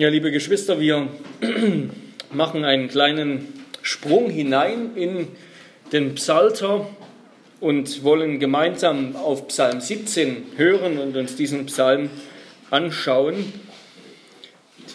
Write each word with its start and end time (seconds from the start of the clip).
Ja, 0.00 0.08
liebe 0.08 0.30
Geschwister, 0.30 0.80
wir 0.80 1.08
machen 2.32 2.64
einen 2.64 2.88
kleinen 2.88 3.66
Sprung 3.82 4.30
hinein 4.30 4.96
in 4.96 5.28
den 5.92 6.14
Psalter 6.14 6.88
und 7.60 8.02
wollen 8.02 8.40
gemeinsam 8.40 9.14
auf 9.14 9.48
Psalm 9.48 9.82
17 9.82 10.52
hören 10.56 10.96
und 10.96 11.18
uns 11.18 11.36
diesen 11.36 11.66
Psalm 11.66 12.08
anschauen. 12.70 13.52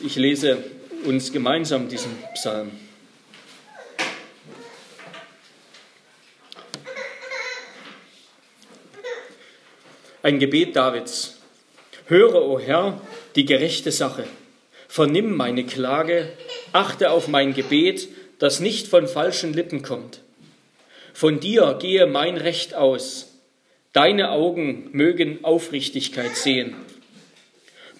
Ich 0.04 0.16
lese 0.16 0.58
uns 1.04 1.32
gemeinsam 1.32 1.88
diesen 1.88 2.10
Psalm. 2.34 2.72
Ein 10.24 10.40
Gebet 10.40 10.76
Davids. 10.76 11.38
Höre, 12.08 12.44
o 12.44 12.60
Herr, 12.60 13.00
die 13.36 13.46
gerechte 13.46 13.92
Sache 13.92 14.26
Vernimm 14.96 15.36
meine 15.36 15.66
Klage, 15.66 16.30
achte 16.72 17.12
auf 17.12 17.28
mein 17.28 17.54
Gebet, 17.54 18.08
das 18.40 18.62
nicht 18.62 18.88
von 18.88 19.10
falschen 19.10 19.52
Lippen 19.52 19.82
kommt. 19.82 20.22
Von 21.14 21.42
dir 21.42 21.78
gehe 21.82 22.08
mein 22.08 22.38
Recht 22.38 22.76
aus, 22.76 23.34
deine 23.92 24.32
Augen 24.32 24.88
mögen 24.94 25.44
Aufrichtigkeit 25.44 26.38
sehen. 26.38 26.76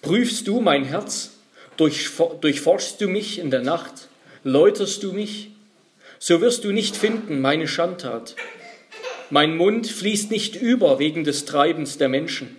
Prüfst 0.00 0.48
du 0.48 0.62
mein 0.62 0.84
Herz, 0.84 1.32
durchforschst 1.76 2.98
du 2.98 3.08
mich 3.08 3.40
in 3.40 3.50
der 3.50 3.60
Nacht, 3.60 4.08
läuterst 4.42 5.02
du 5.02 5.12
mich, 5.12 5.50
so 6.18 6.40
wirst 6.40 6.64
du 6.64 6.72
nicht 6.72 6.96
finden 6.96 7.42
meine 7.42 7.68
Schandtat. 7.68 8.36
Mein 9.28 9.54
Mund 9.54 9.86
fließt 9.86 10.30
nicht 10.30 10.56
über 10.56 10.98
wegen 10.98 11.24
des 11.24 11.44
Treibens 11.44 11.98
der 11.98 12.08
Menschen. 12.08 12.56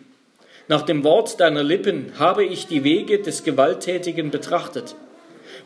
Nach 0.70 0.82
dem 0.82 1.04
Wort 1.04 1.40
deiner 1.40 1.64
Lippen 1.64 2.12
habe 2.20 2.44
ich 2.44 2.68
die 2.68 2.84
Wege 2.84 3.20
des 3.20 3.44
Gewalttätigen 3.44 4.32
betrachtet. 4.32 4.96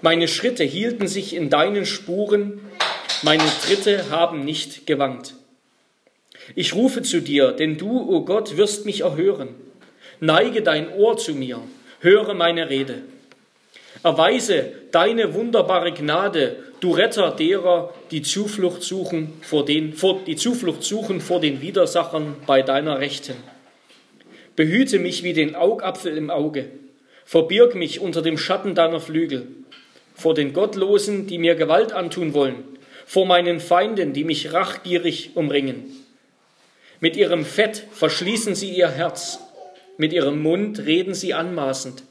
Meine 0.02 0.28
Schritte 0.28 0.64
hielten 0.64 1.08
sich 1.08 1.36
in 1.36 1.50
deinen 1.50 1.86
Spuren, 1.86 2.60
meine 3.24 3.44
Tritte 3.64 4.10
haben 4.12 4.46
nicht 4.46 4.86
gewankt. 4.86 5.36
Ich 6.56 6.76
rufe 6.76 7.02
zu 7.02 7.22
dir, 7.22 7.52
denn 7.52 7.78
du, 7.78 8.00
o 8.00 8.18
oh 8.18 8.22
Gott, 8.26 8.58
wirst 8.58 8.86
mich 8.86 9.02
erhören. 9.02 9.50
Neige 10.20 10.62
dein 10.62 10.92
Ohr 10.94 11.18
zu 11.18 11.34
mir, 11.34 11.60
höre 12.00 12.34
meine 12.34 12.70
Rede. 12.70 13.02
Erweise 14.04 14.72
deine 14.92 15.34
wunderbare 15.34 15.92
Gnade, 15.92 16.58
du 16.80 16.92
Retter 16.92 17.32
derer, 17.32 17.94
die 18.10 18.22
Zuflucht 18.22 18.82
suchen 18.84 19.34
vor 19.42 19.66
den, 19.66 19.94
vor, 19.94 20.22
die 20.26 20.36
Zuflucht 20.36 20.84
suchen 20.84 21.22
vor 21.22 21.40
den 21.40 21.62
Widersachern 21.62 22.36
bei 22.48 22.62
deiner 22.62 23.00
Rechten. 23.00 23.36
Behüte 24.62 25.00
mich 25.00 25.24
wie 25.24 25.34
den 25.34 25.56
Augapfel 25.56 26.16
im 26.16 26.30
Auge. 26.30 26.68
Verbirg 27.26 27.74
mich 27.74 28.00
unter 28.00 28.22
dem 28.22 28.38
Schatten 28.38 28.76
deiner 28.76 29.00
Flügel. 29.00 29.48
Vor 30.14 30.36
den 30.36 30.54
Gottlosen, 30.54 31.26
die 31.26 31.40
mir 31.40 31.56
Gewalt 31.56 31.94
antun 31.94 32.36
wollen. 32.36 32.64
Vor 33.08 33.26
meinen 33.26 33.60
Feinden, 33.60 34.14
die 34.14 34.24
mich 34.24 34.54
rachgierig 34.54 35.32
umringen. 35.34 35.86
Mit 37.00 37.18
ihrem 37.18 37.44
Fett 37.44 37.88
verschließen 37.92 38.54
sie 38.54 38.70
ihr 38.70 38.90
Herz. 38.90 39.40
Mit 39.98 40.14
ihrem 40.14 40.40
Mund 40.44 40.78
reden 40.86 41.16
sie 41.16 41.34
anmaßend. 41.34 42.04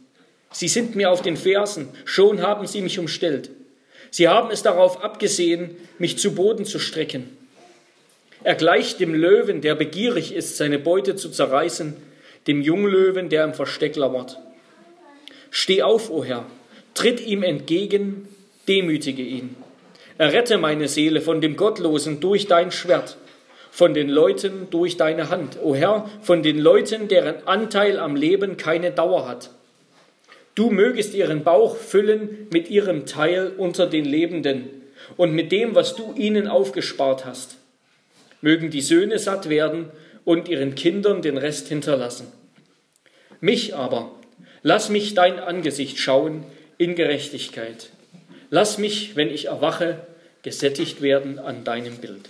Sie 0.50 0.66
sind 0.66 0.96
mir 0.96 1.12
auf 1.12 1.22
den 1.22 1.36
Fersen, 1.36 1.90
schon 2.04 2.42
haben 2.42 2.66
sie 2.66 2.82
mich 2.82 2.98
umstellt. 2.98 3.50
Sie 4.10 4.26
haben 4.26 4.50
es 4.50 4.64
darauf 4.64 5.04
abgesehen, 5.04 5.76
mich 6.00 6.18
zu 6.18 6.34
Boden 6.34 6.64
zu 6.64 6.80
strecken. 6.80 7.28
Er 8.42 8.56
gleicht 8.56 8.98
dem 8.98 9.14
Löwen, 9.14 9.60
der 9.60 9.76
begierig 9.76 10.34
ist, 10.34 10.56
seine 10.56 10.80
Beute 10.80 11.14
zu 11.14 11.30
zerreißen 11.30 12.09
dem 12.46 12.62
Junglöwen, 12.62 13.28
der 13.28 13.44
im 13.44 13.54
Versteck 13.54 13.96
lauert. 13.96 14.38
Steh 15.50 15.82
auf, 15.82 16.10
o 16.10 16.24
Herr, 16.24 16.46
tritt 16.94 17.20
ihm 17.20 17.42
entgegen, 17.42 18.28
demütige 18.68 19.22
ihn. 19.22 19.56
Errette 20.18 20.58
meine 20.58 20.88
Seele 20.88 21.20
von 21.20 21.40
dem 21.40 21.56
Gottlosen 21.56 22.20
durch 22.20 22.46
dein 22.46 22.70
Schwert, 22.70 23.16
von 23.70 23.94
den 23.94 24.08
Leuten 24.08 24.68
durch 24.70 24.96
deine 24.96 25.30
Hand, 25.30 25.58
o 25.62 25.74
Herr, 25.74 26.08
von 26.22 26.42
den 26.42 26.58
Leuten, 26.58 27.08
deren 27.08 27.46
Anteil 27.46 27.98
am 27.98 28.16
Leben 28.16 28.56
keine 28.56 28.90
Dauer 28.90 29.28
hat. 29.28 29.50
Du 30.54 30.70
mögest 30.70 31.14
ihren 31.14 31.42
Bauch 31.42 31.76
füllen 31.76 32.48
mit 32.52 32.68
ihrem 32.68 33.06
Teil 33.06 33.52
unter 33.56 33.86
den 33.86 34.04
Lebenden 34.04 34.68
und 35.16 35.32
mit 35.32 35.52
dem, 35.52 35.74
was 35.74 35.96
du 35.96 36.12
ihnen 36.16 36.48
aufgespart 36.48 37.24
hast. 37.24 37.56
Mögen 38.42 38.70
die 38.70 38.80
Söhne 38.80 39.18
satt 39.18 39.48
werden 39.48 39.86
und 40.24 40.48
ihren 40.48 40.74
Kindern 40.74 41.22
den 41.22 41.36
Rest 41.36 41.68
hinterlassen. 41.68 42.30
Mich 43.40 43.74
aber, 43.74 44.10
lass 44.62 44.88
mich 44.88 45.14
dein 45.14 45.38
Angesicht 45.38 45.98
schauen 45.98 46.44
in 46.78 46.94
Gerechtigkeit. 46.94 47.90
Lass 48.50 48.78
mich, 48.78 49.16
wenn 49.16 49.30
ich 49.30 49.46
erwache, 49.46 50.06
gesättigt 50.42 51.02
werden 51.02 51.38
an 51.38 51.64
deinem 51.64 51.96
Bild. 51.98 52.28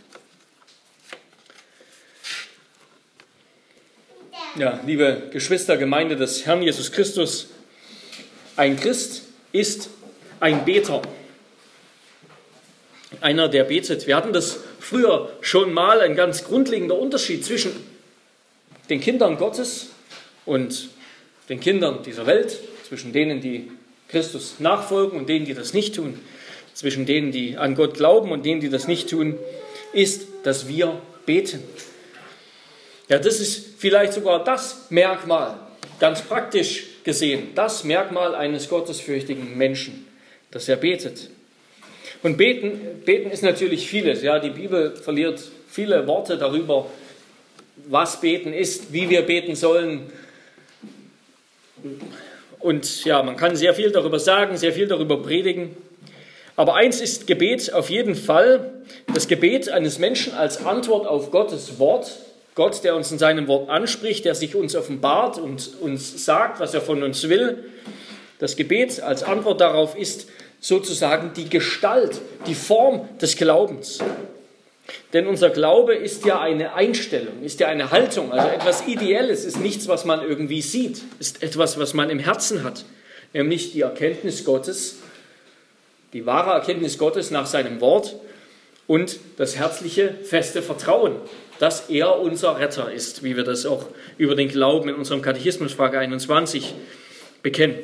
Ja, 4.57 4.81
liebe 4.85 5.29
Geschwister, 5.31 5.77
Gemeinde 5.77 6.17
des 6.17 6.45
Herrn 6.45 6.63
Jesus 6.63 6.91
Christus, 6.91 7.49
ein 8.57 8.77
Christ 8.77 9.23
ist 9.53 9.91
ein 10.41 10.65
Beter. 10.65 11.03
Einer, 13.21 13.49
der 13.49 13.65
betet. 13.65 14.07
Wir 14.07 14.17
hatten 14.17 14.33
das 14.33 14.59
früher 14.91 15.31
schon 15.41 15.73
mal, 15.73 16.01
ein 16.01 16.17
ganz 16.17 16.43
grundlegender 16.43 16.99
Unterschied 16.99 17.45
zwischen 17.45 17.73
den 18.89 19.01
Kindern 19.01 19.39
Gottes 19.39 19.91
und 20.47 20.89
den 21.49 21.61
Kindern 21.61 22.03
dieser 22.03 22.27
Welt, 22.27 22.59
zwischen 22.89 23.13
denen, 23.13 23.41
die 23.41 23.71
Christus 24.09 24.57
nachfolgen 24.59 25.17
und 25.17 25.29
denen, 25.29 25.47
die 25.47 25.55
das 25.55 25.75
nicht 25.75 25.95
tun, 25.95 26.19
zwischen 26.75 27.07
denen, 27.07 27.31
die 27.31 27.57
an 27.57 27.77
Gott 27.77 27.95
glauben 27.95 28.33
und 28.33 28.45
denen, 28.45 28.61
die 28.61 28.69
das 28.69 28.89
nicht 28.89 29.09
tun, 29.09 29.39
ist, 29.93 30.27
dass 30.43 30.67
wir 30.67 31.01
beten. 31.25 31.63
Ja, 33.09 33.21
das 33.21 33.39
ist 33.39 33.79
vielleicht 33.79 34.13
sogar 34.13 34.43
das 34.43 34.91
Merkmal, 34.91 35.57
ganz 36.01 36.21
praktisch 36.23 37.05
gesehen, 37.05 37.51
das 37.55 37.85
Merkmal 37.85 38.35
eines 38.35 38.69
gottesfürchtigen 38.69 39.57
Menschen, 39.57 40.09
dass 40.51 40.69
er 40.69 40.77
betet. 40.77 41.31
Und 42.23 42.37
beten, 42.37 43.03
beten 43.05 43.31
ist 43.31 43.43
natürlich 43.43 43.89
vieles. 43.89 44.23
Ja, 44.23 44.39
die 44.39 44.51
Bibel 44.51 44.95
verliert 44.97 45.43
viele 45.69 46.07
Worte 46.07 46.37
darüber, 46.37 46.87
was 47.89 48.21
beten 48.21 48.53
ist, 48.53 48.93
wie 48.93 49.09
wir 49.09 49.23
beten 49.23 49.55
sollen. 49.57 50.13
Und 52.59 53.05
ja, 53.05 53.23
man 53.23 53.37
kann 53.37 53.57
sehr 53.57 53.75
viel 53.75 53.91
darüber 53.91 54.19
sagen, 54.19 54.57
sehr 54.59 54.73
viel 54.73 54.87
darüber 54.87 55.23
predigen. 55.23 55.75
Aber 56.57 56.75
eins 56.75 57.01
ist 57.01 57.27
Gebet 57.27 57.73
auf 57.73 57.89
jeden 57.89 58.15
Fall, 58.15 58.71
das 59.15 59.29
Gebet 59.29 59.71
eines 59.71 59.99
Menschen 59.99 60.35
als 60.35 60.65
Antwort 60.67 61.07
auf 61.07 61.31
Gottes 61.31 61.79
Wort. 61.79 62.11
Gott, 62.55 62.85
der 62.85 62.97
uns 62.97 63.11
in 63.11 63.19
seinem 63.19 63.49
Wort 63.49 63.71
anspricht, 63.71 64.27
der 64.27 64.35
sich 64.35 64.55
uns 64.55 64.77
offenbart 64.77 65.39
und 65.39 65.71
uns 65.81 66.25
sagt, 66.27 66.61
was 66.61 66.75
er 66.75 66.83
von 66.83 67.03
uns 67.03 67.31
will. 67.31 67.65
Das 68.39 68.57
Gebet 68.57 69.01
als 69.01 69.23
Antwort 69.23 69.63
darauf 69.63 69.97
ist 69.97 70.29
sozusagen 70.61 71.33
die 71.35 71.49
Gestalt, 71.49 72.21
die 72.47 72.55
Form 72.55 73.09
des 73.19 73.37
Glaubens. 73.37 73.99
Denn 75.13 75.27
unser 75.27 75.51
Glaube 75.51 75.95
ist 75.95 76.25
ja 76.25 76.41
eine 76.41 76.75
Einstellung, 76.75 77.43
ist 77.43 77.61
ja 77.61 77.69
eine 77.69 77.91
Haltung, 77.91 78.33
also 78.33 78.49
etwas 78.49 78.87
Ideelles, 78.87 79.45
ist 79.45 79.61
nichts, 79.61 79.89
was 79.89 80.05
man 80.05 80.23
irgendwie 80.23 80.63
sieht, 80.63 81.03
ist 81.19 81.43
etwas, 81.43 81.79
was 81.79 81.95
man 81.95 82.11
im 82.11 82.19
Herzen 82.19 82.63
hat, 82.65 82.85
nämlich 83.33 83.73
die 83.73 83.81
Erkenntnis 83.81 84.45
Gottes, 84.45 84.97
die 86.13 86.27
wahre 86.27 86.51
Erkenntnis 86.51 86.99
Gottes 86.99 87.31
nach 87.31 87.47
seinem 87.47 87.81
Wort 87.81 88.17
und 88.87 89.21
das 89.37 89.57
herzliche, 89.57 90.15
feste 90.25 90.63
Vertrauen, 90.63 91.15
dass 91.61 91.91
er 91.91 92.19
unser 92.19 92.59
Retter 92.59 92.91
ist, 92.91 93.23
wie 93.23 93.37
wir 93.37 93.45
das 93.45 93.67
auch 93.67 93.87
über 94.19 94.35
den 94.35 94.49
Glauben 94.49 94.89
in 94.89 94.97
unserem 94.97 95.23
Katechismus 95.23 95.73
Frage 95.73 95.99
21 95.99 96.75
bekennen. 97.43 97.79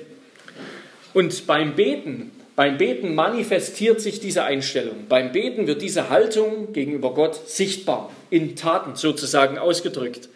Und 1.15 1.47
beim 1.47 1.77
Beten 1.77 2.33
beim 2.57 2.79
Beten 2.79 3.15
manifestiert 3.15 4.01
sich 4.01 4.19
diese 4.19 4.45
Einstellung. 4.45 5.07
Beim 5.09 5.31
Beten 5.31 5.67
wird 5.67 5.83
diese 5.83 6.09
Haltung 6.09 6.73
gegenüber 6.73 7.13
Gott 7.13 7.49
sichtbar, 7.49 8.11
in 8.31 8.57
Taten 8.57 8.97
sozusagen 8.97 9.59
ausgedrückt. 9.59 10.31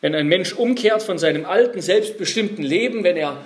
Wenn 0.00 0.14
ein 0.14 0.28
Mensch 0.28 0.52
umkehrt 0.52 1.02
von 1.02 1.18
seinem 1.18 1.44
alten, 1.44 1.80
selbstbestimmten 1.80 2.64
Leben, 2.64 3.02
wenn 3.02 3.16
er 3.16 3.44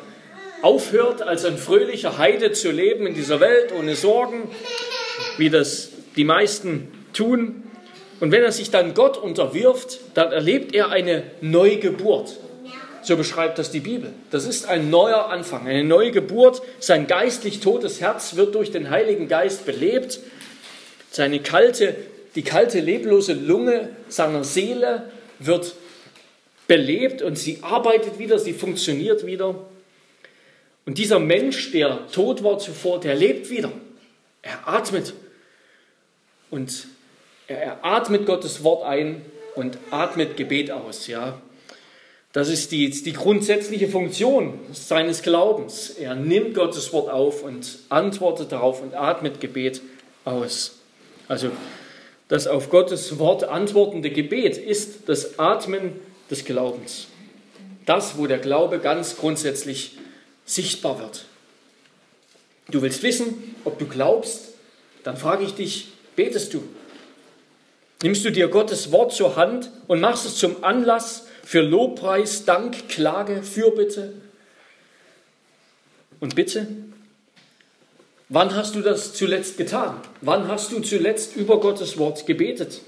aufhört, 0.61 1.23
als 1.23 1.45
ein 1.47 1.57
fröhlicher 1.57 2.19
Heide 2.19 2.53
zu 2.53 2.71
leben 2.71 3.07
in 3.07 3.15
dieser 3.15 3.41
Welt 3.41 3.73
ohne 3.79 3.95
Sorgen, 3.95 4.51
wie 5.39 5.51
das 5.51 5.93
die 6.17 6.25
meisten 6.25 6.89
tun, 7.13 7.63
und 8.21 8.33
wenn 8.33 8.43
er 8.43 8.53
sich 8.53 8.71
dann 8.71 8.95
Gott 8.95 9.19
unterwirft, 9.19 10.01
dann 10.15 10.33
erlebt 10.33 10.75
er 10.75 10.91
eine 10.91 11.25
Neugeburt. 11.43 12.37
So 13.07 13.17
beschreibt 13.17 13.57
das 13.61 13.71
die 13.71 13.79
Bibel. 13.79 14.13
Das 14.33 14.47
ist 14.47 14.67
ein 14.67 14.91
neuer 14.91 15.29
Anfang, 15.29 15.69
eine 15.69 15.85
neue 15.85 16.11
Geburt. 16.11 16.61
Sein 16.81 17.07
geistlich 17.07 17.61
totes 17.61 18.01
Herz 18.01 18.35
wird 18.35 18.57
durch 18.57 18.73
den 18.73 18.91
Heiligen 18.91 19.29
Geist 19.29 19.65
belebt. 19.65 20.19
Seine 21.13 21.39
kalte, 21.39 21.95
die 22.35 22.43
kalte, 22.43 22.81
leblose 22.81 23.35
Lunge 23.35 23.91
seiner 24.09 24.43
Seele 24.43 25.09
wird 25.39 25.77
belebt 26.67 27.23
und 27.23 27.39
sie 27.39 27.61
arbeitet 27.63 28.19
wieder, 28.19 28.41
sie 28.41 28.53
funktioniert 28.53 29.25
wieder. 29.25 29.55
Und 30.85 30.99
dieser 30.99 31.21
Mensch, 31.21 31.71
der 31.71 32.09
tot 32.11 32.43
war 32.43 32.59
zuvor, 32.59 32.99
der 32.99 33.15
lebt 33.15 33.51
wieder. 33.51 33.71
Er 34.43 34.67
atmet. 34.67 35.15
Und 36.51 36.89
er, 37.47 37.85
atmet 37.85 38.27
Gottes 38.27 38.65
Wort 38.65 38.85
ein 38.85 39.25
und 39.55 39.79
atmet 39.93 40.37
Gebet 40.37 40.73
aus. 40.73 41.07
Ja? 41.07 41.41
Das 42.37 42.51
ist 42.51 42.71
die, 42.71 42.91
die 42.91 43.15
grundsätzliche 43.15 43.89
Funktion 43.89 44.61
seines 44.71 45.23
Glaubens. 45.23 45.89
Er 45.89 46.15
nimmt 46.15 46.53
Gottes 46.53 46.93
Wort 46.93 47.09
auf 47.09 47.43
und 47.43 47.79
antwortet 47.89 48.53
darauf 48.53 48.83
und 48.83 48.93
atmet 48.93 49.41
Gebet 49.41 49.81
aus. 50.27 50.75
Also 51.29 51.51
das 52.29 52.47
auf 52.47 52.69
Gottes 52.69 53.19
Wort 53.19 53.45
antwortende 53.45 54.11
Gebet 54.11 54.59
ist 54.59 55.09
das 55.09 55.39
Atmen 55.39 55.93
des 56.31 56.45
Glaubens. 56.45 57.07
Das, 57.87 58.19
wo 58.19 58.27
der 58.27 58.37
Glaube 58.37 58.81
ganz 58.81 59.17
grundsätzlich 59.17 59.97
sichtbar 60.45 60.99
wird. 60.99 61.25
Du 62.69 62.83
willst 62.83 63.03
wissen, 63.03 63.55
ob 63.65 63.79
du 63.79 63.87
glaubst, 63.87 64.49
dann 65.05 65.17
frage 65.17 65.43
ich 65.43 65.55
dich, 65.55 65.89
betest 66.17 66.53
du? 66.53 66.63
Nimmst 68.03 68.27
du 68.27 68.31
dir 68.31 68.49
Gottes 68.49 68.93
Wort 68.93 69.15
zur 69.15 69.37
Hand 69.37 69.71
und 69.87 70.01
machst 70.03 70.27
es 70.27 70.37
zum 70.37 70.63
Anlass 70.63 71.26
für 71.47 71.61
Lobpreis, 71.61 72.45
Dank, 72.45 72.89
Klage, 72.89 73.41
Fürbitte 73.45 74.15
und 76.19 76.35
Bitte? 76.35 76.67
Wann 78.29 78.57
hast 78.57 78.75
du 78.75 78.81
das 78.81 79.15
zuletzt 79.15 79.57
getan? 79.57 80.01
Wann 80.23 80.49
hast 80.49 80.73
du 80.73 80.81
zuletzt 80.81 81.37
über 81.37 81.61
Gottes 81.61 81.99
Wort 81.99 82.27
gebetet? 82.27 82.81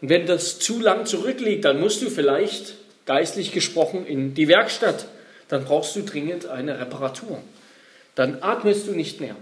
Und 0.00 0.08
wenn 0.08 0.24
das 0.24 0.58
zu 0.60 0.80
lang 0.80 1.04
zurückliegt, 1.04 1.66
dann 1.66 1.78
musst 1.78 2.00
du 2.00 2.08
vielleicht, 2.08 2.76
geistlich 3.04 3.52
gesprochen, 3.52 4.06
in 4.06 4.32
die 4.32 4.48
Werkstatt. 4.48 5.06
Dann 5.48 5.66
brauchst 5.66 5.94
du 5.94 6.00
dringend 6.00 6.46
eine 6.46 6.80
Reparatur. 6.80 7.42
Dann 8.14 8.38
atmest 8.40 8.86
du 8.86 8.92
nicht 8.92 9.20
mehr. 9.20 9.36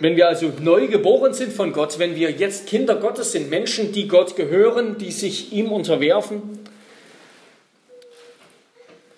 Wenn 0.00 0.16
wir 0.16 0.28
also 0.28 0.52
neu 0.60 0.88
geboren 0.88 1.32
sind 1.32 1.52
von 1.52 1.72
Gott, 1.72 1.98
wenn 1.98 2.16
wir 2.16 2.30
jetzt 2.30 2.66
Kinder 2.66 2.96
Gottes 2.96 3.32
sind, 3.32 3.48
Menschen, 3.48 3.92
die 3.92 4.08
Gott 4.08 4.36
gehören, 4.36 4.98
die 4.98 5.10
sich 5.10 5.52
ihm 5.52 5.72
unterwerfen, 5.72 6.58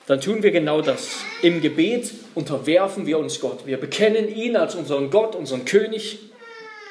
dann 0.06 0.20
tun 0.20 0.42
wir 0.42 0.52
genau 0.52 0.80
das. 0.80 1.18
Im 1.42 1.60
Gebet 1.60 2.12
unterwerfen 2.34 3.06
wir 3.06 3.18
uns 3.18 3.40
Gott. 3.40 3.66
Wir 3.66 3.76
bekennen 3.76 4.34
ihn 4.34 4.56
als 4.56 4.74
unseren 4.74 5.10
Gott, 5.10 5.34
unseren 5.34 5.64
König. 5.64 6.18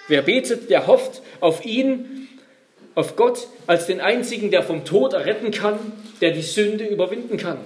Wer 0.07 0.21
betet, 0.21 0.69
der 0.69 0.85
hofft 0.85 1.21
auf 1.39 1.65
ihn, 1.65 2.27
auf 2.93 3.15
Gott 3.15 3.47
als 3.67 3.87
den 3.87 4.01
einzigen, 4.01 4.51
der 4.51 4.63
vom 4.63 4.85
Tod 4.85 5.13
erretten 5.13 5.51
kann, 5.51 5.79
der 6.19 6.31
die 6.31 6.41
Sünde 6.41 6.85
überwinden 6.85 7.37
kann. 7.37 7.57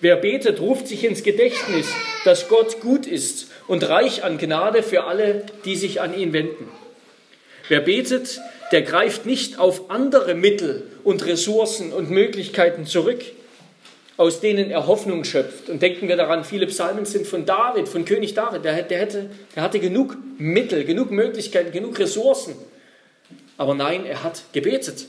Wer 0.00 0.16
betet, 0.16 0.60
ruft 0.60 0.86
sich 0.86 1.04
ins 1.04 1.22
Gedächtnis, 1.22 1.88
dass 2.24 2.48
Gott 2.48 2.80
gut 2.80 3.06
ist 3.06 3.48
und 3.68 3.88
reich 3.88 4.24
an 4.24 4.38
Gnade 4.38 4.82
für 4.82 5.04
alle, 5.04 5.44
die 5.64 5.76
sich 5.76 6.00
an 6.00 6.18
ihn 6.18 6.32
wenden. 6.32 6.68
Wer 7.68 7.80
betet, 7.80 8.40
der 8.72 8.82
greift 8.82 9.26
nicht 9.26 9.58
auf 9.58 9.90
andere 9.90 10.34
Mittel 10.34 10.90
und 11.04 11.24
Ressourcen 11.26 11.92
und 11.92 12.10
Möglichkeiten 12.10 12.86
zurück, 12.86 13.20
aus 14.16 14.40
denen 14.40 14.70
er 14.70 14.86
Hoffnung 14.86 15.24
schöpft. 15.24 15.68
Und 15.68 15.80
denken 15.80 16.08
wir 16.08 16.16
daran, 16.16 16.44
viele 16.44 16.66
Psalmen 16.66 17.04
sind 17.04 17.26
von 17.26 17.46
David, 17.46 17.88
von 17.88 18.04
König 18.04 18.34
David. 18.34 18.64
Der, 18.64 18.82
der, 18.82 18.98
hätte, 18.98 19.30
der 19.54 19.62
hatte 19.62 19.78
genug 19.78 20.16
Mittel, 20.38 20.84
genug 20.84 21.10
Möglichkeiten, 21.10 21.70
genug 21.70 21.98
Ressourcen. 21.98 22.56
Aber 23.58 23.74
nein, 23.74 24.04
er 24.06 24.24
hat 24.24 24.42
gebetet. 24.52 25.06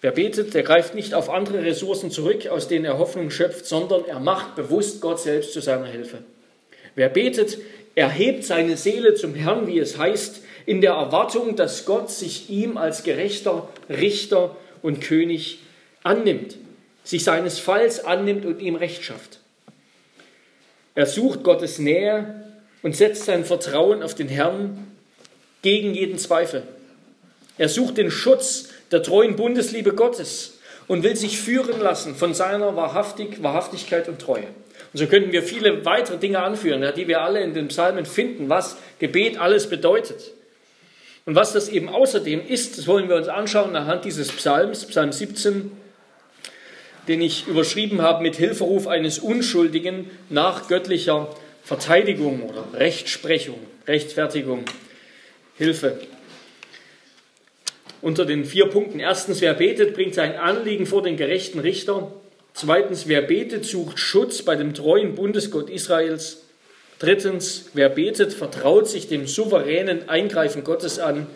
Wer 0.00 0.10
betet, 0.10 0.54
der 0.54 0.62
greift 0.62 0.94
nicht 0.94 1.14
auf 1.14 1.30
andere 1.30 1.64
Ressourcen 1.64 2.10
zurück, 2.10 2.46
aus 2.48 2.68
denen 2.68 2.84
er 2.84 2.98
Hoffnung 2.98 3.30
schöpft, 3.30 3.66
sondern 3.66 4.04
er 4.06 4.20
macht 4.20 4.54
bewusst 4.56 5.00
Gott 5.00 5.20
selbst 5.20 5.52
zu 5.52 5.60
seiner 5.60 5.86
Hilfe. 5.86 6.18
Wer 6.96 7.10
betet, 7.10 7.58
erhebt 7.94 8.44
seine 8.44 8.76
Seele 8.76 9.14
zum 9.14 9.34
Herrn, 9.34 9.68
wie 9.68 9.78
es 9.78 9.96
heißt, 9.96 10.40
in 10.64 10.80
der 10.80 10.92
Erwartung, 10.92 11.54
dass 11.54 11.84
Gott 11.84 12.10
sich 12.10 12.50
ihm 12.50 12.76
als 12.76 13.04
gerechter 13.04 13.68
Richter 13.88 14.56
und 14.82 15.00
König 15.00 15.60
annimmt, 16.02 16.56
sich 17.04 17.22
seines 17.22 17.60
Falls 17.60 18.04
annimmt 18.04 18.44
und 18.44 18.60
ihm 18.60 18.74
Recht 18.74 19.04
schafft. 19.04 19.38
Er 20.94 21.06
sucht 21.06 21.44
Gottes 21.44 21.78
Nähe 21.78 22.42
und 22.82 22.96
setzt 22.96 23.26
sein 23.26 23.44
Vertrauen 23.44 24.02
auf 24.02 24.14
den 24.14 24.28
Herrn 24.28 24.86
gegen 25.62 25.94
jeden 25.94 26.18
Zweifel. 26.18 26.62
Er 27.58 27.68
sucht 27.68 27.98
den 27.98 28.10
Schutz 28.10 28.70
der 28.90 29.02
treuen 29.02 29.36
Bundesliebe 29.36 29.94
Gottes 29.94 30.58
und 30.88 31.02
will 31.02 31.16
sich 31.16 31.38
führen 31.38 31.80
lassen 31.80 32.14
von 32.14 32.34
seiner 32.34 32.76
Wahrhaftig, 32.76 33.42
Wahrhaftigkeit 33.42 34.08
und 34.08 34.20
Treue. 34.20 34.46
Und 34.96 35.00
so 35.00 35.08
könnten 35.08 35.30
wir 35.30 35.42
viele 35.42 35.84
weitere 35.84 36.16
Dinge 36.16 36.38
anführen, 36.38 36.82
die 36.96 37.06
wir 37.06 37.20
alle 37.20 37.42
in 37.42 37.52
den 37.52 37.68
Psalmen 37.68 38.06
finden, 38.06 38.48
was 38.48 38.78
Gebet 38.98 39.38
alles 39.38 39.68
bedeutet. 39.68 40.32
Und 41.26 41.34
was 41.34 41.52
das 41.52 41.68
eben 41.68 41.90
außerdem 41.90 42.40
ist, 42.48 42.78
das 42.78 42.86
wollen 42.86 43.06
wir 43.10 43.16
uns 43.16 43.28
anschauen 43.28 43.76
anhand 43.76 44.06
dieses 44.06 44.32
Psalms, 44.32 44.86
Psalm 44.86 45.12
17, 45.12 45.70
den 47.08 47.20
ich 47.20 47.46
überschrieben 47.46 48.00
habe 48.00 48.22
mit 48.22 48.36
Hilferuf 48.36 48.86
eines 48.86 49.18
Unschuldigen 49.18 50.10
nach 50.30 50.66
göttlicher 50.66 51.28
Verteidigung 51.62 52.48
oder 52.48 52.64
Rechtsprechung, 52.72 53.58
Rechtfertigung, 53.86 54.64
Hilfe 55.58 55.98
unter 58.00 58.24
den 58.24 58.46
vier 58.46 58.70
Punkten. 58.70 58.98
Erstens, 58.98 59.42
wer 59.42 59.52
betet, 59.52 59.92
bringt 59.92 60.14
sein 60.14 60.36
Anliegen 60.36 60.86
vor 60.86 61.02
den 61.02 61.18
gerechten 61.18 61.58
Richter. 61.58 62.12
Zweitens, 62.58 63.06
wer 63.06 63.20
betet, 63.20 63.66
sucht 63.66 63.98
Schutz 63.98 64.40
bei 64.40 64.56
dem 64.56 64.72
treuen 64.72 65.14
Bundesgott 65.14 65.68
Israels. 65.68 66.38
Drittens, 66.98 67.66
wer 67.74 67.90
betet, 67.90 68.32
vertraut 68.32 68.88
sich 68.88 69.08
dem 69.08 69.26
souveränen 69.26 70.08
Eingreifen 70.08 70.64
Gottes 70.64 70.98
an. 70.98 71.26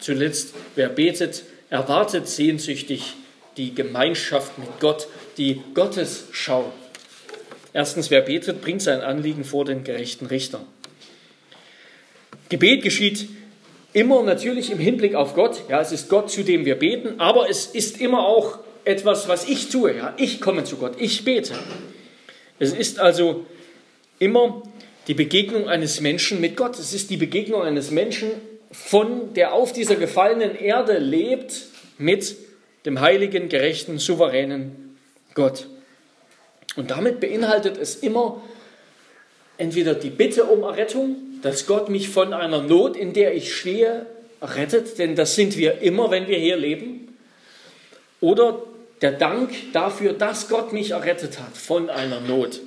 Zuletzt, 0.00 0.54
wer 0.74 0.88
betet, 0.88 1.42
erwartet 1.68 2.26
sehnsüchtig 2.26 3.12
die 3.58 3.74
Gemeinschaft 3.74 4.58
mit 4.58 4.80
Gott, 4.80 5.08
die 5.36 5.60
Gottesschau. 5.74 6.72
Erstens, 7.74 8.10
wer 8.10 8.22
betet, 8.22 8.62
bringt 8.62 8.80
sein 8.80 9.02
Anliegen 9.02 9.44
vor 9.44 9.66
den 9.66 9.84
gerechten 9.84 10.24
Richter. 10.24 10.64
Gebet 12.48 12.82
geschieht 12.82 13.28
Immer 13.92 14.22
natürlich 14.22 14.70
im 14.70 14.78
Hinblick 14.78 15.14
auf 15.14 15.34
Gott. 15.34 15.64
Ja, 15.68 15.82
es 15.82 15.92
ist 15.92 16.08
Gott, 16.08 16.30
zu 16.30 16.44
dem 16.44 16.64
wir 16.64 16.76
beten, 16.76 17.20
aber 17.20 17.50
es 17.50 17.66
ist 17.66 18.00
immer 18.00 18.26
auch 18.26 18.60
etwas, 18.84 19.28
was 19.28 19.48
ich 19.48 19.68
tue. 19.68 19.96
Ja, 19.96 20.14
ich 20.16 20.40
komme 20.40 20.64
zu 20.64 20.76
Gott, 20.76 20.94
ich 20.98 21.24
bete. 21.24 21.54
Es 22.58 22.72
ist 22.72 22.98
also 22.98 23.46
immer 24.18 24.62
die 25.08 25.14
Begegnung 25.14 25.68
eines 25.68 26.00
Menschen 26.00 26.40
mit 26.40 26.56
Gott. 26.56 26.78
Es 26.78 26.92
ist 26.92 27.10
die 27.10 27.16
Begegnung 27.16 27.62
eines 27.62 27.90
Menschen, 27.90 28.30
von 28.70 29.34
der 29.34 29.52
auf 29.52 29.72
dieser 29.72 29.96
gefallenen 29.96 30.54
Erde 30.54 30.98
lebt, 30.98 31.66
mit 31.98 32.36
dem 32.86 33.00
heiligen, 33.00 33.48
gerechten, 33.48 33.98
souveränen 33.98 34.96
Gott. 35.34 35.66
Und 36.76 36.90
damit 36.90 37.20
beinhaltet 37.20 37.76
es 37.76 37.96
immer 37.96 38.42
entweder 39.58 39.94
die 39.94 40.10
Bitte 40.10 40.44
um 40.44 40.62
Errettung, 40.62 41.16
dass 41.42 41.66
Gott 41.66 41.88
mich 41.88 42.08
von 42.08 42.32
einer 42.32 42.62
Not, 42.62 42.96
in 42.96 43.12
der 43.12 43.34
ich 43.34 43.54
stehe, 43.54 44.06
rettet, 44.40 44.98
denn 44.98 45.14
das 45.14 45.34
sind 45.34 45.56
wir 45.56 45.80
immer, 45.82 46.10
wenn 46.10 46.26
wir 46.26 46.38
hier 46.38 46.56
leben. 46.56 47.16
Oder 48.20 48.62
der 49.02 49.12
Dank 49.12 49.50
dafür, 49.72 50.12
dass 50.12 50.48
Gott 50.48 50.72
mich 50.72 50.92
errettet 50.92 51.40
hat 51.40 51.56
von 51.56 51.90
einer 51.90 52.20
Not. 52.20 52.60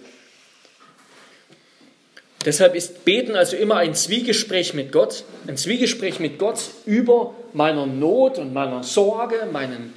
Deshalb 2.46 2.75
ist 2.75 3.06
Beten 3.06 3.36
also 3.36 3.56
immer 3.56 3.77
ein 3.77 3.96
Zwiegespräch 3.96 4.75
mit 4.75 4.92
Gott, 4.92 5.24
ein 5.48 5.58
Zwiegespräch 5.58 6.20
mit 6.20 6.38
Gott 6.38 6.60
über 6.86 7.34
meiner 7.54 7.88
Not 7.88 8.38
und 8.38 8.54
meiner 8.54 8.84
Sorge, 8.84 9.48
meinen 9.51 9.94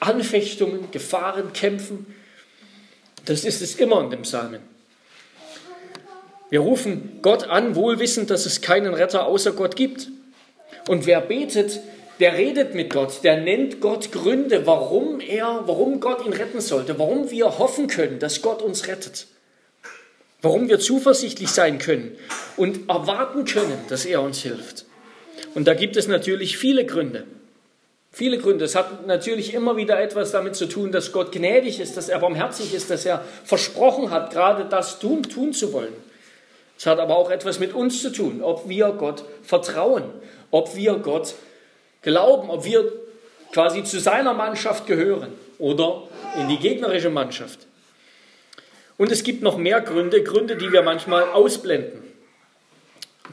Anfechtungen, 0.00 0.90
Gefahren, 0.90 1.52
Kämpfen. 1.52 2.06
Das 3.24 3.44
ist 3.44 3.62
es 3.62 3.76
immer 3.76 4.00
in 4.00 4.10
dem 4.10 4.22
Psalmen. 4.22 4.60
Wir 6.50 6.60
rufen 6.60 7.20
Gott 7.22 7.44
an, 7.44 7.76
wohlwissend, 7.76 8.30
dass 8.30 8.46
es 8.46 8.60
keinen 8.60 8.94
Retter 8.94 9.26
außer 9.26 9.52
Gott 9.52 9.76
gibt. 9.76 10.08
Und 10.88 11.06
wer 11.06 11.20
betet, 11.20 11.80
der 12.20 12.36
redet 12.36 12.74
mit 12.74 12.92
Gott, 12.92 13.22
der 13.24 13.40
nennt 13.40 13.80
Gott 13.80 14.12
Gründe, 14.12 14.66
warum 14.66 15.20
er, 15.20 15.62
warum 15.66 16.00
Gott 16.00 16.24
ihn 16.24 16.32
retten 16.32 16.60
sollte, 16.60 16.98
warum 16.98 17.30
wir 17.30 17.58
hoffen 17.58 17.88
können, 17.88 18.18
dass 18.18 18.42
Gott 18.42 18.62
uns 18.62 18.88
rettet. 18.88 19.26
Warum 20.42 20.68
wir 20.68 20.78
zuversichtlich 20.78 21.50
sein 21.50 21.78
können 21.78 22.16
und 22.56 22.88
erwarten 22.88 23.44
können, 23.44 23.78
dass 23.88 24.04
er 24.04 24.22
uns 24.22 24.42
hilft. 24.42 24.84
Und 25.54 25.66
da 25.66 25.74
gibt 25.74 25.96
es 25.96 26.08
natürlich 26.08 26.58
viele 26.58 26.84
Gründe. 26.84 27.24
Viele 28.12 28.38
Gründe. 28.38 28.64
Es 28.64 28.74
hat 28.74 29.06
natürlich 29.06 29.52
immer 29.52 29.76
wieder 29.76 30.00
etwas 30.00 30.30
damit 30.30 30.56
zu 30.56 30.66
tun, 30.66 30.90
dass 30.90 31.12
Gott 31.12 31.32
gnädig 31.32 31.80
ist, 31.80 31.98
dass 31.98 32.08
er 32.08 32.18
barmherzig 32.18 32.72
ist, 32.72 32.90
dass 32.90 33.04
er 33.04 33.22
versprochen 33.44 34.10
hat, 34.10 34.32
gerade 34.32 34.64
das 34.64 34.98
tun, 34.98 35.22
tun 35.22 35.52
zu 35.52 35.74
wollen. 35.74 35.92
Es 36.78 36.86
hat 36.86 36.98
aber 36.98 37.16
auch 37.16 37.30
etwas 37.30 37.58
mit 37.58 37.74
uns 37.74 38.00
zu 38.00 38.10
tun, 38.10 38.42
ob 38.42 38.68
wir 38.68 38.88
Gott 38.92 39.24
vertrauen, 39.42 40.04
ob 40.50 40.76
wir 40.76 40.94
Gott 40.94 41.34
glauben, 42.06 42.50
ob 42.50 42.64
wir 42.64 42.90
quasi 43.52 43.82
zu 43.82 43.98
seiner 43.98 44.32
Mannschaft 44.32 44.86
gehören 44.86 45.32
oder 45.58 46.04
in 46.38 46.48
die 46.48 46.58
gegnerische 46.58 47.10
Mannschaft. 47.10 47.58
Und 48.96 49.10
es 49.10 49.24
gibt 49.24 49.42
noch 49.42 49.58
mehr 49.58 49.80
Gründe, 49.80 50.22
Gründe, 50.22 50.56
die 50.56 50.70
wir 50.72 50.82
manchmal 50.82 51.24
ausblenden. 51.24 52.04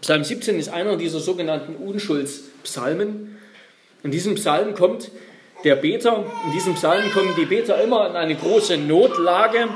Psalm 0.02 0.24
17 0.24 0.58
ist 0.58 0.70
einer 0.70 0.98
dieser 0.98 1.20
sogenannten 1.20 1.76
Unschuldspsalmen. 1.76 3.38
In 4.02 4.12
diesem 4.12 4.36
Psalm 4.36 4.74
kommt 4.74 5.12
der 5.64 5.76
Beter, 5.76 6.26
in 6.48 6.52
diesem 6.52 6.74
Psalm 6.74 7.12
kommen 7.12 7.34
die 7.38 7.46
Beter 7.46 7.82
immer 7.82 8.10
in 8.10 8.16
eine 8.16 8.36
große 8.36 8.78
Notlage. 8.78 9.70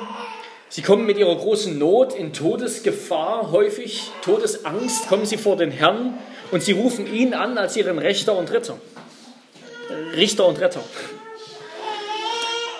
Sie 0.69 0.81
kommen 0.81 1.05
mit 1.05 1.17
ihrer 1.17 1.35
großen 1.35 1.77
Not 1.77 2.13
in 2.13 2.33
Todesgefahr, 2.33 3.51
häufig 3.51 4.09
Todesangst, 4.23 5.07
kommen 5.07 5.25
sie 5.25 5.37
vor 5.37 5.55
den 5.55 5.71
Herrn 5.71 6.17
und 6.51 6.63
sie 6.63 6.71
rufen 6.73 7.11
ihn 7.11 7.33
an 7.33 7.57
als 7.57 7.75
ihren 7.75 7.99
Rechter 7.99 8.37
und 8.37 8.51
Ritter. 8.51 8.77
Richter 10.15 10.45
und 10.45 10.59
Retter. 10.59 10.83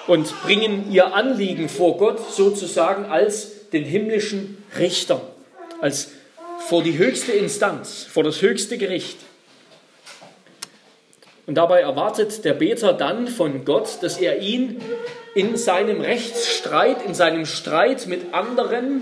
Und 0.08 0.42
bringen 0.44 0.92
ihr 0.92 1.14
Anliegen 1.14 1.68
vor 1.68 1.98
Gott 1.98 2.34
sozusagen 2.34 3.06
als 3.06 3.70
den 3.72 3.84
himmlischen 3.84 4.64
Richter, 4.78 5.22
als 5.82 6.12
vor 6.60 6.82
die 6.82 6.98
höchste 6.98 7.34
Instanz, 7.34 8.08
vor 8.10 8.24
das 8.24 8.42
höchste 8.42 8.78
Gericht. 8.78 9.18
Und 11.46 11.56
dabei 11.56 11.82
erwartet 11.82 12.44
der 12.44 12.54
Beter 12.54 12.94
dann 12.94 13.28
von 13.28 13.64
Gott, 13.64 14.00
dass 14.02 14.18
er 14.18 14.40
ihn 14.40 14.82
in 15.34 15.56
seinem 15.56 16.02
Rechtsstreit, 16.02 17.06
in 17.06 17.14
seinem 17.14 17.46
Streit 17.46 18.08
mit 18.08 18.34
anderen, 18.34 19.02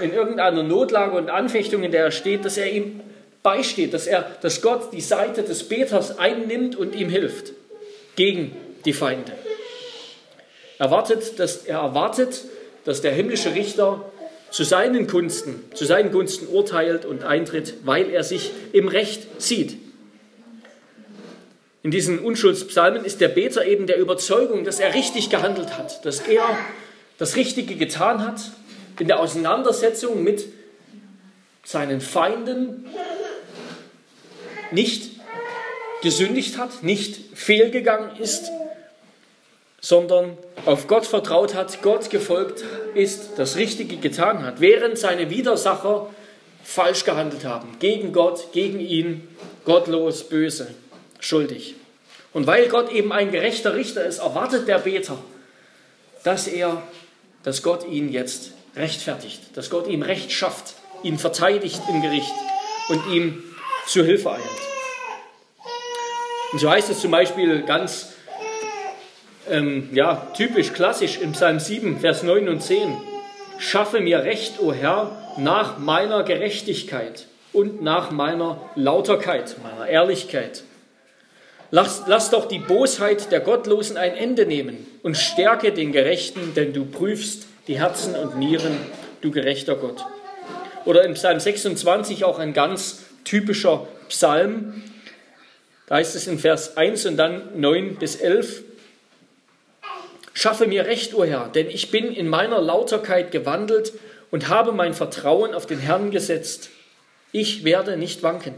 in 0.00 0.12
irgendeiner 0.12 0.62
Notlage 0.62 1.16
und 1.16 1.30
Anfechtung, 1.30 1.82
in 1.82 1.90
der 1.90 2.04
er 2.04 2.10
steht, 2.12 2.44
dass 2.44 2.56
er 2.56 2.70
ihm 2.70 3.00
beisteht, 3.42 3.92
dass, 3.94 4.06
er, 4.06 4.36
dass 4.40 4.62
Gott 4.62 4.92
die 4.92 5.00
Seite 5.00 5.42
des 5.42 5.64
Beters 5.64 6.18
einnimmt 6.18 6.76
und 6.76 6.94
ihm 6.94 7.08
hilft 7.08 7.52
gegen 8.16 8.56
die 8.84 8.92
Feinde. 8.92 9.32
Erwartet, 10.78 11.38
dass, 11.38 11.58
er 11.58 11.78
erwartet, 11.78 12.44
dass 12.84 13.00
der 13.00 13.12
himmlische 13.12 13.54
Richter 13.54 14.04
zu 14.50 14.64
seinen 14.64 15.06
Gunsten, 15.06 15.64
zu 15.74 15.84
seinen 15.84 16.12
Gunsten 16.12 16.46
urteilt 16.48 17.04
und 17.04 17.24
eintritt, 17.24 17.74
weil 17.84 18.10
er 18.10 18.22
sich 18.22 18.50
im 18.72 18.88
Recht 18.88 19.40
sieht. 19.40 19.76
In 21.82 21.90
diesen 21.90 22.20
Unschuldspsalmen 22.20 23.04
ist 23.04 23.20
der 23.20 23.28
Beter 23.28 23.64
eben 23.64 23.86
der 23.86 23.98
Überzeugung, 23.98 24.64
dass 24.64 24.78
er 24.78 24.94
richtig 24.94 25.30
gehandelt 25.30 25.76
hat, 25.76 26.04
dass 26.04 26.20
er 26.20 26.44
das 27.18 27.34
Richtige 27.36 27.76
getan 27.76 28.24
hat 28.24 28.40
in 28.98 29.08
der 29.08 29.20
Auseinandersetzung 29.20 30.22
mit 30.22 30.46
seinen 31.64 32.00
Feinden, 32.00 32.86
nicht 34.72 35.10
gesündigt 36.02 36.58
hat, 36.58 36.82
nicht 36.82 37.18
fehlgegangen 37.34 38.16
ist, 38.16 38.50
sondern 39.80 40.36
auf 40.64 40.86
Gott 40.86 41.06
vertraut 41.06 41.54
hat, 41.54 41.82
Gott 41.82 42.10
gefolgt 42.10 42.64
ist, 42.94 43.32
das 43.36 43.56
Richtige 43.56 43.96
getan 43.96 44.44
hat, 44.44 44.60
während 44.60 44.98
seine 44.98 45.30
Widersacher 45.30 46.08
falsch 46.62 47.04
gehandelt 47.04 47.44
haben, 47.44 47.76
gegen 47.80 48.12
Gott, 48.12 48.52
gegen 48.52 48.80
ihn, 48.80 49.28
gottlos, 49.64 50.24
böse 50.28 50.68
schuldig. 51.18 51.74
Und 52.32 52.46
weil 52.46 52.68
Gott 52.68 52.90
eben 52.92 53.12
ein 53.12 53.30
gerechter 53.30 53.74
Richter 53.74 54.04
ist, 54.04 54.18
erwartet 54.18 54.68
der 54.68 54.78
Beter, 54.78 55.18
dass 56.24 56.46
er, 56.46 56.82
dass 57.42 57.62
Gott 57.62 57.86
ihn 57.86 58.10
jetzt 58.10 58.52
rechtfertigt, 58.76 59.40
dass 59.54 59.70
Gott 59.70 59.86
ihm 59.86 60.02
Recht 60.02 60.32
schafft, 60.32 60.74
ihn 61.02 61.18
verteidigt 61.18 61.80
im 61.88 62.00
Gericht 62.00 62.32
und 62.88 63.12
ihm 63.12 63.42
zu 63.86 64.04
Hilfe 64.04 64.32
eilt. 64.32 64.42
Und 66.52 66.58
so 66.58 66.70
heißt 66.70 66.90
es 66.90 67.00
zum 67.00 67.10
Beispiel 67.10 67.62
ganz 67.62 68.12
ähm, 69.50 69.88
ja, 69.92 70.28
typisch, 70.36 70.72
klassisch 70.72 71.18
im 71.18 71.32
Psalm 71.32 71.58
7, 71.58 72.00
Vers 72.00 72.22
9 72.22 72.48
und 72.48 72.62
10. 72.62 72.96
Schaffe 73.58 74.00
mir 74.00 74.24
Recht, 74.24 74.60
o 74.60 74.72
Herr, 74.72 75.16
nach 75.38 75.78
meiner 75.78 76.24
Gerechtigkeit 76.24 77.26
und 77.52 77.82
nach 77.82 78.10
meiner 78.10 78.58
Lauterkeit, 78.74 79.56
meiner 79.62 79.88
Ehrlichkeit. 79.88 80.64
Lass, 81.70 82.02
lass 82.06 82.30
doch 82.30 82.48
die 82.48 82.58
Bosheit 82.58 83.32
der 83.32 83.40
Gottlosen 83.40 83.96
ein 83.96 84.14
Ende 84.14 84.44
nehmen 84.44 84.86
und 85.02 85.16
stärke 85.16 85.72
den 85.72 85.92
Gerechten, 85.92 86.52
denn 86.54 86.74
du 86.74 86.84
prüfst 86.84 87.46
die 87.66 87.78
Herzen 87.78 88.14
und 88.14 88.38
Nieren, 88.38 88.76
du 89.22 89.30
gerechter 89.30 89.76
Gott. 89.76 90.04
Oder 90.84 91.04
im 91.04 91.14
Psalm 91.14 91.40
26 91.40 92.24
auch 92.24 92.38
ein 92.38 92.52
ganz 92.52 93.04
typischer 93.24 93.86
Psalm. 94.08 94.82
Da 95.86 95.96
heißt 95.96 96.14
es 96.16 96.26
in 96.26 96.38
Vers 96.38 96.76
1 96.76 97.06
und 97.06 97.16
dann 97.16 97.60
9 97.60 97.96
bis 97.96 98.16
11. 98.16 98.62
Schaffe 100.34 100.66
mir 100.66 100.86
Recht, 100.86 101.14
o 101.14 101.24
Herr, 101.24 101.48
denn 101.48 101.68
ich 101.68 101.90
bin 101.90 102.12
in 102.12 102.28
meiner 102.28 102.60
Lauterkeit 102.60 103.30
gewandelt 103.32 103.92
und 104.30 104.48
habe 104.48 104.72
mein 104.72 104.94
Vertrauen 104.94 105.54
auf 105.54 105.66
den 105.66 105.78
Herrn 105.78 106.10
gesetzt. 106.10 106.70
Ich 107.32 107.64
werde 107.64 107.96
nicht 107.96 108.22
wanken. 108.22 108.54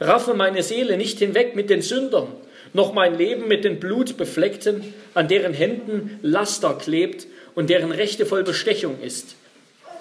Raffe 0.00 0.34
meine 0.34 0.62
Seele 0.62 0.96
nicht 0.96 1.18
hinweg 1.18 1.54
mit 1.54 1.70
den 1.70 1.82
Sündern, 1.82 2.28
noch 2.72 2.94
mein 2.94 3.16
Leben 3.16 3.46
mit 3.46 3.64
den 3.64 3.78
Blutbefleckten, 3.78 4.94
an 5.14 5.28
deren 5.28 5.52
Händen 5.52 6.18
Laster 6.22 6.74
klebt 6.74 7.26
und 7.54 7.68
deren 7.68 7.92
Rechte 7.92 8.24
voll 8.24 8.42
Bestechung 8.42 9.00
ist. 9.00 9.36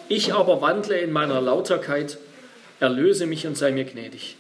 Ich 0.08 0.34
aber 0.34 0.62
wandle 0.62 0.98
in 0.98 1.12
meiner 1.12 1.41
Lauterkeit, 1.41 2.17
erlöse 2.81 3.25
mich 3.25 3.47
und 3.47 3.57
sei 3.57 3.71
mir 3.71 3.85
gnädig. 3.85 4.35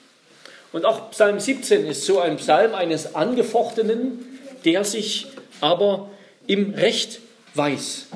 Und 0.73 0.85
auch 0.85 1.11
Psalm 1.11 1.39
17 1.39 1.85
ist 1.85 2.05
so 2.05 2.19
ein 2.19 2.37
Psalm 2.37 2.73
eines 2.75 3.15
Angefochtenen, 3.15 4.25
der 4.65 4.83
sich 4.83 5.27
aber 5.59 6.09
im 6.47 6.73
Recht 6.73 7.19
weiß. 7.55 8.07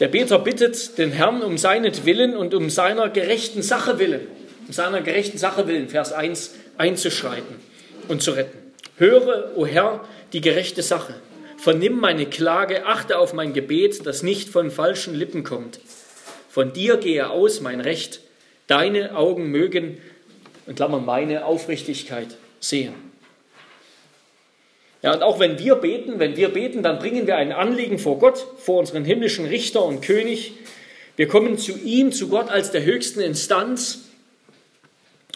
Der 0.00 0.08
Beter 0.08 0.38
bittet 0.38 0.98
den 0.98 1.12
Herrn 1.12 1.42
um 1.42 1.58
seinetwillen 1.58 2.36
und 2.36 2.54
um 2.54 2.70
seiner 2.70 3.08
gerechten 3.08 3.62
Sache 3.62 3.98
willen 3.98 4.28
um 4.66 4.72
seiner 4.72 5.00
gerechten 5.00 5.38
Sache 5.38 5.66
willen, 5.68 5.88
Vers 5.88 6.12
1, 6.12 6.54
einzuschreiten 6.76 7.56
und 8.08 8.22
zu 8.22 8.32
retten. 8.32 8.58
Höre, 8.96 9.52
o 9.56 9.66
Herr, 9.66 10.04
die 10.32 10.40
gerechte 10.40 10.82
Sache. 10.82 11.14
Vernimm 11.58 11.98
meine 11.98 12.26
Klage, 12.26 12.86
achte 12.86 13.18
auf 13.18 13.32
mein 13.32 13.52
Gebet, 13.52 14.06
das 14.06 14.22
nicht 14.22 14.48
von 14.48 14.70
falschen 14.70 15.14
Lippen 15.14 15.44
kommt. 15.44 15.80
Von 16.48 16.72
dir 16.72 16.96
gehe 16.96 17.30
aus 17.30 17.60
mein 17.60 17.80
Recht, 17.80 18.20
deine 18.66 19.16
Augen 19.16 19.50
mögen, 19.50 19.98
in 20.66 20.74
Klammern 20.74 21.04
meine 21.04 21.44
Aufrichtigkeit 21.44 22.36
sehen. 22.60 22.94
Ja, 25.02 25.14
und 25.14 25.22
auch 25.22 25.38
wenn 25.38 25.58
wir 25.58 25.76
beten, 25.76 26.18
wenn 26.18 26.36
wir 26.36 26.48
beten, 26.48 26.82
dann 26.82 26.98
bringen 26.98 27.26
wir 27.26 27.36
ein 27.36 27.52
Anliegen 27.52 27.98
vor 27.98 28.18
Gott, 28.18 28.44
vor 28.58 28.80
unseren 28.80 29.04
himmlischen 29.04 29.46
Richter 29.46 29.84
und 29.84 30.00
König. 30.02 30.54
Wir 31.16 31.28
kommen 31.28 31.58
zu 31.58 31.78
ihm, 31.78 32.12
zu 32.12 32.28
Gott 32.28 32.48
als 32.48 32.72
der 32.72 32.84
höchsten 32.84 33.20
Instanz 33.20 34.06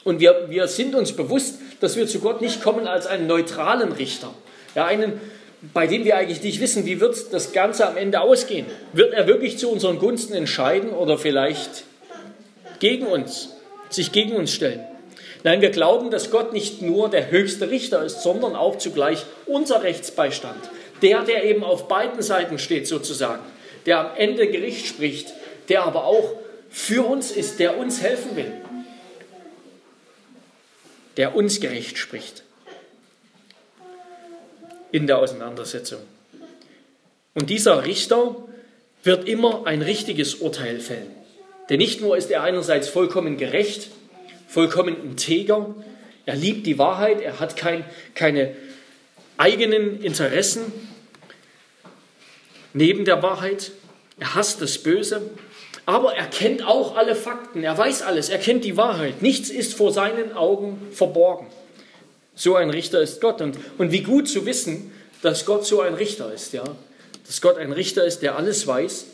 und 0.02 0.20
wir, 0.20 0.46
wir 0.48 0.66
sind 0.66 0.94
uns 0.94 1.12
bewusst, 1.12 1.60
dass 1.80 1.96
wir 1.96 2.06
zu 2.06 2.20
Gott 2.20 2.40
nicht 2.40 2.62
kommen 2.62 2.86
als 2.86 3.06
einen 3.06 3.26
neutralen 3.26 3.92
Richter. 3.92 4.34
Ja, 4.74 4.86
einen, 4.86 5.20
bei 5.74 5.86
dem 5.86 6.04
wir 6.04 6.16
eigentlich 6.16 6.42
nicht 6.42 6.60
wissen, 6.60 6.86
wie 6.86 7.00
wird 7.00 7.32
das 7.32 7.52
Ganze 7.52 7.86
am 7.86 7.96
Ende 7.96 8.20
ausgehen. 8.20 8.66
Wird 8.92 9.12
er 9.12 9.26
wirklich 9.26 9.58
zu 9.58 9.70
unseren 9.70 9.98
Gunsten 9.98 10.32
entscheiden 10.32 10.90
oder 10.90 11.18
vielleicht 11.18 11.84
gegen 12.80 13.06
uns, 13.06 13.50
sich 13.88 14.10
gegen 14.10 14.34
uns 14.34 14.52
stellen? 14.52 14.84
Nein, 15.44 15.60
wir 15.60 15.70
glauben, 15.70 16.10
dass 16.10 16.30
Gott 16.30 16.52
nicht 16.52 16.82
nur 16.82 17.08
der 17.08 17.30
höchste 17.30 17.70
Richter 17.70 18.04
ist, 18.04 18.22
sondern 18.22 18.56
auch 18.56 18.76
zugleich 18.76 19.24
unser 19.46 19.82
Rechtsbeistand. 19.82 20.58
Der, 21.00 21.22
der 21.22 21.44
eben 21.44 21.64
auf 21.64 21.88
beiden 21.88 22.20
Seiten 22.20 22.58
steht 22.58 22.86
sozusagen, 22.86 23.42
der 23.86 24.00
am 24.00 24.16
Ende 24.16 24.48
Gericht 24.48 24.86
spricht, 24.86 25.32
der 25.70 25.84
aber 25.84 26.04
auch 26.04 26.34
für 26.68 27.06
uns 27.06 27.30
ist, 27.30 27.58
der 27.58 27.78
uns 27.78 28.02
helfen 28.02 28.36
will 28.36 28.52
der 31.16 31.34
uns 31.34 31.60
gerecht 31.60 31.98
spricht 31.98 32.44
in 34.92 35.06
der 35.06 35.18
Auseinandersetzung. 35.18 36.00
Und 37.34 37.50
dieser 37.50 37.84
Richter 37.84 38.36
wird 39.04 39.28
immer 39.28 39.66
ein 39.66 39.82
richtiges 39.82 40.36
Urteil 40.36 40.80
fällen. 40.80 41.14
Denn 41.70 41.78
nicht 41.78 42.00
nur 42.00 42.16
ist 42.16 42.30
er 42.32 42.42
einerseits 42.42 42.88
vollkommen 42.88 43.36
gerecht, 43.36 43.90
vollkommen 44.48 45.00
integer, 45.02 45.72
er 46.26 46.34
liebt 46.34 46.66
die 46.66 46.78
Wahrheit, 46.78 47.20
er 47.20 47.38
hat 47.38 47.56
kein, 47.56 47.84
keine 48.14 48.54
eigenen 49.36 50.02
Interessen 50.02 50.72
neben 52.72 53.04
der 53.04 53.22
Wahrheit, 53.22 53.70
er 54.18 54.34
hasst 54.34 54.60
das 54.60 54.78
Böse, 54.78 55.22
aber 55.86 56.14
er 56.14 56.26
kennt 56.26 56.66
auch 56.66 56.96
alle 56.96 57.14
Fakten, 57.14 57.62
er 57.62 57.78
weiß 57.78 58.02
alles, 58.02 58.28
er 58.28 58.38
kennt 58.38 58.64
die 58.64 58.76
Wahrheit. 58.76 59.22
Nichts 59.22 59.48
ist 59.48 59.74
vor 59.74 59.92
seinen 59.92 60.32
Augen 60.32 60.88
verborgen. 60.92 61.46
So 62.34 62.56
ein 62.56 62.70
Richter 62.70 63.00
ist 63.00 63.20
Gott. 63.20 63.40
Und, 63.40 63.58
und 63.78 63.92
wie 63.92 64.02
gut 64.02 64.28
zu 64.28 64.46
wissen, 64.46 64.92
dass 65.22 65.46
Gott 65.46 65.66
so 65.66 65.80
ein 65.80 65.94
Richter 65.94 66.32
ist, 66.32 66.52
ja. 66.52 66.64
Dass 67.26 67.40
Gott 67.40 67.58
ein 67.58 67.72
Richter 67.72 68.04
ist, 68.04 68.22
der 68.22 68.36
alles 68.36 68.66
weiß 68.66 69.06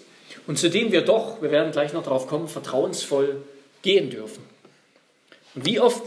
und 0.47 0.59
zu 0.59 0.71
dem 0.71 0.93
wir 0.93 1.03
doch, 1.03 1.43
wir 1.43 1.50
werden 1.50 1.73
gleich 1.73 1.93
noch 1.93 2.03
darauf 2.03 2.26
kommen, 2.26 2.49
vertrauensvoll 2.49 3.43
gehen 3.83 4.11
dürfen. 4.11 4.43
Und 5.55 5.67
wie 5.67 5.81
oft, 5.81 6.03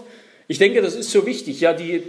ich 0.48 0.58
denke, 0.58 0.82
das 0.82 0.96
ist 0.96 1.12
so 1.12 1.26
wichtig, 1.26 1.62
ja, 1.62 1.74
die, 1.74 2.04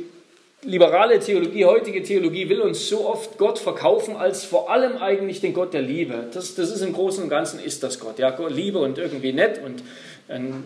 liberale 0.63 1.19
Theologie, 1.21 1.65
heutige 1.65 2.03
Theologie 2.03 2.49
will 2.49 2.61
uns 2.61 2.89
so 2.89 3.09
oft 3.09 3.39
Gott 3.39 3.59
verkaufen 3.59 4.17
als 4.17 4.45
vor 4.45 4.71
allem 4.71 4.99
eigentlich 4.99 5.41
den 5.41 5.55
Gott 5.55 5.73
der 5.73 5.83
Liebe. 5.83 6.27
Das, 6.33 6.55
das 6.55 6.71
ist 6.71 6.83
im 6.83 6.93
Großen 6.93 7.23
und 7.23 7.31
Ganzen 7.31 7.61
ist 7.61 7.83
das 7.83 7.99
Gott. 7.99 8.19
Ja, 8.19 8.37
Liebe 8.49 8.79
und 8.79 8.99
irgendwie 8.99 9.33
nett 9.33 9.61
und 9.65 9.83
ähm, 10.29 10.65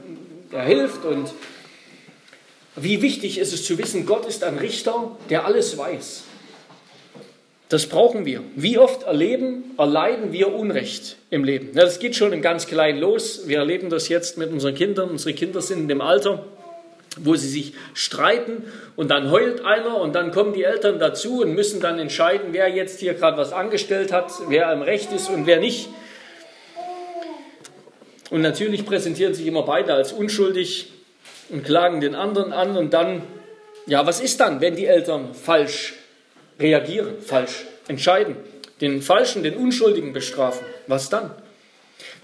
er 0.51 0.65
hilft 0.65 1.05
und 1.05 1.33
wie 2.77 3.03
wichtig 3.03 3.39
ist 3.39 3.53
es 3.53 3.65
zu 3.65 3.79
wissen, 3.79 4.05
Gott 4.05 4.27
ist 4.27 4.43
ein 4.43 4.59
Richter, 4.59 5.13
der 5.31 5.47
alles 5.47 5.79
weiß. 5.79 6.25
Das 7.71 7.87
brauchen 7.87 8.27
wir. 8.27 8.43
Wie 8.57 8.79
oft 8.79 9.05
erleben, 9.05 9.75
erleiden 9.79 10.33
wir 10.33 10.53
Unrecht 10.53 11.17
im 11.31 11.45
Leben? 11.45 11.71
das 11.75 11.99
geht 11.99 12.15
schon 12.15 12.41
ganz 12.43 12.67
klein 12.67 12.99
los. 12.99 13.43
Wir 13.47 13.59
erleben 13.59 13.89
das 13.89 14.09
jetzt 14.09 14.37
mit 14.37 14.51
unseren 14.53 14.75
Kindern. 14.75 15.11
Unsere 15.11 15.35
Kinder 15.35 15.63
sind 15.63 15.81
in 15.81 15.89
dem 15.89 16.03
Alter, 16.03 16.45
wo 17.17 17.35
sie 17.37 17.49
sich 17.49 17.73
streiten 17.95 18.65
und 18.97 19.11
dann 19.11 19.31
heult 19.31 19.65
einer 19.65 19.97
und 19.97 20.15
dann 20.15 20.31
kommen 20.31 20.53
die 20.53 20.63
Eltern 20.63 20.99
dazu 20.99 21.41
und 21.41 21.55
müssen 21.55 21.81
dann 21.81 21.99
entscheiden, 21.99 22.49
wer 22.53 22.69
jetzt 22.69 23.01
hier 23.01 23.15
gerade 23.15 23.39
was 23.39 23.53
angestellt 23.53 24.13
hat, 24.13 24.31
wer 24.49 24.69
am 24.69 24.83
Recht 24.83 25.11
ist 25.13 25.31
und 25.31 25.47
wer 25.47 25.59
nicht. 25.59 25.89
Und 28.31 28.43
natürlich 28.43 28.85
präsentieren 28.85 29.33
sich 29.33 29.47
immer 29.47 29.63
beide 29.63 29.95
als 29.95 30.13
unschuldig 30.13 30.93
und 31.49 31.65
klagen 31.65 32.01
den 32.01 32.15
anderen 32.15 32.53
an 32.53 32.77
und 32.77 32.93
dann, 32.93 33.23
ja, 33.87 34.07
was 34.07 34.21
ist 34.21 34.41
dann, 34.41 34.61
wenn 34.61 34.77
die 34.77 34.87
Eltern 34.87 35.35
falsch 35.35 35.95
reagieren, 36.59 37.21
falsch 37.21 37.65
entscheiden, 37.89 38.37
den 38.81 39.03
Falschen, 39.03 39.43
den 39.43 39.57
Unschuldigen 39.57 40.13
bestrafen? 40.13 40.67
Was 40.87 41.11
dann? 41.11 41.31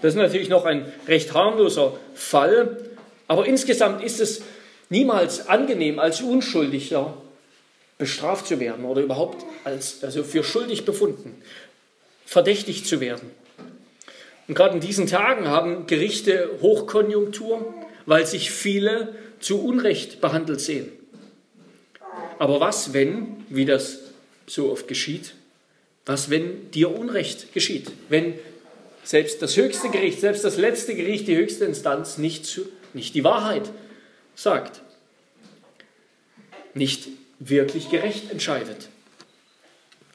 Das 0.01 0.13
ist 0.13 0.17
natürlich 0.17 0.49
noch 0.49 0.65
ein 0.65 0.91
recht 1.07 1.33
harmloser 1.33 1.93
Fall, 2.13 2.77
aber 3.27 3.45
insgesamt 3.45 4.03
ist 4.03 4.19
es 4.19 4.41
niemals 4.89 5.47
angenehm, 5.47 5.99
als 5.99 6.21
Unschuldiger 6.21 7.13
bestraft 7.97 8.47
zu 8.47 8.59
werden 8.59 8.83
oder 8.85 9.01
überhaupt 9.01 9.45
als, 9.63 10.03
also 10.03 10.23
für 10.23 10.43
schuldig 10.43 10.85
befunden, 10.85 11.41
verdächtig 12.25 12.85
zu 12.85 12.99
werden. 12.99 13.29
Und 14.47 14.55
gerade 14.55 14.73
in 14.73 14.81
diesen 14.81 15.07
Tagen 15.07 15.47
haben 15.47 15.87
Gerichte 15.87 16.49
Hochkonjunktur, 16.61 17.73
weil 18.05 18.25
sich 18.25 18.51
viele 18.51 19.15
zu 19.39 19.63
Unrecht 19.63 20.19
behandelt 20.19 20.61
sehen. 20.61 20.91
Aber 22.39 22.59
was, 22.59 22.91
wenn, 22.91 23.45
wie 23.49 23.65
das 23.65 23.99
so 24.53 24.71
oft 24.71 24.87
geschieht, 24.87 25.33
was, 26.05 26.29
wenn 26.29 26.71
dir 26.71 26.91
Unrecht 26.91 27.53
geschieht? 27.53 27.91
Wenn 28.09 28.33
selbst 29.03 29.41
das 29.41 29.55
höchste 29.57 29.89
Gericht, 29.89 30.19
selbst 30.19 30.43
das 30.43 30.57
letzte 30.57 30.95
Gericht, 30.95 31.27
die 31.27 31.35
höchste 31.35 31.65
Instanz 31.65 32.17
nicht, 32.17 32.45
zu, 32.45 32.61
nicht 32.93 33.15
die 33.15 33.23
Wahrheit 33.23 33.69
sagt, 34.35 34.81
nicht 36.73 37.07
wirklich 37.39 37.89
gerecht 37.89 38.31
entscheidet. 38.31 38.89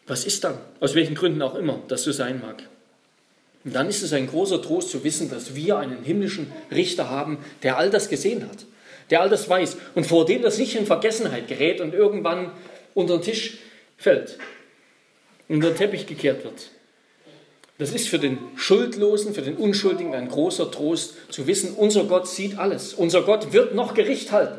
Was 0.06 0.24
ist 0.24 0.44
dann? 0.44 0.58
Aus 0.80 0.94
welchen 0.94 1.14
Gründen 1.14 1.42
auch 1.42 1.56
immer 1.56 1.82
das 1.88 2.04
so 2.04 2.12
sein 2.12 2.40
mag. 2.40 2.62
Und 3.64 3.74
dann 3.74 3.88
ist 3.88 4.02
es 4.02 4.12
ein 4.12 4.28
großer 4.28 4.62
Trost 4.62 4.90
zu 4.90 5.02
wissen, 5.02 5.28
dass 5.28 5.56
wir 5.56 5.78
einen 5.78 6.04
himmlischen 6.04 6.52
Richter 6.70 7.10
haben, 7.10 7.38
der 7.64 7.78
all 7.78 7.90
das 7.90 8.08
gesehen 8.08 8.48
hat, 8.48 8.64
der 9.10 9.20
all 9.20 9.28
das 9.28 9.48
weiß 9.48 9.76
und 9.96 10.06
vor 10.06 10.24
dem 10.24 10.42
das 10.42 10.58
nicht 10.58 10.76
in 10.76 10.86
Vergessenheit 10.86 11.48
gerät 11.48 11.80
und 11.80 11.92
irgendwann 11.92 12.52
unter 12.94 13.18
den 13.18 13.22
Tisch 13.22 13.58
fällt, 13.96 14.38
unter 15.48 15.70
den 15.70 15.76
Teppich 15.76 16.06
gekehrt 16.06 16.44
wird. 16.44 16.70
Das 17.78 17.92
ist 17.92 18.08
für 18.08 18.18
den 18.18 18.38
Schuldlosen, 18.56 19.34
für 19.34 19.42
den 19.42 19.56
Unschuldigen 19.56 20.14
ein 20.14 20.28
großer 20.28 20.70
Trost 20.70 21.14
zu 21.30 21.46
wissen, 21.46 21.74
unser 21.74 22.04
Gott 22.04 22.26
sieht 22.26 22.58
alles. 22.58 22.94
Unser 22.94 23.22
Gott 23.22 23.52
wird 23.52 23.74
noch 23.74 23.92
Gericht 23.94 24.32
halten. 24.32 24.58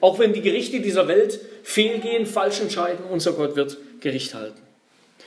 Auch 0.00 0.18
wenn 0.18 0.32
die 0.32 0.42
Gerichte 0.42 0.80
dieser 0.80 1.06
Welt 1.08 1.40
fehlgehen, 1.62 2.26
falsch 2.26 2.60
entscheiden, 2.60 3.04
unser 3.10 3.32
Gott 3.32 3.56
wird 3.56 3.78
Gericht 4.00 4.34
halten. 4.34 4.60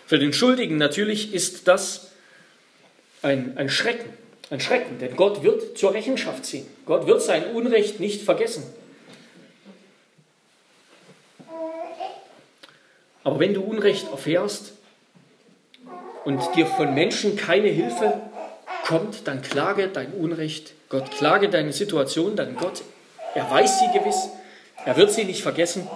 Für 0.05 0.19
den 0.19 0.33
Schuldigen 0.33 0.77
natürlich 0.77 1.33
ist 1.33 1.67
das 1.67 2.11
ein, 3.21 3.57
ein 3.57 3.69
Schrecken, 3.69 4.11
ein 4.49 4.59
Schrecken, 4.59 4.99
denn 4.99 5.15
Gott 5.15 5.43
wird 5.43 5.77
zur 5.77 5.93
Rechenschaft 5.93 6.45
ziehen. 6.45 6.65
Gott 6.85 7.07
wird 7.07 7.21
sein 7.21 7.53
Unrecht 7.53 7.99
nicht 7.99 8.21
vergessen. 8.21 8.63
Aber 13.39 13.47
wenn 13.47 13.53
du 13.53 13.61
Unrecht 13.61 14.11
erfährst, 14.11 14.73
und 16.25 16.41
dir 16.57 16.65
von 16.65 16.93
Menschen 16.93 17.37
keine 17.37 17.69
Hilfe 17.69 18.19
kommt, 18.85 19.25
dann 19.29 19.41
klage 19.41 19.87
dein 19.87 20.11
Unrecht 20.11 20.73
Gott, 20.89 21.09
klage 21.11 21.47
deine 21.47 21.71
Situation, 21.71 22.35
dann 22.35 22.57
Gott, 22.57 22.81
er 23.35 23.49
weiß 23.49 23.79
sie 23.79 23.97
gewiss, 23.97 24.27
er 24.83 24.97
wird 24.97 25.13
sie 25.13 25.23
nicht 25.23 25.41
vergessen. 25.41 25.87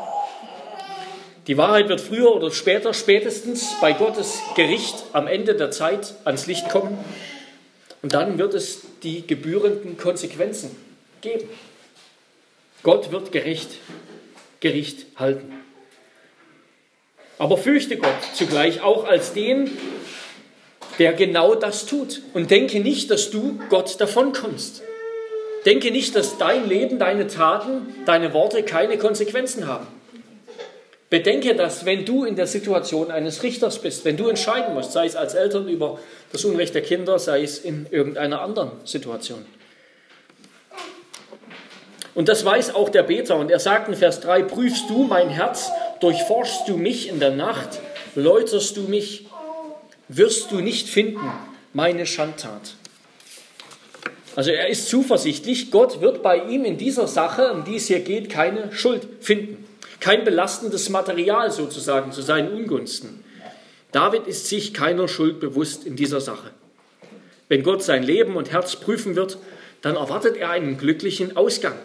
Die 1.48 1.58
Wahrheit 1.58 1.90
wird 1.90 2.00
früher 2.00 2.34
oder 2.34 2.50
später, 2.50 2.94
spätestens 2.94 3.76
bei 3.82 3.92
Gottes 3.92 4.40
Gericht 4.56 5.04
am 5.12 5.28
Ende 5.28 5.56
der 5.56 5.72
Zeit 5.72 6.14
ans 6.24 6.48
Licht 6.48 6.70
kommen. 6.70 6.98
Und 8.02 8.14
dann 8.14 8.38
wird 8.38 8.54
es 8.54 8.84
die 9.04 9.28
gebührenden 9.28 9.98
Konsequenzen 9.98 10.74
geben. 11.20 11.50
Gott 12.84 13.12
wird 13.12 13.34
gerecht 13.34 13.72
Gericht 14.62 15.08
halten. 15.18 15.63
Aber 17.38 17.58
fürchte 17.58 17.98
Gott 17.98 18.12
zugleich 18.34 18.82
auch 18.82 19.06
als 19.06 19.34
den, 19.34 19.72
der 21.00 21.14
genau 21.14 21.56
das 21.56 21.86
tut. 21.86 22.22
Und 22.34 22.52
denke 22.52 22.80
nicht, 22.80 23.10
dass 23.12 23.32
du 23.32 23.60
Gott 23.70 24.00
davonkommst. 24.00 24.84
Denke 25.66 25.92
nicht, 25.92 26.16
dass 26.16 26.38
dein 26.38 26.68
Leben, 26.68 27.00
deine 27.00 27.28
Taten, 27.28 27.88
deine 28.06 28.34
Worte 28.34 28.64
keine 28.64 28.98
Konsequenzen 28.98 29.68
haben. 29.68 29.88
Bedenke 31.10 31.54
dass 31.54 31.86
wenn 31.86 32.06
du 32.06 32.26
in 32.26 32.36
der 32.36 32.48
Situation 32.48 33.12
eines 33.12 33.44
Richters 33.44 33.80
bist, 33.80 34.04
wenn 34.04 34.18
du 34.18 34.30
entscheiden 34.30 34.74
musst, 34.74 34.94
sei 34.94 35.06
es 35.06 35.16
als 35.16 35.36
Eltern 35.36 35.68
über 35.68 36.00
das 36.32 36.44
Unrecht 36.44 36.74
der 36.74 36.82
Kinder, 36.82 37.20
sei 37.20 37.44
es 37.44 37.60
in 37.60 37.86
irgendeiner 37.92 38.42
anderen 38.42 38.72
Situation. 38.84 39.46
Und 42.16 42.30
das 42.30 42.44
weiß 42.44 42.74
auch 42.74 42.90
der 42.90 43.04
Beter. 43.04 43.36
Und 43.36 43.52
er 43.52 43.60
sagt 43.60 43.90
in 43.90 43.96
Vers 43.96 44.22
3, 44.22 44.44
prüfst 44.44 44.90
du 44.90 45.04
mein 45.04 45.30
Herz, 45.30 45.72
durchforschst 46.04 46.68
du 46.68 46.78
mich 46.78 47.10
in 47.10 47.20
der 47.20 47.32
Nacht, 47.32 47.80
läuterst 48.16 48.78
du 48.78 48.82
mich 48.84 49.26
wirst 50.08 50.52
du 50.52 50.60
nicht 50.60 50.90
finden, 50.90 51.32
meine 51.74 52.06
Schandtat. 52.06 52.76
Also 54.36 54.52
er 54.52 54.68
ist 54.68 54.90
zuversichtlich, 54.90 55.72
Gott 55.72 56.02
wird 56.02 56.24
bei 56.24 56.38
ihm 56.38 56.66
in 56.66 56.78
dieser 56.78 57.08
Sache, 57.08 57.52
um 57.52 57.64
die 57.64 57.76
es 57.76 57.88
hier 57.88 58.00
geht, 58.00 58.30
keine 58.30 58.72
Schuld 58.74 59.08
finden. 59.22 59.66
Kein 60.00 60.24
belastendes 60.24 60.90
Material 60.90 61.52
sozusagen 61.52 62.12
zu 62.12 62.22
seinen 62.22 62.52
Ungunsten. 62.52 63.24
David 63.92 64.28
ist 64.28 64.48
sich 64.48 64.74
keiner 64.74 65.08
Schuld 65.08 65.40
bewusst 65.40 65.86
in 65.86 65.96
dieser 65.96 66.20
Sache. 66.20 66.52
Wenn 67.48 67.64
Gott 67.64 67.84
sein 67.84 68.04
Leben 68.04 68.36
und 68.36 68.52
Herz 68.52 68.76
prüfen 68.76 69.16
wird, 69.16 69.38
dann 69.82 69.96
erwartet 69.96 70.36
er 70.36 70.50
einen 70.50 70.78
glücklichen 70.78 71.38
Ausgang. 71.38 71.76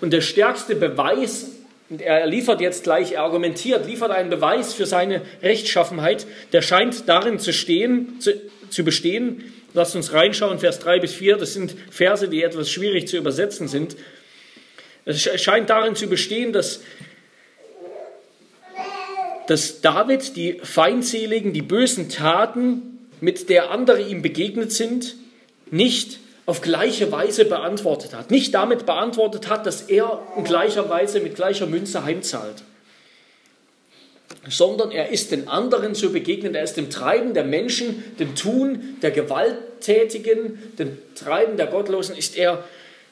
Und 0.00 0.12
der 0.12 0.22
stärkste 0.22 0.74
Beweis 0.74 1.50
und 1.88 2.02
er 2.02 2.26
liefert 2.26 2.60
jetzt 2.60 2.84
gleich, 2.84 3.12
er 3.12 3.22
argumentiert, 3.22 3.86
liefert 3.86 4.10
einen 4.10 4.30
Beweis 4.30 4.74
für 4.74 4.86
seine 4.86 5.22
Rechtschaffenheit, 5.42 6.26
der 6.52 6.62
scheint 6.62 7.08
darin 7.08 7.38
zu, 7.38 7.52
stehen, 7.52 8.20
zu, 8.20 8.32
zu 8.70 8.84
bestehen. 8.84 9.52
Lasst 9.72 9.94
uns 9.94 10.12
reinschauen, 10.12 10.58
Vers 10.58 10.80
3 10.80 10.98
bis 10.98 11.12
4, 11.14 11.36
das 11.36 11.52
sind 11.52 11.76
Verse, 11.90 12.28
die 12.28 12.42
etwas 12.42 12.70
schwierig 12.70 13.06
zu 13.06 13.16
übersetzen 13.16 13.68
sind. 13.68 13.96
Es 15.04 15.22
scheint 15.40 15.70
darin 15.70 15.94
zu 15.94 16.08
bestehen, 16.08 16.52
dass, 16.52 16.80
dass 19.46 19.80
David 19.80 20.34
die 20.34 20.58
feindseligen, 20.60 21.52
die 21.52 21.62
bösen 21.62 22.08
Taten, 22.08 23.08
mit 23.20 23.48
der 23.48 23.70
andere 23.70 24.02
ihm 24.02 24.22
begegnet 24.22 24.72
sind, 24.72 25.14
nicht 25.70 26.18
auf 26.46 26.60
gleiche 26.60 27.10
Weise 27.10 27.44
beantwortet 27.44 28.14
hat. 28.14 28.30
Nicht 28.30 28.54
damit 28.54 28.86
beantwortet 28.86 29.48
hat, 29.48 29.66
dass 29.66 29.82
er 29.82 30.22
in 30.36 30.44
gleicher 30.44 30.88
Weise 30.88 31.20
mit 31.20 31.34
gleicher 31.34 31.66
Münze 31.66 32.04
heimzahlt, 32.04 32.62
sondern 34.48 34.92
er 34.92 35.10
ist 35.10 35.32
den 35.32 35.48
anderen 35.48 35.96
so 35.96 36.10
begegnet, 36.10 36.54
er 36.54 36.62
ist 36.62 36.76
dem 36.76 36.88
Treiben 36.88 37.34
der 37.34 37.44
Menschen, 37.44 38.16
dem 38.18 38.36
Tun 38.36 38.96
der 39.02 39.10
Gewalttätigen, 39.10 40.72
dem 40.78 40.98
Treiben 41.16 41.56
der 41.56 41.66
Gottlosen, 41.66 42.16
ist 42.16 42.36
er 42.36 42.62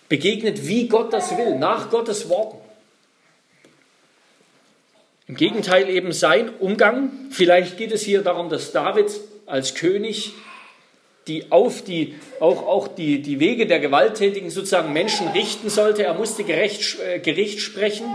begegnet, 0.09 0.69
wie 0.69 0.87
Gott 0.89 1.13
das 1.13 1.37
will, 1.37 1.57
nach 1.57 1.91
Gottes 1.91 2.29
Worten. 2.29 2.59
Im 5.27 5.37
Gegenteil 5.37 5.89
eben 5.89 6.13
sein 6.13 6.51
Umgang. 6.61 7.11
Vielleicht 7.31 7.79
geht 7.79 7.93
es 7.93 8.03
hier 8.03 8.23
darum, 8.23 8.51
dass 8.51 8.73
David 8.73 9.11
als 9.47 9.75
König 9.75 10.35
die 11.27 11.51
auf 11.51 11.83
die, 11.83 12.15
auch, 12.41 12.67
auch 12.67 12.89
die, 12.89 13.23
die 13.23 13.41
Wege 13.41 13.67
der 13.67 13.81
gewalttätigen 13.81 14.51
sozusagen 14.51 14.93
Menschen 14.93 15.29
richten 15.29 15.71
sollte. 15.71 16.05
Er 16.05 16.15
musste 16.15 16.45
Gerecht, 16.45 16.99
äh, 17.01 17.19
Gericht 17.19 17.61
sprechen, 17.61 18.07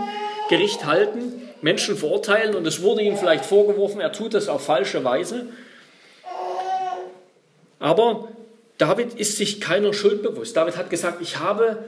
Gericht 0.48 0.86
halten, 0.86 1.42
Menschen 1.62 1.96
verurteilen 1.96 2.54
und 2.54 2.66
es 2.66 2.82
wurde 2.82 3.02
ihm 3.02 3.16
vielleicht 3.16 3.44
vorgeworfen, 3.44 4.00
er 4.00 4.12
tut 4.12 4.34
das 4.34 4.48
auf 4.48 4.64
falsche 4.64 5.04
Weise. 5.04 5.46
Aber 7.78 8.28
David 8.78 9.14
ist 9.14 9.36
sich 9.36 9.60
keiner 9.60 9.92
Schuld 9.92 10.22
bewusst. 10.22 10.56
David 10.56 10.76
hat 10.76 10.90
gesagt, 10.90 11.20
ich 11.20 11.38
habe 11.38 11.84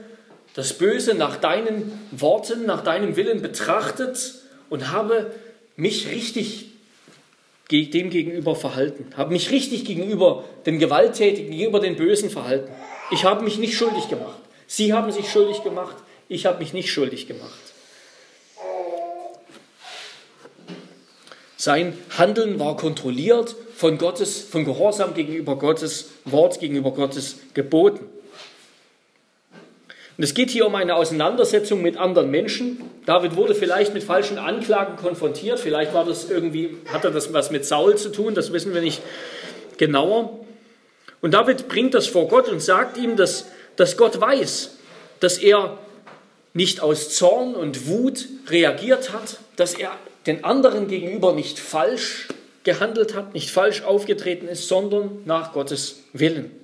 das 0.53 0.73
Böse 0.73 1.15
nach 1.15 1.37
deinen 1.37 1.99
Worten, 2.11 2.65
nach 2.65 2.83
deinem 2.83 3.15
Willen 3.15 3.41
betrachtet 3.41 4.35
und 4.69 4.91
habe 4.91 5.31
mich 5.75 6.09
richtig 6.09 6.72
dem 7.71 8.09
gegenüber 8.09 8.55
verhalten, 8.55 9.07
habe 9.17 9.33
mich 9.33 9.51
richtig 9.51 9.85
gegenüber 9.85 10.43
den 10.65 10.79
Gewalttätigen, 10.79 11.51
gegenüber 11.51 11.79
den 11.79 11.95
Bösen 11.95 12.29
verhalten. 12.29 12.71
Ich 13.11 13.25
habe 13.25 13.43
mich 13.43 13.57
nicht 13.57 13.75
schuldig 13.75 14.09
gemacht. 14.09 14.37
Sie 14.67 14.93
haben 14.93 15.11
sich 15.11 15.29
schuldig 15.29 15.63
gemacht, 15.63 15.95
ich 16.29 16.45
habe 16.45 16.59
mich 16.59 16.73
nicht 16.73 16.91
schuldig 16.91 17.27
gemacht. 17.27 17.59
Sein 21.57 21.97
Handeln 22.17 22.59
war 22.59 22.75
kontrolliert 22.75 23.55
von 23.75 23.97
Gottes, 23.97 24.41
von 24.41 24.65
Gehorsam 24.65 25.13
gegenüber 25.13 25.57
Gottes 25.57 26.09
Wort, 26.25 26.59
gegenüber 26.59 26.91
Gottes 26.91 27.37
Geboten. 27.53 28.05
Und 30.17 30.23
es 30.23 30.33
geht 30.33 30.49
hier 30.49 30.67
um 30.67 30.75
eine 30.75 30.95
Auseinandersetzung 30.95 31.81
mit 31.81 31.97
anderen 31.97 32.29
Menschen. 32.29 32.81
David 33.05 33.35
wurde 33.35 33.53
vielleicht 33.53 33.93
mit 33.93 34.03
falschen 34.03 34.37
Anklagen 34.37 34.95
konfrontiert. 34.95 35.59
Vielleicht 35.59 35.93
war 35.93 36.05
das 36.05 36.29
irgendwie, 36.29 36.77
hatte 36.91 37.11
das 37.11 37.33
was 37.33 37.51
mit 37.51 37.65
Saul 37.65 37.95
zu 37.95 38.09
tun, 38.09 38.33
das 38.33 38.53
wissen 38.53 38.73
wir 38.73 38.81
nicht 38.81 39.01
genauer. 39.77 40.39
Und 41.21 41.33
David 41.33 41.67
bringt 41.67 41.93
das 41.93 42.07
vor 42.07 42.27
Gott 42.27 42.49
und 42.49 42.61
sagt 42.61 42.97
ihm, 42.97 43.15
dass, 43.15 43.45
dass 43.75 43.97
Gott 43.97 44.19
weiß, 44.19 44.77
dass 45.19 45.37
er 45.37 45.77
nicht 46.53 46.81
aus 46.81 47.15
Zorn 47.15 47.55
und 47.55 47.87
Wut 47.87 48.27
reagiert 48.47 49.11
hat, 49.11 49.37
dass 49.55 49.73
er 49.73 49.91
den 50.25 50.43
anderen 50.43 50.87
gegenüber 50.87 51.33
nicht 51.33 51.59
falsch 51.59 52.27
gehandelt 52.63 53.15
hat, 53.15 53.33
nicht 53.33 53.49
falsch 53.51 53.83
aufgetreten 53.83 54.47
ist, 54.47 54.67
sondern 54.67 55.21
nach 55.25 55.53
Gottes 55.53 55.99
Willen. 56.13 56.62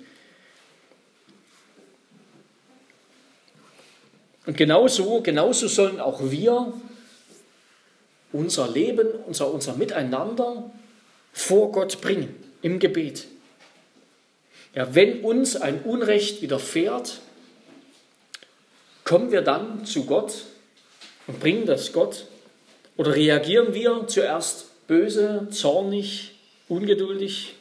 Und 4.49 4.57
genauso, 4.57 5.21
genauso 5.21 5.67
sollen 5.67 5.99
auch 5.99 6.31
wir 6.31 6.73
unser 8.31 8.67
Leben, 8.67 9.07
unser, 9.27 9.53
unser 9.53 9.75
Miteinander 9.75 10.71
vor 11.31 11.71
Gott 11.71 12.01
bringen 12.01 12.33
im 12.63 12.79
Gebet. 12.79 13.27
Ja, 14.73 14.95
wenn 14.95 15.23
uns 15.23 15.55
ein 15.55 15.83
Unrecht 15.83 16.41
widerfährt, 16.41 17.21
kommen 19.03 19.31
wir 19.31 19.43
dann 19.43 19.85
zu 19.85 20.05
Gott 20.05 20.45
und 21.27 21.39
bringen 21.39 21.67
das 21.67 21.93
Gott? 21.93 22.25
Oder 22.97 23.13
reagieren 23.13 23.75
wir 23.75 24.07
zuerst 24.07 24.87
böse, 24.87 25.49
zornig, 25.51 26.31
ungeduldig? 26.67 27.53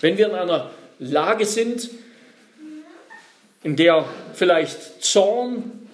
Wenn 0.00 0.16
wir 0.16 0.28
in 0.28 0.36
einer 0.36 0.70
Lage 0.98 1.44
sind, 1.44 1.90
in 3.66 3.74
der 3.74 4.08
vielleicht 4.32 5.02
Zorn, 5.02 5.88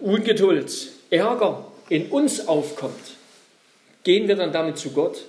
Ungeduld, 0.00 0.88
Ärger 1.10 1.70
in 1.88 2.08
uns 2.08 2.48
aufkommt, 2.48 2.98
gehen 4.02 4.26
wir 4.26 4.34
dann 4.34 4.52
damit 4.52 4.78
zu 4.78 4.90
Gott 4.90 5.24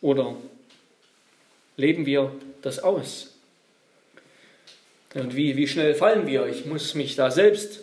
oder 0.00 0.36
leben 1.76 2.06
wir 2.06 2.30
das 2.62 2.78
aus? 2.78 3.34
Und 5.14 5.34
wie, 5.34 5.56
wie 5.56 5.66
schnell 5.66 5.96
fallen 5.96 6.28
wir? 6.28 6.46
Ich 6.46 6.64
muss 6.64 6.94
mich 6.94 7.16
da 7.16 7.32
selbst, 7.32 7.80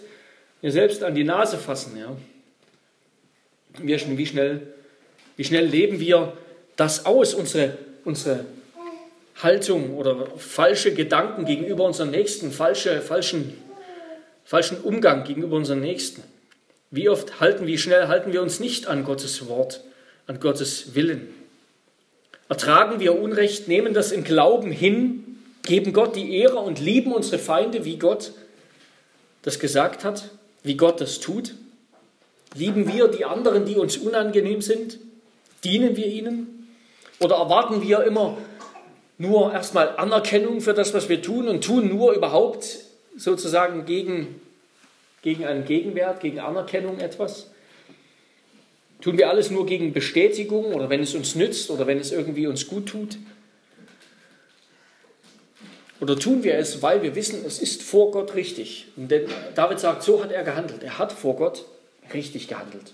mir 0.62 0.72
selbst 0.72 1.04
an 1.04 1.16
die 1.16 1.26
Nase 1.26 1.58
fassen. 1.58 1.98
Ja. 1.98 2.16
Wie, 3.78 4.26
schnell, 4.26 4.74
wie 5.36 5.44
schnell 5.44 5.66
leben 5.66 6.00
wir 6.00 6.32
das 6.78 7.06
aus, 7.06 7.34
unsere, 7.34 7.78
unsere 8.06 8.46
Haltung 9.42 9.96
oder 9.96 10.28
falsche 10.38 10.94
Gedanken 10.94 11.46
gegenüber 11.46 11.84
unseren 11.84 12.12
Nächsten, 12.12 12.52
falsche, 12.52 13.02
falschen, 13.02 13.54
falschen 14.46 14.80
Umgang 14.82 15.24
gegenüber 15.26 15.58
unseren 15.58 15.82
Nächsten. 15.82 16.24
Wie 16.92 17.10
oft 17.10 17.40
halten, 17.40 17.68
wie 17.68 17.78
schnell 17.78 18.08
halten 18.08 18.32
wir 18.32 18.42
uns 18.42 18.60
nicht 18.60 18.88
an 18.88 19.04
Gottes 19.04 19.48
Wort, 19.48 19.82
an 20.28 20.40
Gottes 20.40 20.96
Willen? 20.96 21.28
Ertragen 22.48 23.00
wir 23.00 23.20
Unrecht, 23.20 23.68
nehmen 23.68 23.94
das 23.94 24.12
im 24.12 24.24
Glauben 24.24 24.72
hin, 24.72 25.40
geben 25.64 25.94
Gott 25.94 26.16
die 26.16 26.38
Ehre 26.38 26.60
und 26.60 26.80
lieben 26.80 27.12
unsere 27.12 27.40
Feinde, 27.40 27.84
wie 27.84 27.98
Gott 27.98 28.32
das 29.42 29.60
gesagt 29.60 30.04
hat, 30.04 30.30
wie 30.64 30.78
Gott 30.78 31.02
das 31.02 31.20
tut? 31.20 31.56
Lieben 32.56 32.92
wir 32.92 33.10
die 33.10 33.26
anderen, 33.26 33.66
die 33.66 33.76
uns 33.76 33.98
unangenehm 33.98 34.62
sind? 34.62 34.98
Dienen 35.64 35.98
wir 35.98 36.06
ihnen? 36.06 36.68
Oder 37.20 37.36
erwarten 37.36 37.82
wir 37.82 38.04
immer 38.04 38.38
nur 39.18 39.54
erstmal 39.54 39.98
Anerkennung 39.98 40.62
für 40.62 40.74
das, 40.74 40.94
was 40.94 41.10
wir 41.10 41.22
tun 41.22 41.48
und 41.48 41.64
tun 41.64 41.90
nur 41.90 42.14
überhaupt 42.14 42.66
sozusagen 43.16 43.86
gegen, 43.86 44.42
gegen 45.22 45.46
einen 45.46 45.66
Gegenwert, 45.66 46.20
gegen 46.20 46.40
Anerkennung 46.40 47.00
etwas? 47.00 47.50
Tun 49.02 49.18
wir 49.18 49.30
alles 49.30 49.52
nur 49.52 49.66
gegen 49.66 49.94
Bestätigung 49.94 50.74
oder 50.74 50.90
wenn 50.90 51.02
es 51.02 51.16
uns 51.16 51.36
nützt 51.36 51.70
oder 51.70 51.88
wenn 51.88 52.00
es 52.00 52.12
irgendwie 52.12 52.48
uns 52.48 52.68
gut 52.68 52.88
tut? 52.88 53.18
Oder 56.02 56.18
tun 56.18 56.44
wir 56.44 56.56
es, 56.56 56.82
weil 56.82 57.04
wir 57.04 57.16
wissen, 57.16 57.44
es 57.46 57.60
ist 57.60 57.82
vor 57.82 58.12
Gott 58.12 58.36
richtig? 58.36 58.88
Und 58.98 59.10
denn 59.10 59.28
David 59.56 59.80
sagt, 59.80 60.04
so 60.04 60.24
hat 60.24 60.32
er 60.32 60.44
gehandelt. 60.44 60.84
Er 60.84 61.00
hat 61.00 61.14
vor 61.14 61.36
Gott 61.36 61.66
richtig 62.14 62.48
gehandelt. 62.48 62.94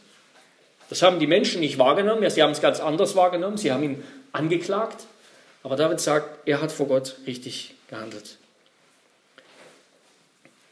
Das 0.90 1.02
haben 1.02 1.20
die 1.20 1.28
Menschen 1.28 1.62
nicht 1.62 1.80
wahrgenommen. 1.80 2.30
Sie 2.30 2.44
haben 2.44 2.52
es 2.52 2.62
ganz 2.62 2.80
anders 2.80 3.16
wahrgenommen. 3.16 3.58
Sie 3.58 3.72
haben 3.72 3.84
ihn 3.84 4.04
angeklagt. 4.34 5.06
Aber 5.64 5.76
David 5.76 6.00
sagt, 6.00 6.48
er 6.48 6.62
hat 6.62 6.72
vor 6.72 6.88
Gott 6.88 7.18
richtig 7.28 7.76
gehandelt. 7.90 8.38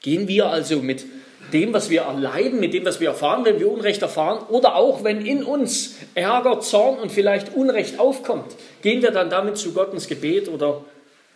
Gehen 0.01 0.27
wir 0.27 0.47
also 0.47 0.77
mit 0.77 1.05
dem, 1.53 1.73
was 1.73 1.89
wir 1.89 2.01
erleiden, 2.01 2.59
mit 2.59 2.73
dem, 2.73 2.85
was 2.85 2.99
wir 2.99 3.09
erfahren, 3.09 3.45
wenn 3.45 3.59
wir 3.59 3.71
Unrecht 3.71 4.01
erfahren, 4.01 4.45
oder 4.49 4.75
auch 4.75 5.03
wenn 5.03 5.25
in 5.25 5.43
uns 5.43 5.95
Ärger, 6.15 6.59
Zorn 6.59 6.99
und 6.99 7.11
vielleicht 7.11 7.53
Unrecht 7.53 7.99
aufkommt, 7.99 8.55
gehen 8.81 9.01
wir 9.01 9.11
dann 9.11 9.29
damit 9.29 9.57
zu 9.57 9.73
Gott 9.73 9.93
ins 9.93 10.07
Gebet 10.07 10.47
oder 10.47 10.83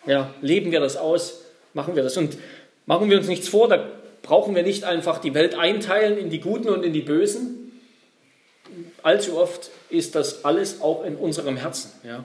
ja, 0.05 0.33
leben 0.41 0.71
wir 0.71 0.79
das 0.79 0.97
aus, 0.97 1.41
machen 1.73 1.95
wir 1.95 2.03
das. 2.03 2.17
Und 2.17 2.37
machen 2.85 3.09
wir 3.09 3.17
uns 3.17 3.27
nichts 3.27 3.47
vor, 3.47 3.67
da 3.67 3.87
brauchen 4.21 4.55
wir 4.55 4.63
nicht 4.63 4.83
einfach 4.83 5.19
die 5.19 5.33
Welt 5.33 5.55
einteilen 5.55 6.17
in 6.17 6.29
die 6.29 6.39
Guten 6.39 6.69
und 6.69 6.83
in 6.83 6.93
die 6.93 7.01
Bösen. 7.01 7.81
Allzu 9.01 9.37
oft 9.37 9.69
ist 9.89 10.15
das 10.15 10.45
alles 10.45 10.81
auch 10.81 11.03
in 11.03 11.15
unserem 11.15 11.57
Herzen. 11.57 11.91
Ja. 12.03 12.23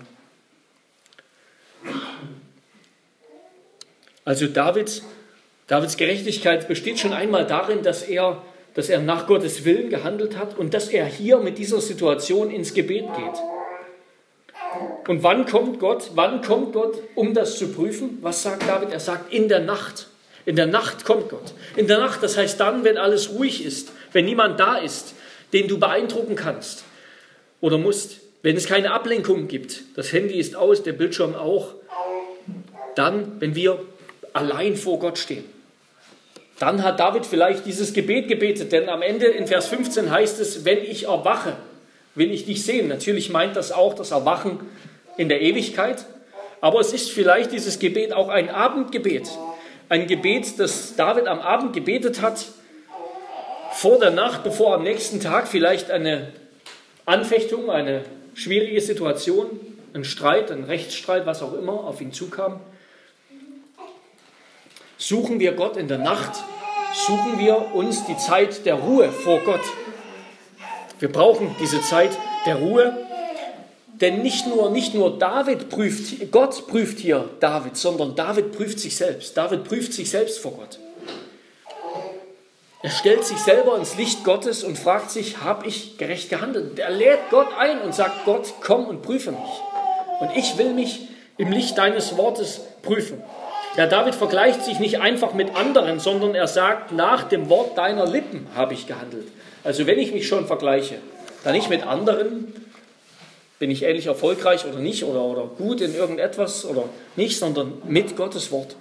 Also 4.24 4.46
David, 4.46 5.02
Davids 5.68 5.96
Gerechtigkeit 5.96 6.68
besteht 6.68 6.98
schon 6.98 7.12
einmal 7.12 7.46
darin, 7.46 7.82
dass 7.82 8.02
er, 8.02 8.42
dass 8.74 8.88
er 8.88 9.00
nach 9.00 9.26
Gottes 9.26 9.64
Willen 9.64 9.88
gehandelt 9.88 10.36
hat 10.36 10.58
und 10.58 10.74
dass 10.74 10.88
er 10.88 11.06
hier 11.06 11.38
mit 11.38 11.56
dieser 11.56 11.80
Situation 11.80 12.50
ins 12.50 12.74
Gebet 12.74 13.06
geht. 13.16 15.08
Und 15.08 15.22
wann 15.22 15.46
kommt 15.46 15.80
Gott? 15.80 16.10
Wann 16.14 16.42
kommt 16.42 16.74
Gott, 16.74 16.98
um 17.14 17.32
das 17.32 17.58
zu 17.58 17.68
prüfen? 17.68 18.18
Was 18.20 18.42
sagt 18.42 18.68
David? 18.68 18.90
Er 18.92 19.00
sagt, 19.00 19.32
in 19.32 19.48
der 19.48 19.60
Nacht. 19.60 20.08
In 20.44 20.56
der 20.56 20.66
Nacht 20.66 21.04
kommt 21.06 21.30
Gott. 21.30 21.54
In 21.76 21.86
der 21.86 21.98
Nacht, 21.98 22.22
das 22.22 22.36
heißt 22.36 22.60
dann, 22.60 22.84
wenn 22.84 22.98
alles 22.98 23.30
ruhig 23.30 23.64
ist, 23.64 23.92
wenn 24.12 24.26
niemand 24.26 24.60
da 24.60 24.76
ist, 24.76 25.14
den 25.52 25.68
du 25.68 25.78
beeindrucken 25.78 26.36
kannst 26.36 26.84
oder 27.62 27.78
musst, 27.78 28.20
wenn 28.42 28.56
es 28.56 28.66
keine 28.66 28.92
Ablenkung 28.92 29.48
gibt, 29.48 29.82
das 29.96 30.12
Handy 30.12 30.38
ist 30.38 30.54
aus, 30.54 30.82
der 30.82 30.92
Bildschirm 30.92 31.34
auch, 31.34 31.74
dann, 32.98 33.40
wenn 33.40 33.54
wir 33.54 33.78
allein 34.32 34.76
vor 34.76 34.98
Gott 34.98 35.18
stehen. 35.18 35.44
Dann 36.58 36.82
hat 36.82 36.98
David 36.98 37.24
vielleicht 37.24 37.66
dieses 37.66 37.92
Gebet 37.92 38.26
gebetet, 38.28 38.72
denn 38.72 38.88
am 38.88 39.02
Ende 39.02 39.26
in 39.26 39.46
Vers 39.46 39.68
15 39.68 40.10
heißt 40.10 40.40
es, 40.40 40.64
wenn 40.64 40.78
ich 40.78 41.04
erwache, 41.04 41.56
will 42.16 42.32
ich 42.32 42.46
dich 42.46 42.64
sehen. 42.64 42.88
Natürlich 42.88 43.30
meint 43.30 43.54
das 43.54 43.70
auch 43.70 43.94
das 43.94 44.10
Erwachen 44.10 44.58
in 45.16 45.28
der 45.28 45.40
Ewigkeit, 45.40 46.04
aber 46.60 46.80
es 46.80 46.92
ist 46.92 47.12
vielleicht 47.12 47.52
dieses 47.52 47.78
Gebet 47.78 48.12
auch 48.12 48.28
ein 48.28 48.50
Abendgebet. 48.50 49.28
Ein 49.88 50.06
Gebet, 50.08 50.58
das 50.58 50.96
David 50.96 51.28
am 51.28 51.38
Abend 51.38 51.72
gebetet 51.72 52.20
hat, 52.20 52.46
vor 53.72 54.00
der 54.00 54.10
Nacht, 54.10 54.42
bevor 54.42 54.74
am 54.74 54.82
nächsten 54.82 55.20
Tag 55.20 55.46
vielleicht 55.46 55.90
eine 55.90 56.32
Anfechtung, 57.06 57.70
eine 57.70 58.02
schwierige 58.34 58.80
Situation, 58.80 59.48
ein 59.94 60.04
Streit, 60.04 60.50
ein 60.50 60.64
Rechtsstreit, 60.64 61.26
was 61.26 61.42
auch 61.42 61.54
immer 61.54 61.84
auf 61.84 62.00
ihn 62.00 62.12
zukam. 62.12 62.60
Suchen 64.98 65.38
wir 65.38 65.52
Gott 65.52 65.76
in 65.76 65.86
der 65.86 65.98
Nacht, 65.98 66.32
suchen 67.06 67.38
wir 67.38 67.72
uns 67.72 68.04
die 68.06 68.16
Zeit 68.16 68.66
der 68.66 68.74
Ruhe 68.74 69.12
vor 69.12 69.38
Gott. 69.40 69.62
Wir 70.98 71.10
brauchen 71.10 71.54
diese 71.60 71.80
Zeit 71.82 72.10
der 72.46 72.56
Ruhe, 72.56 73.06
denn 74.00 74.22
nicht 74.22 74.48
nur, 74.48 74.70
nicht 74.70 74.94
nur 74.94 75.16
David 75.16 75.68
prüft, 75.68 76.32
Gott 76.32 76.66
prüft 76.66 76.98
hier 76.98 77.30
David, 77.38 77.76
sondern 77.76 78.16
David 78.16 78.50
prüft 78.50 78.80
sich 78.80 78.96
selbst. 78.96 79.36
David 79.36 79.62
prüft 79.62 79.92
sich 79.92 80.10
selbst 80.10 80.40
vor 80.40 80.52
Gott. 80.52 80.80
Er 82.82 82.90
stellt 82.90 83.24
sich 83.24 83.38
selber 83.38 83.76
ins 83.76 83.96
Licht 83.96 84.24
Gottes 84.24 84.64
und 84.64 84.78
fragt 84.78 85.12
sich, 85.12 85.38
habe 85.38 85.66
ich 85.66 85.96
gerecht 85.98 86.28
gehandelt? 86.28 86.78
Er 86.78 86.90
lädt 86.90 87.30
Gott 87.30 87.48
ein 87.56 87.80
und 87.82 87.94
sagt, 87.94 88.24
Gott, 88.24 88.54
komm 88.60 88.86
und 88.86 89.02
prüfe 89.02 89.30
mich. 89.30 89.60
Und 90.20 90.36
ich 90.36 90.58
will 90.58 90.72
mich 90.74 91.08
im 91.36 91.52
Licht 91.52 91.78
deines 91.78 92.16
Wortes 92.16 92.60
prüfen. 92.82 93.22
Ja, 93.78 93.86
David 93.86 94.16
vergleicht 94.16 94.64
sich 94.64 94.80
nicht 94.80 94.98
einfach 94.98 95.34
mit 95.34 95.54
anderen, 95.54 96.00
sondern 96.00 96.34
er 96.34 96.48
sagt, 96.48 96.90
nach 96.90 97.28
dem 97.28 97.48
Wort 97.48 97.78
deiner 97.78 98.08
Lippen 98.08 98.48
habe 98.56 98.74
ich 98.74 98.88
gehandelt. 98.88 99.28
Also 99.62 99.86
wenn 99.86 100.00
ich 100.00 100.12
mich 100.12 100.26
schon 100.26 100.48
vergleiche, 100.48 100.96
da 101.44 101.52
nicht 101.52 101.70
mit 101.70 101.86
anderen, 101.86 102.52
bin 103.60 103.70
ich 103.70 103.84
ähnlich 103.84 104.06
erfolgreich 104.06 104.66
oder 104.66 104.80
nicht, 104.80 105.04
oder, 105.04 105.22
oder 105.22 105.44
gut 105.44 105.80
in 105.80 105.94
irgendetwas 105.94 106.64
oder 106.64 106.88
nicht, 107.14 107.38
sondern 107.38 107.74
mit 107.86 108.16
Gottes 108.16 108.50
Wort. 108.50 108.74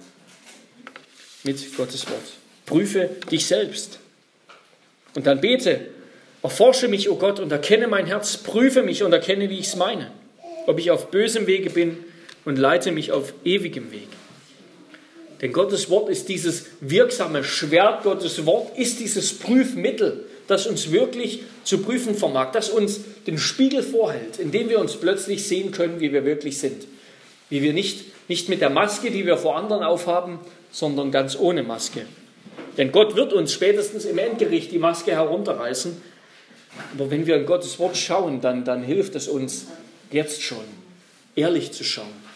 Mit 1.44 1.76
Gottes 1.76 2.10
Wort. 2.10 2.32
Prüfe 2.66 3.08
dich 3.30 3.46
selbst. 3.46 4.00
Und 5.14 5.28
dann 5.28 5.40
bete, 5.40 5.80
erforsche 6.42 6.88
mich, 6.88 7.08
o 7.08 7.12
oh 7.12 7.16
Gott, 7.18 7.38
und 7.38 7.52
erkenne 7.52 7.86
mein 7.86 8.06
Herz, 8.06 8.36
prüfe 8.36 8.82
mich 8.82 9.04
und 9.04 9.12
erkenne, 9.12 9.48
wie 9.48 9.60
ich 9.60 9.68
es 9.68 9.76
meine, 9.76 10.10
ob 10.66 10.80
ich 10.80 10.90
auf 10.90 11.12
bösem 11.12 11.46
Wege 11.46 11.70
bin 11.70 11.98
und 12.44 12.58
leite 12.58 12.90
mich 12.90 13.12
auf 13.12 13.32
ewigem 13.44 13.92
Weg. 13.92 14.08
Denn 15.40 15.52
Gottes 15.52 15.88
Wort 15.88 16.08
ist 16.08 16.28
dieses 16.28 16.66
wirksame 16.80 17.44
Schwert, 17.44 18.02
Gottes 18.02 18.44
Wort 18.44 18.76
ist 18.76 18.98
dieses 18.98 19.38
Prüfmittel, 19.38 20.24
das 20.48 20.66
uns 20.66 20.90
wirklich 20.90 21.42
zu 21.62 21.78
prüfen 21.78 22.14
vermag, 22.14 22.52
das 22.52 22.70
uns 22.70 23.00
den 23.26 23.38
Spiegel 23.38 23.82
vorhält, 23.82 24.38
in 24.38 24.50
dem 24.50 24.68
wir 24.68 24.80
uns 24.80 24.96
plötzlich 24.96 25.46
sehen 25.46 25.70
können, 25.70 26.00
wie 26.00 26.12
wir 26.12 26.24
wirklich 26.24 26.58
sind. 26.58 26.86
Wie 27.50 27.62
wir 27.62 27.72
nicht, 27.72 28.06
nicht 28.28 28.48
mit 28.48 28.60
der 28.60 28.70
Maske, 28.70 29.10
die 29.10 29.26
wir 29.26 29.36
vor 29.36 29.56
anderen 29.56 29.82
aufhaben, 29.82 30.40
sondern 30.72 31.12
ganz 31.12 31.38
ohne 31.38 31.62
Maske. 31.62 32.06
Denn 32.76 32.92
Gott 32.92 33.14
wird 33.14 33.32
uns 33.32 33.52
spätestens 33.52 34.04
im 34.04 34.18
Endgericht 34.18 34.72
die 34.72 34.78
Maske 34.78 35.12
herunterreißen. 35.12 36.00
Aber 36.94 37.10
wenn 37.10 37.26
wir 37.26 37.36
in 37.36 37.46
Gottes 37.46 37.78
Wort 37.78 37.96
schauen, 37.96 38.40
dann, 38.40 38.64
dann 38.64 38.82
hilft 38.82 39.14
es 39.14 39.28
uns 39.28 39.66
jetzt 40.10 40.42
schon, 40.42 40.64
ehrlich 41.36 41.72
zu 41.72 41.84
schauen. 41.84 42.28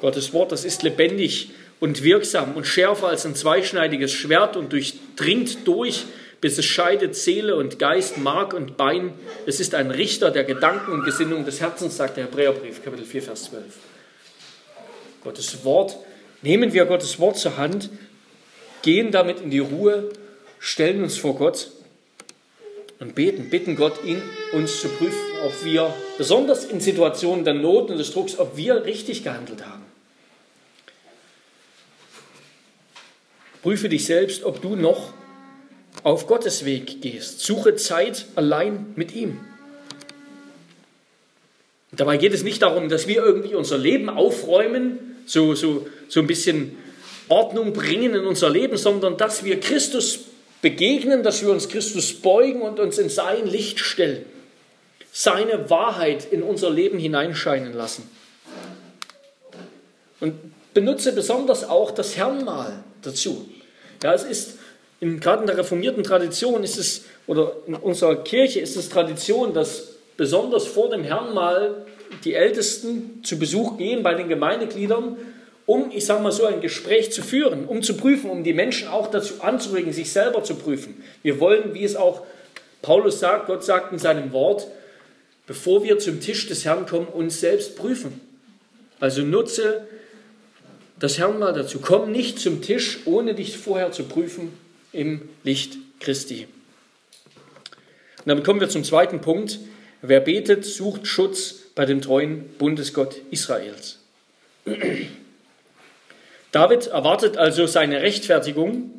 Gottes 0.00 0.32
Wort, 0.32 0.52
das 0.52 0.64
ist 0.64 0.82
lebendig 0.82 1.50
und 1.82 2.04
wirksam 2.04 2.54
und 2.54 2.64
schärfer 2.64 3.08
als 3.08 3.26
ein 3.26 3.34
zweischneidiges 3.34 4.12
Schwert 4.12 4.56
und 4.56 4.72
durchdringt 4.72 5.66
durch, 5.66 6.04
bis 6.40 6.56
es 6.56 6.64
scheidet 6.64 7.16
Seele 7.16 7.56
und 7.56 7.80
Geist, 7.80 8.18
Mark 8.18 8.54
und 8.54 8.76
Bein. 8.76 9.12
Es 9.46 9.58
ist 9.58 9.74
ein 9.74 9.90
Richter 9.90 10.30
der 10.30 10.44
Gedanken 10.44 10.92
und 10.92 11.04
Gesinnungen 11.04 11.44
des 11.44 11.60
Herzens, 11.60 11.96
sagt 11.96 12.18
der 12.18 12.26
Hebräerbrief, 12.26 12.84
Kapitel 12.84 13.04
4, 13.04 13.22
Vers 13.24 13.44
12. 13.46 13.64
Gottes 15.24 15.64
Wort, 15.64 15.96
nehmen 16.42 16.72
wir 16.72 16.84
Gottes 16.84 17.18
Wort 17.18 17.36
zur 17.36 17.56
Hand, 17.56 17.90
gehen 18.82 19.10
damit 19.10 19.40
in 19.40 19.50
die 19.50 19.58
Ruhe, 19.58 20.08
stellen 20.60 21.02
uns 21.02 21.16
vor 21.16 21.34
Gott 21.34 21.72
und 23.00 23.16
beten, 23.16 23.50
bitten 23.50 23.74
Gott, 23.74 24.04
ihn 24.04 24.22
uns 24.52 24.80
zu 24.80 24.88
prüfen, 24.88 25.18
ob 25.44 25.64
wir, 25.64 25.92
besonders 26.16 26.64
in 26.64 26.78
Situationen 26.78 27.44
der 27.44 27.54
Not 27.54 27.90
und 27.90 27.98
des 27.98 28.12
Drucks, 28.12 28.38
ob 28.38 28.56
wir 28.56 28.84
richtig 28.84 29.24
gehandelt 29.24 29.66
haben. 29.66 29.81
Prüfe 33.62 33.88
dich 33.88 34.04
selbst, 34.06 34.44
ob 34.44 34.60
du 34.60 34.76
noch 34.76 35.12
auf 36.02 36.26
Gottes 36.26 36.64
Weg 36.64 37.00
gehst. 37.00 37.40
Suche 37.40 37.76
Zeit 37.76 38.26
allein 38.34 38.92
mit 38.96 39.14
ihm. 39.14 39.40
Dabei 41.92 42.16
geht 42.16 42.32
es 42.32 42.42
nicht 42.42 42.62
darum, 42.62 42.88
dass 42.88 43.06
wir 43.06 43.16
irgendwie 43.16 43.54
unser 43.54 43.78
Leben 43.78 44.08
aufräumen, 44.08 44.98
so, 45.26 45.54
so, 45.54 45.86
so 46.08 46.20
ein 46.20 46.26
bisschen 46.26 46.76
Ordnung 47.28 47.72
bringen 47.72 48.14
in 48.14 48.26
unser 48.26 48.50
Leben, 48.50 48.76
sondern 48.76 49.16
dass 49.16 49.44
wir 49.44 49.60
Christus 49.60 50.20
begegnen, 50.62 51.22
dass 51.22 51.42
wir 51.42 51.50
uns 51.50 51.68
Christus 51.68 52.14
beugen 52.14 52.62
und 52.62 52.80
uns 52.80 52.98
in 52.98 53.10
sein 53.10 53.46
Licht 53.46 53.78
stellen, 53.78 54.24
seine 55.12 55.68
Wahrheit 55.70 56.32
in 56.32 56.42
unser 56.42 56.70
Leben 56.70 56.98
hineinscheinen 56.98 57.74
lassen. 57.74 58.08
Und 60.20 60.34
benutze 60.74 61.12
besonders 61.12 61.68
auch 61.68 61.90
das 61.90 62.16
Herrnmal 62.16 62.82
dazu. 63.02 63.48
Ja, 64.02 64.14
es 64.14 64.24
ist 64.24 64.58
in, 65.00 65.18
gerade 65.20 65.40
in 65.40 65.46
der 65.48 65.58
reformierten 65.58 66.04
Tradition 66.04 66.62
ist 66.62 66.78
es, 66.78 67.04
oder 67.26 67.56
in 67.66 67.74
unserer 67.74 68.16
Kirche 68.22 68.60
ist 68.60 68.76
es 68.76 68.88
Tradition, 68.88 69.52
dass 69.52 69.94
besonders 70.16 70.66
vor 70.66 70.90
dem 70.90 71.02
Herrnmal 71.02 71.86
die 72.24 72.34
Ältesten 72.34 73.20
zu 73.24 73.38
Besuch 73.38 73.78
gehen 73.78 74.02
bei 74.02 74.14
den 74.14 74.28
Gemeindegliedern, 74.28 75.16
um, 75.66 75.90
ich 75.92 76.06
sage 76.06 76.22
mal 76.22 76.32
so, 76.32 76.44
ein 76.44 76.60
Gespräch 76.60 77.12
zu 77.12 77.22
führen, 77.22 77.66
um 77.66 77.82
zu 77.82 77.96
prüfen, 77.96 78.30
um 78.30 78.44
die 78.44 78.52
Menschen 78.52 78.88
auch 78.88 79.10
dazu 79.10 79.34
anzuregen, 79.40 79.92
sich 79.92 80.12
selber 80.12 80.44
zu 80.44 80.54
prüfen. 80.54 81.02
Wir 81.22 81.40
wollen, 81.40 81.74
wie 81.74 81.84
es 81.84 81.96
auch 81.96 82.22
Paulus 82.82 83.20
sagt, 83.20 83.46
Gott 83.46 83.64
sagt 83.64 83.92
in 83.92 83.98
seinem 83.98 84.32
Wort, 84.32 84.66
bevor 85.46 85.82
wir 85.82 85.98
zum 85.98 86.20
Tisch 86.20 86.48
des 86.48 86.64
Herrn 86.64 86.86
kommen, 86.86 87.06
uns 87.06 87.40
selbst 87.40 87.76
prüfen. 87.76 88.20
Also 89.00 89.22
nutze 89.22 89.86
das 91.02 91.18
Herrn 91.18 91.40
mal 91.40 91.52
dazu. 91.52 91.80
Komm 91.80 92.12
nicht 92.12 92.38
zum 92.38 92.62
Tisch, 92.62 93.00
ohne 93.06 93.34
dich 93.34 93.58
vorher 93.58 93.90
zu 93.90 94.04
prüfen 94.04 94.52
im 94.92 95.28
Licht 95.42 95.76
Christi. 95.98 96.46
Und 98.18 98.26
damit 98.26 98.44
kommen 98.44 98.60
wir 98.60 98.68
zum 98.68 98.84
zweiten 98.84 99.20
Punkt. 99.20 99.58
Wer 100.00 100.20
betet, 100.20 100.64
sucht 100.64 101.08
Schutz 101.08 101.54
bei 101.74 101.86
dem 101.86 102.02
treuen 102.02 102.50
Bundesgott 102.56 103.16
Israels. 103.32 103.98
David 106.52 106.86
erwartet 106.86 107.36
also 107.36 107.66
seine 107.66 108.00
Rechtfertigung 108.00 108.92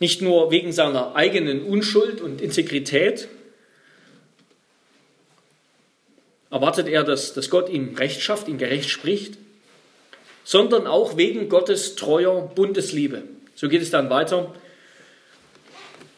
nicht 0.00 0.22
nur 0.22 0.50
wegen 0.50 0.72
seiner 0.72 1.14
eigenen 1.14 1.62
Unschuld 1.62 2.20
und 2.20 2.40
Integrität, 2.40 3.28
erwartet 6.50 6.88
er, 6.88 7.04
dass, 7.04 7.32
dass 7.32 7.48
Gott 7.48 7.68
ihm 7.68 7.94
Recht 7.94 8.20
schafft, 8.22 8.48
ihm 8.48 8.58
gerecht 8.58 8.90
spricht, 8.90 9.38
sondern 10.44 10.86
auch 10.86 11.16
wegen 11.16 11.48
Gottes 11.48 11.96
treuer 11.96 12.50
Bundesliebe. 12.54 13.22
So 13.54 13.68
geht 13.68 13.82
es 13.82 13.90
dann 13.90 14.10
weiter. 14.10 14.52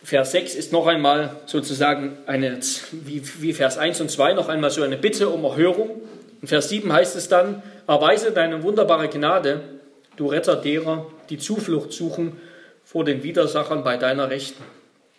Vers 0.02 0.32
6 0.32 0.54
ist 0.54 0.72
noch 0.72 0.86
einmal 0.86 1.36
sozusagen 1.46 2.18
eine, 2.26 2.60
wie, 2.92 3.52
Vers 3.52 3.78
1 3.78 4.02
und 4.02 4.10
2, 4.10 4.34
noch 4.34 4.48
einmal 4.48 4.70
so 4.70 4.82
eine 4.82 4.98
Bitte 4.98 5.30
um 5.30 5.44
Erhörung. 5.44 6.02
In 6.42 6.48
Vers 6.48 6.68
7 6.68 6.92
heißt 6.92 7.16
es 7.16 7.28
dann, 7.28 7.62
erweise 7.86 8.30
deine 8.30 8.62
wunderbare 8.62 9.08
Gnade, 9.08 9.60
du 10.16 10.26
Retter 10.26 10.56
derer, 10.56 11.06
die 11.30 11.38
Zuflucht 11.38 11.92
suchen 11.92 12.38
vor 12.84 13.04
den 13.04 13.22
Widersachern 13.22 13.82
bei 13.82 13.96
deiner 13.96 14.28
Rechten. 14.28 14.62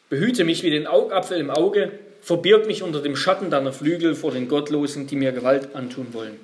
Behüte 0.10 0.44
mich 0.44 0.62
wie 0.62 0.70
den 0.70 0.86
Augapfel 0.86 1.40
im 1.40 1.50
Auge, 1.50 1.92
verbirg 2.22 2.68
mich 2.68 2.84
unter 2.84 3.02
dem 3.02 3.16
Schatten 3.16 3.50
deiner 3.50 3.74
Flügel 3.74 4.14
vor 4.14 4.32
den 4.32 4.48
Gottlosen, 4.48 5.08
die 5.08 5.16
mir 5.16 5.32
Gewalt 5.32 5.74
antun 5.74 6.08
wollen. 6.12 6.40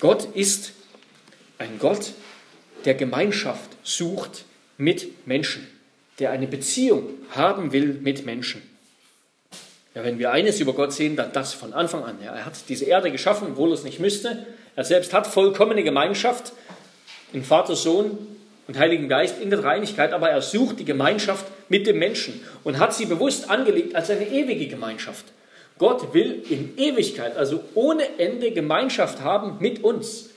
Gott 0.00 0.28
ist 0.34 0.72
ein 1.58 1.78
Gott, 1.78 2.12
der 2.84 2.94
Gemeinschaft 2.94 3.70
sucht 3.82 4.44
mit 4.76 5.26
Menschen, 5.26 5.66
der 6.18 6.30
eine 6.30 6.46
Beziehung 6.46 7.08
haben 7.30 7.72
will 7.72 7.94
mit 7.94 8.26
Menschen. 8.26 8.62
Ja, 9.94 10.04
wenn 10.04 10.18
wir 10.18 10.30
eines 10.30 10.60
über 10.60 10.74
Gott 10.74 10.92
sehen, 10.92 11.16
dann 11.16 11.32
das 11.32 11.54
von 11.54 11.72
Anfang 11.72 12.04
an. 12.04 12.18
Ja, 12.22 12.34
er 12.34 12.44
hat 12.44 12.68
diese 12.68 12.84
Erde 12.84 13.10
geschaffen, 13.10 13.48
obwohl 13.52 13.70
er 13.70 13.74
es 13.74 13.84
nicht 13.84 13.98
müsste. 13.98 14.46
Er 14.76 14.84
selbst 14.84 15.14
hat 15.14 15.26
vollkommene 15.26 15.82
Gemeinschaft 15.82 16.52
in 17.32 17.42
Vater, 17.42 17.74
Sohn 17.74 18.18
und 18.68 18.78
Heiligen 18.78 19.08
Geist 19.08 19.40
in 19.40 19.48
der 19.48 19.64
Reinigkeit, 19.64 20.12
aber 20.12 20.28
er 20.28 20.42
sucht 20.42 20.78
die 20.80 20.84
Gemeinschaft 20.84 21.46
mit 21.70 21.86
dem 21.86 21.98
Menschen 21.98 22.42
und 22.62 22.78
hat 22.78 22.94
sie 22.94 23.06
bewusst 23.06 23.48
angelegt 23.48 23.94
als 23.94 24.10
eine 24.10 24.28
ewige 24.28 24.66
Gemeinschaft. 24.66 25.24
Gott 25.78 26.14
will 26.14 26.42
in 26.48 26.76
Ewigkeit, 26.78 27.36
also 27.36 27.62
ohne 27.74 28.18
Ende 28.18 28.50
Gemeinschaft 28.52 29.20
haben 29.20 29.58
mit 29.60 29.84
uns. 29.84 30.30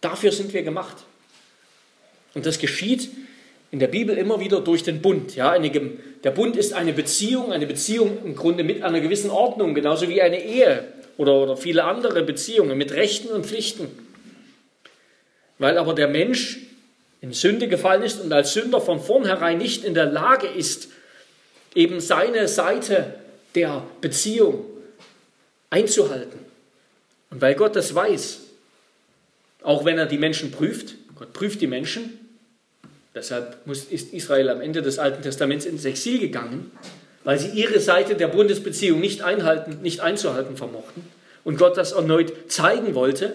Dafür 0.00 0.30
sind 0.30 0.52
wir 0.52 0.62
gemacht. 0.62 0.96
Und 2.34 2.46
das 2.46 2.58
geschieht 2.58 3.10
in 3.72 3.80
der 3.80 3.88
Bibel 3.88 4.16
immer 4.16 4.38
wieder 4.38 4.60
durch 4.60 4.82
den 4.84 5.02
Bund. 5.02 5.34
Ja, 5.34 5.50
eine, 5.50 5.70
der 5.70 6.30
Bund 6.30 6.56
ist 6.56 6.72
eine 6.72 6.92
Beziehung, 6.92 7.52
eine 7.52 7.66
Beziehung 7.66 8.18
im 8.24 8.36
Grunde 8.36 8.62
mit 8.62 8.82
einer 8.82 9.00
gewissen 9.00 9.30
Ordnung, 9.30 9.74
genauso 9.74 10.08
wie 10.08 10.22
eine 10.22 10.42
Ehe 10.42 10.84
oder, 11.16 11.34
oder 11.34 11.56
viele 11.56 11.84
andere 11.84 12.22
Beziehungen 12.22 12.78
mit 12.78 12.92
Rechten 12.92 13.28
und 13.28 13.46
Pflichten. 13.46 13.88
Weil 15.58 15.78
aber 15.78 15.94
der 15.94 16.08
Mensch 16.08 16.58
in 17.20 17.32
Sünde 17.32 17.66
gefallen 17.66 18.02
ist 18.02 18.20
und 18.20 18.32
als 18.32 18.52
Sünder 18.52 18.80
von 18.80 19.00
vornherein 19.00 19.58
nicht 19.58 19.84
in 19.84 19.94
der 19.94 20.06
Lage 20.06 20.46
ist, 20.46 20.88
eben 21.74 22.00
seine 22.00 22.48
Seite 22.48 23.14
der 23.54 23.84
Beziehung 24.00 24.64
einzuhalten. 25.70 26.38
Und 27.30 27.40
weil 27.40 27.54
Gott 27.54 27.76
das 27.76 27.94
weiß, 27.94 28.40
auch 29.62 29.84
wenn 29.84 29.98
er 29.98 30.06
die 30.06 30.18
Menschen 30.18 30.50
prüft, 30.52 30.94
Gott 31.16 31.32
prüft 31.32 31.60
die 31.60 31.66
Menschen, 31.66 32.18
deshalb 33.14 33.58
ist 33.66 34.12
Israel 34.12 34.50
am 34.50 34.60
Ende 34.60 34.82
des 34.82 34.98
Alten 34.98 35.22
Testaments 35.22 35.64
ins 35.64 35.84
Exil 35.84 36.18
gegangen, 36.18 36.70
weil 37.24 37.38
sie 37.38 37.48
ihre 37.48 37.80
Seite 37.80 38.14
der 38.14 38.28
Bundesbeziehung 38.28 39.00
nicht, 39.00 39.22
einhalten, 39.22 39.82
nicht 39.82 40.00
einzuhalten 40.00 40.56
vermochten 40.56 41.02
und 41.42 41.58
Gott 41.58 41.76
das 41.76 41.92
erneut 41.92 42.32
zeigen 42.52 42.94
wollte, 42.94 43.32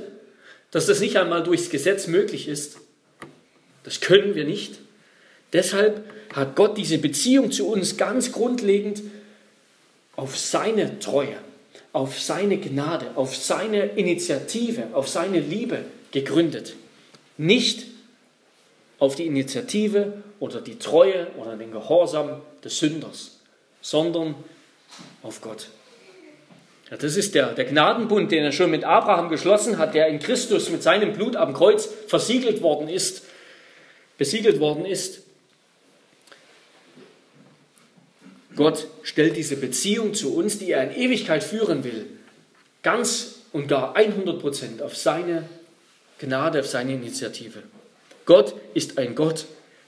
dass 0.72 0.86
das 0.86 1.02
nicht 1.02 1.17
einmal 1.17 1.44
durchs 1.44 1.70
Gesetz 1.70 2.08
möglich 2.08 2.48
ist. 2.48 2.78
Das 3.84 4.00
können 4.00 4.36
wir 4.36 4.46
nicht. 4.46 4.80
Deshalb 5.52 6.04
hat 6.34 6.56
Gott 6.56 6.78
diese 6.78 6.98
Beziehung 6.98 7.52
zu 7.52 7.67
uns 7.67 7.98
ganz 7.98 8.32
grundlegend 8.32 9.02
auf 10.15 10.38
seine 10.38 11.00
Treue, 11.00 11.38
auf 11.94 12.20
seine 12.20 12.58
Gnade, 12.58 13.12
auf 13.15 13.36
seine 13.36 13.86
Initiative, 13.86 14.88
auf 14.94 15.08
seine 15.08 15.39
Liebe 15.39 15.86
gegründet. 16.12 16.76
Nicht 17.38 17.88
auf 19.00 19.15
die 19.15 19.26
Initiative 19.26 20.22
oder 20.39 20.62
die 20.62 20.78
Treue 20.78 21.28
oder 21.38 21.56
den 21.56 21.72
Gehorsam 21.72 22.41
des 22.63 22.80
Sünders, 22.80 23.39
sondern 23.82 24.36
auf 25.24 25.41
Gott. 25.41 25.70
Ja, 26.91 26.98
das 26.98 27.15
ist 27.15 27.36
der, 27.36 27.54
der 27.54 27.65
Gnadenbund, 27.65 28.32
den 28.32 28.44
er 28.44 28.52
schon 28.52 28.70
mit 28.70 28.84
Abraham 28.84 29.30
geschlossen 29.30 29.78
hat, 29.78 29.96
der 29.96 30.08
in 30.08 30.20
Christus 30.20 30.70
mit 30.70 30.84
seinem 30.84 31.13
Blut 31.13 31.36
am 31.36 31.54
Kreuz 31.54 31.89
versiegelt 32.08 32.62
worden 32.62 32.89
ist, 32.89 33.24
besiegelt 34.17 34.60
worden 34.60 34.86
ist. 34.86 35.24
Gott 38.56 38.88
stellt 39.04 39.38
diese 39.38 39.56
Beziehung 39.56 40.14
zu 40.14 40.36
uns, 40.36 40.60
die 40.60 40.72
er 40.72 40.84
in 40.84 40.96
Ewigkeit 40.96 41.44
führen 41.44 41.84
will, 41.84 42.06
ganz 42.84 43.36
und 43.54 43.68
gar 43.68 43.96
100 43.96 44.40
Prozent 44.40 44.82
auf 44.82 44.96
seine 44.96 45.48
Gnade, 46.20 46.60
auf 46.60 46.68
seine 46.68 46.94
Initiative. 46.94 47.64
Gott 48.26 48.54
ist 48.74 48.98
ein 48.98 49.16
Gott, 49.16 49.46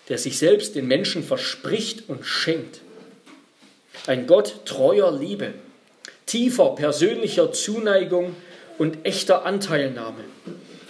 der 0.10 0.18
sich 0.18 0.38
selbst 0.38 0.76
den 0.76 0.88
Menschen 0.88 1.24
verspricht 1.24 2.10
und 2.10 2.26
schenkt. 2.26 2.82
Ein 4.08 4.28
Gott 4.28 4.66
treuer 4.66 5.18
Liebe, 5.18 5.54
tiefer 6.26 6.76
persönlicher 6.76 7.52
Zuneigung 7.54 8.36
und 8.78 9.06
echter 9.06 9.46
Anteilnahme. 9.46 10.24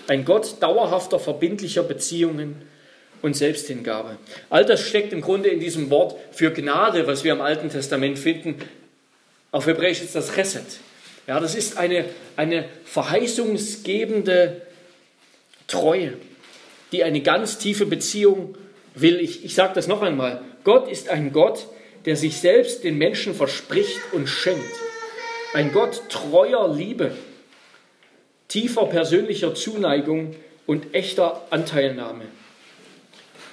Ein 0.07 0.25
Gott 0.25 0.61
dauerhafter 0.61 1.19
verbindlicher 1.19 1.83
Beziehungen 1.83 2.61
und 3.23 3.35
Selbsthingabe. 3.35 4.17
All 4.51 4.65
das 4.65 4.81
steckt 4.81 5.13
im 5.13 5.21
Grunde 5.21 5.49
in 5.49 5.59
diesem 5.59 5.89
Wort 5.89 6.15
für 6.31 6.51
Gnade, 6.51 7.07
was 7.07 7.23
wir 7.23 7.31
im 7.31 7.41
Alten 7.41 7.69
Testament 7.69 8.19
finden. 8.19 8.61
Auf 9.51 9.65
Hebräisch 9.65 10.01
ist 10.01 10.13
das 10.13 10.33
Chesed. 10.33 10.65
Ja, 11.25 11.39
das 11.39 11.55
ist 11.55 11.77
eine, 11.77 12.05
eine 12.35 12.65
verheißungsgebende 12.83 14.61
Treue, 15.67 16.13
die 16.91 17.05
eine 17.05 17.21
ganz 17.21 17.57
tiefe 17.57 17.85
Beziehung 17.85 18.57
will. 18.93 19.21
Ich, 19.21 19.45
ich 19.45 19.55
sage 19.55 19.73
das 19.73 19.87
noch 19.87 20.01
einmal. 20.01 20.41
Gott 20.65 20.91
ist 20.91 21.09
ein 21.09 21.31
Gott, 21.31 21.65
der 22.03 22.17
sich 22.17 22.37
selbst 22.37 22.83
den 22.83 22.97
Menschen 22.97 23.33
verspricht 23.33 24.01
und 24.11 24.27
schenkt. 24.27 24.75
Ein 25.53 25.71
Gott 25.71 26.09
treuer 26.09 26.73
Liebe, 26.75 27.11
tiefer 28.49 28.85
persönlicher 28.87 29.55
Zuneigung 29.55 30.35
und 30.65 30.93
echter 30.93 31.47
Anteilnahme. 31.51 32.25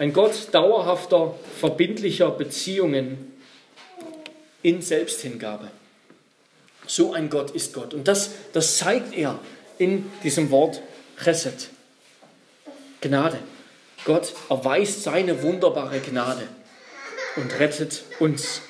Ein 0.00 0.14
Gott 0.14 0.32
dauerhafter, 0.52 1.34
verbindlicher 1.58 2.30
Beziehungen 2.30 3.34
in 4.62 4.80
Selbsthingabe. 4.80 5.70
So 6.86 7.12
ein 7.12 7.28
Gott 7.28 7.50
ist 7.50 7.74
Gott. 7.74 7.92
Und 7.92 8.08
das, 8.08 8.30
das 8.54 8.78
zeigt 8.78 9.14
er 9.14 9.38
in 9.76 10.10
diesem 10.24 10.50
Wort 10.50 10.80
Chesed. 11.22 11.68
Gnade. 13.02 13.40
Gott 14.06 14.32
erweist 14.48 15.02
seine 15.02 15.42
wunderbare 15.42 16.00
Gnade 16.00 16.48
und 17.36 17.60
rettet 17.60 18.02
uns. 18.20 18.62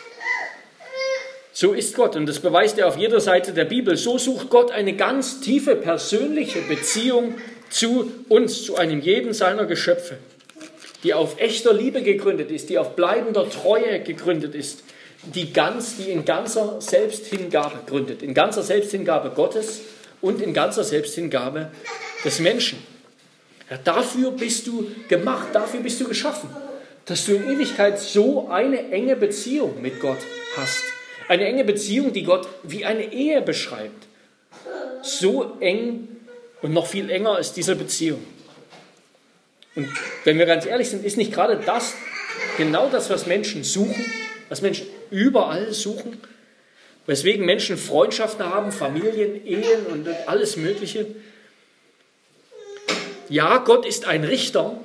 So 1.52 1.74
ist 1.74 1.94
Gott 1.94 2.16
und 2.16 2.26
das 2.26 2.40
beweist 2.40 2.76
er 2.76 2.88
auf 2.88 2.96
jeder 2.96 3.20
Seite 3.20 3.52
der 3.52 3.66
Bibel. 3.66 3.96
So 3.96 4.18
sucht 4.18 4.50
Gott 4.50 4.72
eine 4.72 4.96
ganz 4.96 5.40
tiefe 5.40 5.76
persönliche 5.76 6.62
Beziehung 6.62 7.36
zu 7.68 8.10
uns, 8.28 8.64
zu 8.64 8.74
einem 8.74 9.00
jeden 9.00 9.32
seiner 9.32 9.66
Geschöpfe, 9.66 10.18
die 11.02 11.14
auf 11.14 11.40
echter 11.40 11.72
Liebe 11.72 12.02
gegründet 12.02 12.50
ist, 12.50 12.68
die 12.68 12.78
auf 12.78 12.96
bleibender 12.96 13.48
Treue 13.48 14.00
gegründet 14.00 14.54
ist, 14.54 14.82
die 15.22 15.52
ganz, 15.52 15.96
die 15.96 16.10
in 16.10 16.24
ganzer 16.24 16.80
Selbsthingabe 16.80 17.80
gründet, 17.86 18.22
in 18.22 18.34
ganzer 18.34 18.62
Selbsthingabe 18.62 19.30
Gottes 19.30 19.80
und 20.20 20.40
in 20.40 20.54
ganzer 20.54 20.84
Selbsthingabe 20.84 21.70
des 22.24 22.40
Menschen. 22.40 22.78
Ja, 23.70 23.78
dafür 23.82 24.32
bist 24.32 24.66
du 24.66 24.90
gemacht, 25.08 25.48
dafür 25.52 25.80
bist 25.80 26.00
du 26.00 26.08
geschaffen, 26.08 26.50
dass 27.04 27.26
du 27.26 27.34
in 27.34 27.50
Ewigkeit 27.50 27.98
so 27.98 28.48
eine 28.48 28.90
enge 28.90 29.16
Beziehung 29.16 29.80
mit 29.80 30.00
Gott 30.00 30.18
hast. 30.56 30.82
Eine 31.28 31.44
enge 31.44 31.64
Beziehung, 31.64 32.12
die 32.12 32.24
Gott 32.24 32.48
wie 32.64 32.84
eine 32.84 33.12
Ehe 33.12 33.40
beschreibt. 33.40 34.08
So 35.02 35.56
eng 35.60 36.08
und 36.62 36.72
noch 36.72 36.86
viel 36.86 37.08
enger 37.08 37.38
ist 37.38 37.52
diese 37.52 37.76
Beziehung. 37.76 38.22
Und 39.74 39.88
wenn 40.24 40.38
wir 40.38 40.46
ganz 40.46 40.66
ehrlich 40.66 40.90
sind, 40.90 41.04
ist 41.04 41.16
nicht 41.16 41.32
gerade 41.32 41.60
das 41.64 41.94
genau 42.56 42.88
das, 42.88 43.10
was 43.10 43.26
Menschen 43.26 43.64
suchen, 43.64 44.04
was 44.48 44.62
Menschen 44.62 44.86
überall 45.10 45.72
suchen, 45.72 46.20
weswegen 47.06 47.46
Menschen 47.46 47.76
Freundschaften 47.76 48.44
haben, 48.44 48.72
Familien, 48.72 49.46
Ehen 49.46 49.86
und 49.90 50.08
alles 50.26 50.56
Mögliche. 50.56 51.06
Ja, 53.28 53.58
Gott 53.58 53.86
ist 53.86 54.06
ein 54.06 54.24
Richter, 54.24 54.78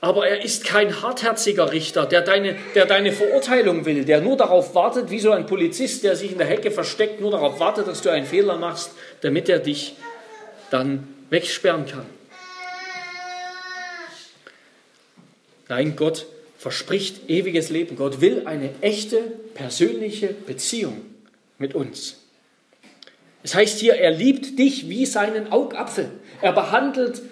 aber 0.00 0.26
er 0.26 0.44
ist 0.44 0.64
kein 0.64 1.02
hartherziger 1.02 1.72
Richter, 1.72 2.06
der 2.06 2.22
deine, 2.22 2.56
der 2.74 2.86
deine 2.86 3.12
Verurteilung 3.12 3.84
will, 3.84 4.04
der 4.04 4.20
nur 4.20 4.36
darauf 4.36 4.74
wartet, 4.74 5.10
wie 5.10 5.20
so 5.20 5.32
ein 5.32 5.46
Polizist, 5.46 6.04
der 6.04 6.16
sich 6.16 6.32
in 6.32 6.38
der 6.38 6.46
Hecke 6.46 6.70
versteckt, 6.70 7.20
nur 7.20 7.30
darauf 7.30 7.60
wartet, 7.60 7.86
dass 7.86 8.02
du 8.02 8.10
einen 8.10 8.26
Fehler 8.26 8.56
machst, 8.56 8.92
damit 9.20 9.48
er 9.48 9.58
dich 9.58 9.96
dann 10.70 11.06
wegsperren 11.30 11.86
kann. 11.86 12.06
Nein, 15.68 15.96
Gott 15.96 16.26
verspricht 16.58 17.28
ewiges 17.28 17.70
Leben. 17.70 17.96
Gott 17.96 18.20
will 18.20 18.42
eine 18.46 18.70
echte 18.80 19.18
persönliche 19.54 20.28
Beziehung 20.28 21.02
mit 21.58 21.74
uns. 21.74 22.16
Es 23.42 23.54
heißt 23.54 23.78
hier, 23.78 23.94
er 23.94 24.10
liebt 24.10 24.58
dich 24.58 24.88
wie 24.88 25.06
seinen 25.06 25.52
Augapfel. 25.52 26.10
Er 26.40 26.52
behandelt 26.52 27.22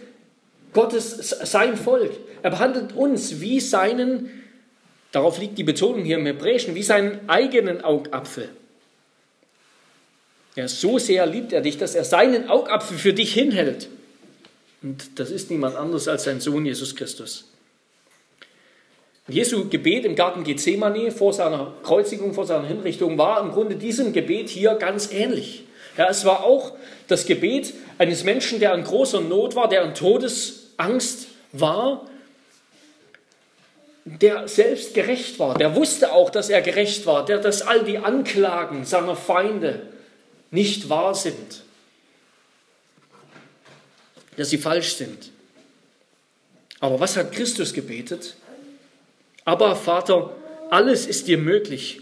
Gottes, 0.73 1.31
sein 1.31 1.77
Volk. 1.77 2.12
Er 2.42 2.51
behandelt 2.51 2.94
uns 2.94 3.40
wie 3.40 3.61
seinen, 3.61 4.31
darauf 5.12 5.38
liegt 5.38 5.59
die 5.59 5.64
Betonung 5.64 6.05
hier 6.05 6.18
im 6.18 6.27
Hebräischen, 6.27 6.75
wie 6.75 6.83
seinen 6.83 7.29
eigenen 7.29 7.83
Augapfel. 7.83 8.49
Ja, 10.55 10.68
so 10.68 10.99
sehr 10.99 11.27
liebt 11.27 11.53
er 11.53 11.62
dich, 11.62 11.79
dass 11.79 11.94
er 11.94 12.05
seinen 12.05 12.49
Augapfel 12.49 12.97
für 12.97 13.12
dich 13.12 13.35
hinhält. 13.35 13.88
Und 14.83 15.18
das 15.18 15.31
ist 15.31 15.51
niemand 15.51 15.77
anderes 15.77 16.07
als 16.07 16.25
sein 16.25 16.40
Sohn 16.40 16.64
Jesus 16.66 16.94
Christus. 16.94 17.47
Jesu 19.26 19.68
Gebet 19.70 20.04
im 20.04 20.16
Garten 20.16 20.44
Gethsemane 20.44 21.10
vor 21.10 21.32
seiner 21.32 21.72
Kreuzigung, 21.82 22.34
vor 22.34 22.46
seiner 22.46 22.66
Hinrichtung 22.66 23.16
war 23.16 23.40
im 23.40 23.52
Grunde 23.52 23.76
diesem 23.76 24.12
Gebet 24.12 24.50
hier 24.50 24.74
ganz 24.74 25.10
ähnlich. 25.12 25.64
Ja, 25.96 26.08
es 26.10 26.24
war 26.26 26.44
auch 26.44 26.72
das 27.08 27.24
Gebet 27.24 27.72
eines 27.96 28.24
Menschen, 28.24 28.60
der 28.60 28.74
in 28.74 28.84
großer 28.84 29.22
Not 29.22 29.56
war, 29.56 29.68
der 29.68 29.82
in 29.84 29.94
Todesangst 29.94 31.28
war, 31.52 32.06
der 34.04 34.46
selbst 34.48 34.92
gerecht 34.92 35.38
war, 35.38 35.56
der 35.56 35.74
wusste 35.74 36.12
auch, 36.12 36.28
dass 36.28 36.50
er 36.50 36.60
gerecht 36.60 37.06
war, 37.06 37.24
der, 37.24 37.38
dass 37.38 37.62
all 37.62 37.84
die 37.84 37.98
Anklagen 37.98 38.84
seiner 38.84 39.16
Feinde 39.16 39.87
nicht 40.50 40.90
wahr 40.90 41.14
sind, 41.14 41.62
dass 44.37 44.50
sie 44.50 44.58
falsch 44.58 44.96
sind. 44.96 45.30
Aber 46.80 47.00
was 47.00 47.16
hat 47.16 47.32
Christus 47.32 47.72
gebetet? 47.72 48.37
Aber 49.44 49.76
Vater, 49.76 50.35
alles 50.70 51.07
ist 51.07 51.28
dir 51.28 51.38
möglich. 51.38 52.00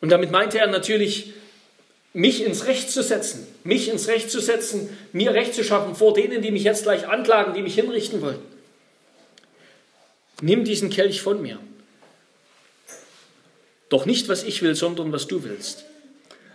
Und 0.00 0.10
damit 0.10 0.30
meinte 0.30 0.58
er 0.58 0.66
natürlich, 0.66 1.32
mich 2.12 2.44
ins 2.44 2.66
Recht 2.66 2.90
zu 2.90 3.02
setzen, 3.02 3.46
mich 3.62 3.88
ins 3.88 4.08
Recht 4.08 4.30
zu 4.30 4.40
setzen, 4.40 4.96
mir 5.12 5.32
Recht 5.32 5.54
zu 5.54 5.62
schaffen 5.62 5.94
vor 5.94 6.12
denen, 6.12 6.42
die 6.42 6.50
mich 6.50 6.64
jetzt 6.64 6.82
gleich 6.82 7.06
anklagen, 7.06 7.54
die 7.54 7.62
mich 7.62 7.74
hinrichten 7.74 8.20
wollen. 8.20 8.40
Nimm 10.42 10.64
diesen 10.64 10.90
Kelch 10.90 11.22
von 11.22 11.40
mir. 11.40 11.58
Doch 13.90 14.06
nicht, 14.06 14.28
was 14.28 14.42
ich 14.42 14.62
will, 14.62 14.74
sondern 14.74 15.12
was 15.12 15.26
du 15.26 15.44
willst. 15.44 15.84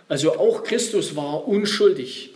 Also 0.08 0.38
auch 0.38 0.62
Christus 0.64 1.16
war 1.16 1.46
unschuldig. 1.46 2.30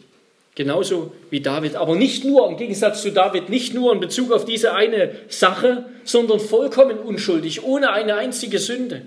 Genauso 0.60 1.12
wie 1.30 1.40
David. 1.40 1.74
Aber 1.74 1.96
nicht 1.96 2.22
nur, 2.22 2.46
im 2.46 2.58
Gegensatz 2.58 3.00
zu 3.00 3.12
David, 3.12 3.48
nicht 3.48 3.72
nur 3.72 3.94
in 3.94 3.98
Bezug 3.98 4.30
auf 4.30 4.44
diese 4.44 4.74
eine 4.74 5.14
Sache, 5.30 5.86
sondern 6.04 6.38
vollkommen 6.38 6.98
unschuldig, 6.98 7.64
ohne 7.64 7.92
eine 7.92 8.16
einzige 8.16 8.58
Sünde. 8.58 9.06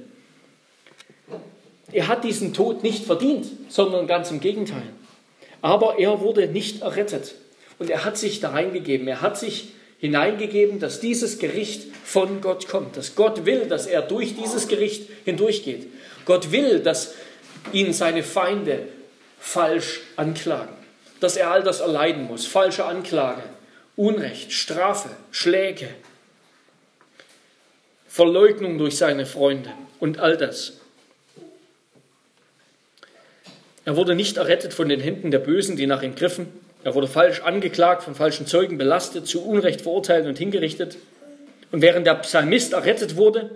Er 1.91 2.07
hat 2.07 2.23
diesen 2.23 2.55
Tod 2.55 2.81
nicht 2.81 3.05
verdient, 3.05 3.45
sondern 3.69 4.07
ganz 4.07 4.31
im 4.31 4.39
Gegenteil. 4.39 4.81
Aber 5.61 5.99
er 5.99 6.21
wurde 6.21 6.47
nicht 6.47 6.81
errettet. 6.81 7.35
Und 7.77 7.91
er 7.91 8.03
hat 8.03 8.17
sich 8.17 8.39
da 8.39 8.49
reingegeben. 8.49 9.07
Er 9.07 9.21
hat 9.21 9.37
sich 9.37 9.73
hineingegeben, 9.99 10.79
dass 10.79 11.01
dieses 11.01 11.37
Gericht 11.37 11.83
von 12.03 12.41
Gott 12.41 12.67
kommt. 12.67 12.97
Dass 12.97 13.13
Gott 13.13 13.45
will, 13.45 13.67
dass 13.67 13.85
er 13.85 14.01
durch 14.01 14.35
dieses 14.35 14.67
Gericht 14.67 15.07
hindurchgeht. 15.23 15.85
Gott 16.25 16.51
will, 16.51 16.79
dass 16.79 17.13
ihn 17.73 17.93
seine 17.93 18.23
Feinde 18.23 18.87
falsch 19.37 19.99
anklagen 20.15 20.82
dass 21.23 21.37
er 21.37 21.51
all 21.51 21.63
das 21.63 21.79
erleiden 21.79 22.25
muss. 22.27 22.45
Falsche 22.45 22.83
Anklage, 22.85 23.43
Unrecht, 23.95 24.51
Strafe, 24.51 25.09
Schläge, 25.31 25.87
Verleugnung 28.07 28.77
durch 28.77 28.97
seine 28.97 29.25
Freunde 29.25 29.71
und 29.99 30.19
all 30.19 30.35
das. 30.35 30.73
Er 33.85 33.95
wurde 33.95 34.15
nicht 34.15 34.37
errettet 34.37 34.73
von 34.73 34.89
den 34.89 34.99
Händen 34.99 35.31
der 35.31 35.39
Bösen, 35.39 35.77
die 35.77 35.87
nach 35.87 36.03
ihm 36.03 36.15
griffen, 36.15 36.47
Er 36.83 36.95
wurde 36.95 37.07
falsch 37.07 37.39
angeklagt, 37.41 38.03
von 38.03 38.13
falschen 38.13 38.45
Zeugen 38.45 38.77
belastet, 38.77 39.25
zu 39.25 39.45
Unrecht 39.45 39.81
verurteilt 39.81 40.25
und 40.25 40.37
hingerichtet. 40.37 40.97
Und 41.71 41.81
während 41.81 42.05
der 42.05 42.15
Psalmist 42.15 42.73
errettet 42.73 43.15
wurde, 43.15 43.49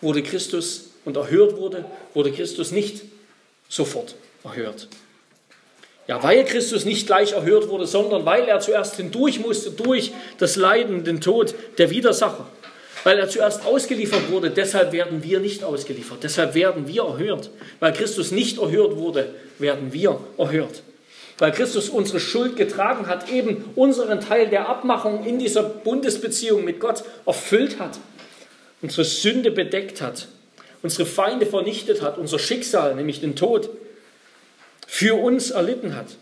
wurde 0.00 0.22
Christus 0.22 0.92
und 1.04 1.16
erhört 1.16 1.58
wurde, 1.58 1.84
wurde 2.14 2.32
Christus 2.32 2.72
nicht 2.72 3.02
sofort 3.68 4.14
erhört. 4.42 4.88
Ja, 6.08 6.22
weil 6.22 6.44
Christus 6.44 6.84
nicht 6.84 7.06
gleich 7.06 7.32
erhört 7.32 7.68
wurde, 7.68 7.86
sondern 7.86 8.24
weil 8.24 8.44
er 8.44 8.60
zuerst 8.60 8.96
hindurch 8.96 9.40
musste 9.40 9.72
durch 9.72 10.12
das 10.38 10.56
Leiden, 10.56 11.04
den 11.04 11.20
Tod 11.20 11.54
der 11.78 11.90
Widersacher. 11.90 12.46
Weil 13.02 13.18
er 13.18 13.28
zuerst 13.28 13.66
ausgeliefert 13.66 14.30
wurde, 14.30 14.50
deshalb 14.50 14.92
werden 14.92 15.22
wir 15.22 15.40
nicht 15.40 15.64
ausgeliefert. 15.64 16.18
Deshalb 16.22 16.54
werden 16.54 16.88
wir 16.88 17.02
erhört. 17.02 17.50
Weil 17.80 17.92
Christus 17.92 18.30
nicht 18.30 18.58
erhört 18.58 18.96
wurde, 18.96 19.34
werden 19.58 19.92
wir 19.92 20.20
erhört. 20.38 20.82
Weil 21.38 21.52
Christus 21.52 21.88
unsere 21.88 22.18
Schuld 22.18 22.56
getragen 22.56 23.08
hat, 23.08 23.30
eben 23.30 23.64
unseren 23.74 24.20
Teil 24.20 24.48
der 24.48 24.68
Abmachung 24.68 25.24
in 25.24 25.38
dieser 25.38 25.62
Bundesbeziehung 25.62 26.64
mit 26.64 26.80
Gott 26.80 27.04
erfüllt 27.26 27.78
hat, 27.78 27.98
unsere 28.80 29.04
Sünde 29.04 29.50
bedeckt 29.50 30.00
hat, 30.00 30.28
unsere 30.82 31.04
Feinde 31.04 31.46
vernichtet 31.46 32.00
hat, 32.00 32.16
unser 32.16 32.38
Schicksal, 32.38 32.94
nämlich 32.94 33.20
den 33.20 33.36
Tod, 33.36 33.68
für 34.86 35.20
uns 35.20 35.50
erlitten 35.50 35.96
hat. 35.96 36.16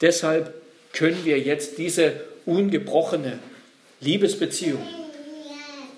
Deshalb 0.00 0.54
können 0.92 1.24
wir 1.24 1.38
jetzt 1.38 1.78
diese 1.78 2.12
ungebrochene 2.46 3.38
Liebesbeziehung, 4.00 4.86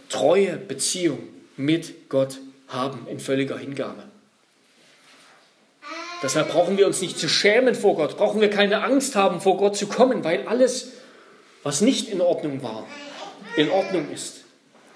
treue 0.08 0.56
Beziehung 0.56 1.20
mit 1.56 2.08
Gott 2.08 2.38
haben 2.68 3.06
in 3.08 3.20
völliger 3.20 3.58
Hingabe. 3.58 4.04
Deshalb 6.22 6.50
brauchen 6.50 6.78
wir 6.78 6.86
uns 6.86 7.00
nicht 7.00 7.18
zu 7.18 7.28
schämen 7.28 7.74
vor 7.74 7.94
Gott, 7.94 8.16
brauchen 8.16 8.40
wir 8.40 8.50
keine 8.50 8.82
Angst 8.82 9.16
haben, 9.16 9.40
vor 9.40 9.58
Gott 9.58 9.76
zu 9.76 9.86
kommen, 9.86 10.24
weil 10.24 10.46
alles, 10.46 10.92
was 11.62 11.82
nicht 11.82 12.08
in 12.08 12.20
Ordnung 12.20 12.62
war, 12.62 12.86
in 13.56 13.70
Ordnung 13.70 14.10
ist. 14.10 14.44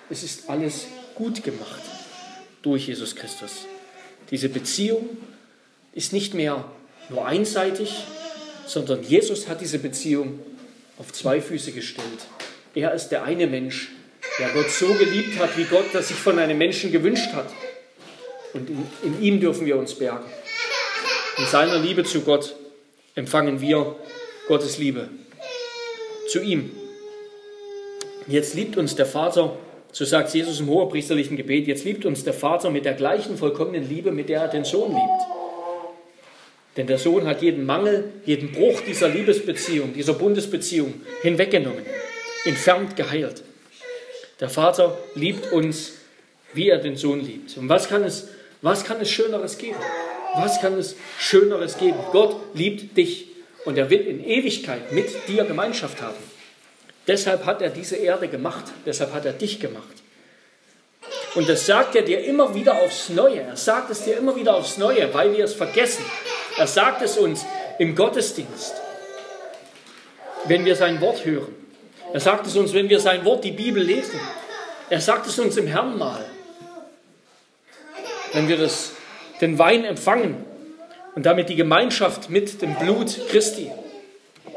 Es 0.09 0.22
ist 0.22 0.49
alles 0.49 0.86
gut 1.14 1.45
gemacht 1.45 1.82
durch 2.62 2.88
Jesus 2.88 3.14
Christus. 3.16 3.66
Diese 4.30 4.49
Beziehung 4.49 5.09
ist 5.93 6.12
nicht 6.12 6.34
mehr 6.34 6.64
nur 7.11 7.26
einseitig, 7.26 8.04
sondern 8.66 9.02
Jesus 9.02 9.48
hat 9.48 9.61
diese 9.61 9.78
Beziehung 9.78 10.40
auf 10.98 11.12
zwei 11.12 11.40
Füße 11.40 11.72
gestellt. 11.72 12.06
Er 12.74 12.92
ist 12.94 13.08
der 13.08 13.24
eine 13.24 13.46
Mensch, 13.46 13.90
der 14.38 14.50
Gott 14.50 14.70
so 14.70 14.86
geliebt 14.94 15.38
hat, 15.38 15.56
wie 15.56 15.64
Gott 15.64 15.86
das 15.92 16.08
sich 16.08 16.16
von 16.16 16.38
einem 16.38 16.56
Menschen 16.56 16.92
gewünscht 16.92 17.32
hat. 17.32 17.48
Und 18.52 18.68
in, 18.70 18.86
in 19.02 19.22
ihm 19.22 19.40
dürfen 19.40 19.66
wir 19.66 19.76
uns 19.76 19.94
bergen. 19.94 20.24
In 21.38 21.46
seiner 21.46 21.78
Liebe 21.78 22.04
zu 22.04 22.20
Gott 22.20 22.54
empfangen 23.14 23.61
wir 23.61 23.96
Gottes 24.46 24.78
Liebe 24.78 25.08
zu 26.28 26.40
ihm. 26.40 26.70
Jetzt 28.26 28.54
liebt 28.54 28.76
uns 28.76 28.94
der 28.94 29.06
Vater, 29.06 29.56
so 29.90 30.04
sagt 30.04 30.32
Jesus 30.34 30.61
im 30.61 30.68
hohepriesterlichen 30.68 31.36
Gebet, 31.36 31.66
jetzt 31.66 31.84
liebt 31.84 32.04
uns 32.04 32.22
der 32.22 32.34
Vater 32.34 32.70
mit 32.70 32.84
der 32.84 32.94
gleichen 32.94 33.36
vollkommenen 33.36 33.88
Liebe, 33.88 34.12
mit 34.12 34.28
der 34.28 34.42
er 34.42 34.48
den 34.48 34.64
Sohn 34.64 34.92
liebt. 34.92 35.39
Denn 36.77 36.87
der 36.87 36.99
Sohn 36.99 37.27
hat 37.27 37.43
jeden 37.43 37.66
Mangel, 37.66 38.12
jeden 38.25 38.53
Bruch 38.53 38.81
dieser 38.83 39.09
Liebesbeziehung, 39.09 39.93
dieser 39.93 40.14
Bundesbeziehung 40.14 40.95
hinweggenommen, 41.23 41.85
entfernt, 42.45 42.97
geheilt. 42.97 43.43
Der 44.39 44.49
Vater 44.49 44.97
liebt 45.14 45.53
uns, 45.53 45.95
wie 46.53 46.68
er 46.68 46.79
den 46.79 46.97
Sohn 46.97 47.21
liebt. 47.21 47.57
Und 47.57 47.68
was 47.68 47.89
kann 47.89 48.05
es, 48.05 48.29
was 48.62 48.85
kann 48.85 49.01
es 49.01 49.11
Schöneres 49.11 49.59
geben? 49.59 49.79
Was 50.37 50.61
kann 50.61 50.79
es 50.79 50.97
Schöneres 51.18 51.77
geben? 51.77 51.99
Gott 52.12 52.37
liebt 52.55 52.97
dich 52.97 53.27
und 53.64 53.77
er 53.77 53.91
will 53.91 54.01
in 54.01 54.25
Ewigkeit 54.25 54.93
mit 54.93 55.09
dir 55.29 55.45
Gemeinschaft 55.45 56.01
haben. 56.01 56.16
Deshalb 57.07 57.45
hat 57.47 57.61
er 57.62 57.71
diese 57.71 57.97
Erde 57.97 58.29
gemacht, 58.29 58.64
deshalb 58.87 59.12
hat 59.12 59.27
er 59.27 59.33
dich 59.33 59.59
gemacht. 59.59 59.85
Und 61.35 61.49
das 61.49 61.66
sagt 61.66 61.95
er 61.97 62.03
dir 62.03 62.25
immer 62.25 62.55
wieder 62.55 62.81
aufs 62.81 63.09
Neue. 63.09 63.41
Er 63.41 63.57
sagt 63.57 63.91
es 63.91 64.05
dir 64.05 64.16
immer 64.16 64.35
wieder 64.37 64.55
aufs 64.55 64.79
Neue, 64.79 65.12
weil 65.14 65.37
wir 65.37 65.45
es 65.45 65.55
vergessen. 65.55 66.05
Er 66.59 66.66
sagt 66.66 67.03
es 67.03 67.16
uns 67.16 67.44
im 67.78 67.94
Gottesdienst, 67.94 68.74
wenn 70.46 70.64
wir 70.64 70.76
sein 70.76 71.01
Wort 71.01 71.24
hören. 71.24 71.55
Er 72.12 72.20
sagt 72.20 72.46
es 72.46 72.57
uns, 72.57 72.74
wenn 72.74 72.88
wir 72.88 73.01
sein 73.01 73.24
Wort, 73.24 73.44
die 73.44 73.53
Bibel 73.53 73.82
lesen. 73.82 74.20
Er 74.88 75.01
sagt 75.01 75.26
es 75.26 75.38
uns 75.38 75.57
im 75.57 75.66
Herrnmahl, 75.66 76.24
wenn 78.32 78.48
wir 78.48 78.57
das, 78.57 78.92
den 79.40 79.59
Wein 79.59 79.84
empfangen 79.84 80.44
und 81.14 81.26
damit 81.26 81.48
die 81.48 81.57
Gemeinschaft 81.57 82.30
mit 82.30 82.61
dem 82.62 82.74
Blut 82.76 83.28
Christi 83.28 83.70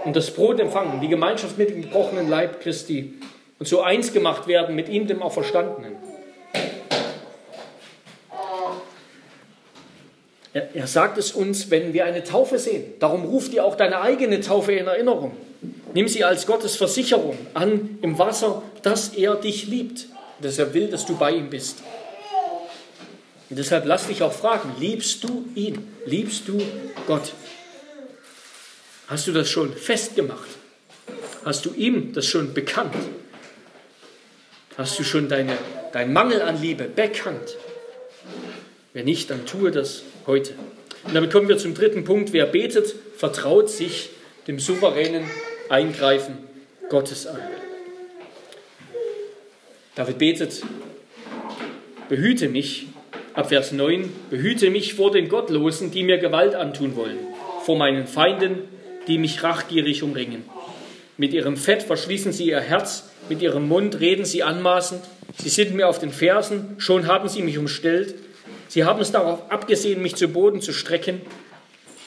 und 0.03 0.15
das 0.15 0.31
Brot 0.31 0.59
empfangen, 0.59 0.99
die 1.01 1.07
Gemeinschaft 1.07 1.57
mit 1.57 1.69
dem 1.69 1.83
gebrochenen 1.83 2.29
Leib 2.29 2.61
Christi 2.61 3.13
und 3.59 3.67
so 3.67 3.81
eins 3.81 4.11
gemacht 4.11 4.47
werden 4.47 4.75
mit 4.75 4.89
ihm, 4.89 5.07
dem 5.07 5.21
Auferstandenen. 5.21 5.95
Er, 10.53 10.75
er 10.75 10.87
sagt 10.87 11.17
es 11.17 11.31
uns, 11.31 11.71
wenn 11.71 11.93
wir 11.93 12.05
eine 12.05 12.23
Taufe 12.23 12.59
sehen. 12.59 12.93
Darum 12.99 13.25
ruft 13.25 13.53
dir 13.53 13.65
auch 13.65 13.75
deine 13.75 14.01
eigene 14.01 14.39
Taufe 14.39 14.73
in 14.73 14.87
Erinnerung. 14.87 15.35
Nimm 15.93 16.07
sie 16.07 16.23
als 16.23 16.45
Gottes 16.45 16.75
Versicherung 16.75 17.37
an 17.53 17.99
im 18.01 18.17
Wasser, 18.17 18.63
dass 18.81 19.09
er 19.09 19.35
dich 19.35 19.67
liebt, 19.67 20.07
dass 20.41 20.59
er 20.59 20.73
will, 20.73 20.87
dass 20.87 21.05
du 21.05 21.15
bei 21.17 21.31
ihm 21.31 21.49
bist. 21.49 21.79
Und 23.49 23.59
deshalb 23.59 23.85
lass 23.85 24.07
dich 24.07 24.23
auch 24.23 24.33
fragen, 24.33 24.75
liebst 24.79 25.23
du 25.23 25.45
ihn? 25.55 25.87
Liebst 26.05 26.47
du 26.47 26.59
Gott? 27.07 27.33
Hast 29.07 29.27
du 29.27 29.31
das 29.31 29.49
schon 29.49 29.73
festgemacht? 29.73 30.49
Hast 31.45 31.65
du 31.65 31.73
ihm 31.73 32.13
das 32.13 32.25
schon 32.25 32.53
bekannt? 32.53 32.95
Hast 34.77 34.97
du 34.97 35.03
schon 35.03 35.29
deine, 35.29 35.57
deinen 35.91 36.13
Mangel 36.13 36.41
an 36.41 36.59
Liebe 36.61 36.85
bekannt? 36.85 37.57
Wenn 38.93 39.05
nicht, 39.05 39.29
dann 39.29 39.45
tue 39.45 39.69
das 39.71 40.03
heute. 40.27 40.53
Und 41.05 41.15
damit 41.15 41.31
kommen 41.31 41.47
wir 41.47 41.57
zum 41.57 41.73
dritten 41.73 42.03
Punkt. 42.03 42.33
Wer 42.33 42.45
betet, 42.45 42.95
vertraut 43.17 43.69
sich 43.69 44.09
dem 44.47 44.59
souveränen 44.59 45.23
Eingreifen 45.69 46.37
Gottes 46.89 47.27
an. 47.27 47.39
David 49.95 50.17
betet, 50.17 50.63
behüte 52.09 52.49
mich, 52.49 52.87
ab 53.33 53.49
Vers 53.49 53.71
9, 53.71 54.11
behüte 54.29 54.69
mich 54.69 54.95
vor 54.95 55.11
den 55.11 55.29
Gottlosen, 55.29 55.91
die 55.91 56.03
mir 56.03 56.17
Gewalt 56.17 56.55
antun 56.55 56.95
wollen, 56.95 57.17
vor 57.63 57.77
meinen 57.77 58.07
Feinden, 58.07 58.59
die 59.07 59.17
mich 59.17 59.43
rachgierig 59.43 60.03
umringen. 60.03 60.43
Mit 61.17 61.33
ihrem 61.33 61.57
Fett 61.57 61.83
verschließen 61.83 62.31
sie 62.31 62.47
ihr 62.47 62.59
Herz, 62.59 63.09
mit 63.29 63.41
ihrem 63.41 63.67
Mund 63.67 63.99
reden 63.99 64.25
sie 64.25 64.43
anmaßend, 64.43 65.01
sie 65.37 65.49
sind 65.49 65.75
mir 65.75 65.87
auf 65.87 65.99
den 65.99 66.11
Fersen, 66.11 66.75
schon 66.79 67.07
haben 67.07 67.29
sie 67.29 67.43
mich 67.43 67.57
umstellt, 67.57 68.15
Sie 68.73 68.85
haben 68.85 69.01
es 69.01 69.11
darauf 69.11 69.51
abgesehen, 69.51 70.01
mich 70.01 70.15
zu 70.15 70.27
Boden 70.29 70.59
zu 70.59 70.73
strecken. 70.73 71.21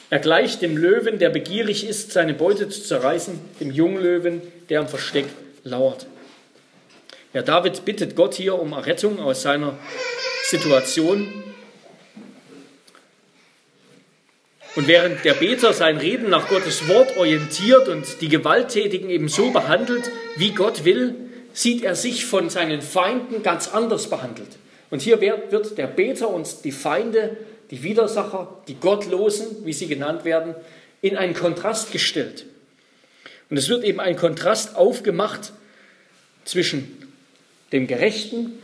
Er 0.09 0.19
gleicht 0.19 0.61
dem 0.61 0.75
Löwen, 0.75 1.17
der 1.17 1.29
begierig 1.29 1.87
ist, 1.87 2.11
seine 2.11 2.33
Beute 2.33 2.67
zu 2.67 2.83
zerreißen, 2.83 3.39
dem 3.61 3.71
Junglöwen, 3.71 4.41
der 4.67 4.81
am 4.81 4.89
Versteck 4.89 5.27
lauert. 5.63 6.07
Ja, 7.31 7.41
David 7.41 7.85
bittet 7.85 8.17
Gott 8.17 8.33
hier 8.33 8.59
um 8.59 8.73
Errettung 8.73 9.17
aus 9.21 9.43
seiner 9.43 9.79
Situation. 10.43 11.41
Und 14.75 14.89
während 14.89 15.23
der 15.23 15.35
Beter 15.35 15.71
sein 15.71 15.95
Reden 15.95 16.29
nach 16.29 16.49
Gottes 16.49 16.89
Wort 16.89 17.15
orientiert 17.15 17.87
und 17.87 18.19
die 18.19 18.27
Gewalttätigen 18.27 19.09
eben 19.09 19.29
so 19.29 19.51
behandelt, 19.51 20.11
wie 20.35 20.51
Gott 20.51 20.83
will, 20.83 21.15
sieht 21.53 21.85
er 21.85 21.95
sich 21.95 22.25
von 22.25 22.49
seinen 22.49 22.81
Feinden 22.81 23.41
ganz 23.41 23.69
anders 23.69 24.09
behandelt. 24.09 24.57
Und 24.89 25.01
hier 25.01 25.19
wird 25.19 25.77
der 25.77 25.87
Beter 25.87 26.29
und 26.29 26.63
die 26.63 26.71
Feinde, 26.71 27.37
die 27.71 27.83
Widersacher, 27.83 28.61
die 28.67 28.75
Gottlosen, 28.75 29.65
wie 29.65 29.73
sie 29.73 29.87
genannt 29.87 30.23
werden, 30.23 30.55
in 31.01 31.17
einen 31.17 31.33
Kontrast 31.33 31.91
gestellt. 31.91 32.45
Und 33.49 33.57
es 33.57 33.69
wird 33.69 33.83
eben 33.83 33.99
ein 33.99 34.15
Kontrast 34.15 34.75
aufgemacht 34.75 35.53
zwischen 36.45 37.11
dem 37.71 37.87
Gerechten 37.87 38.59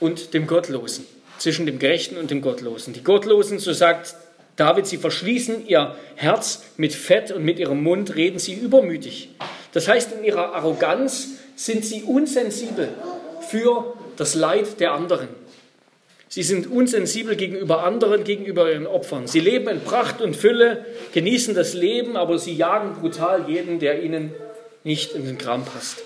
und 0.00 0.34
dem 0.34 0.46
Gottlosen. 0.46 1.06
Zwischen 1.38 1.66
dem 1.66 1.78
Gerechten 1.78 2.16
und 2.16 2.30
dem 2.30 2.40
Gottlosen. 2.40 2.92
Die 2.92 3.02
Gottlosen, 3.02 3.58
so 3.58 3.72
sagt 3.72 4.14
David, 4.56 4.86
sie 4.86 4.98
verschließen 4.98 5.66
ihr 5.66 5.96
Herz 6.14 6.62
mit 6.76 6.92
Fett 6.92 7.32
und 7.32 7.44
mit 7.44 7.58
ihrem 7.58 7.82
Mund 7.82 8.14
reden 8.14 8.38
sie 8.38 8.54
übermütig. 8.54 9.30
Das 9.72 9.88
heißt, 9.88 10.12
in 10.12 10.24
ihrer 10.24 10.54
Arroganz 10.54 11.28
sind 11.56 11.84
sie 11.84 12.02
unsensibel 12.02 12.88
für 13.48 13.94
das 14.16 14.34
Leid 14.34 14.78
der 14.80 14.92
anderen. 14.92 15.28
Sie 16.32 16.42
sind 16.42 16.66
unsensibel 16.66 17.36
gegenüber 17.36 17.84
anderen, 17.84 18.24
gegenüber 18.24 18.72
ihren 18.72 18.86
Opfern. 18.86 19.26
Sie 19.26 19.38
leben 19.38 19.68
in 19.68 19.82
Pracht 19.82 20.22
und 20.22 20.34
Fülle, 20.34 20.86
genießen 21.12 21.54
das 21.54 21.74
Leben, 21.74 22.16
aber 22.16 22.38
sie 22.38 22.54
jagen 22.54 22.94
brutal 22.98 23.50
jeden, 23.50 23.80
der 23.80 24.02
ihnen 24.02 24.32
nicht 24.82 25.12
in 25.12 25.26
den 25.26 25.36
Kram 25.36 25.62
passt. 25.62 26.02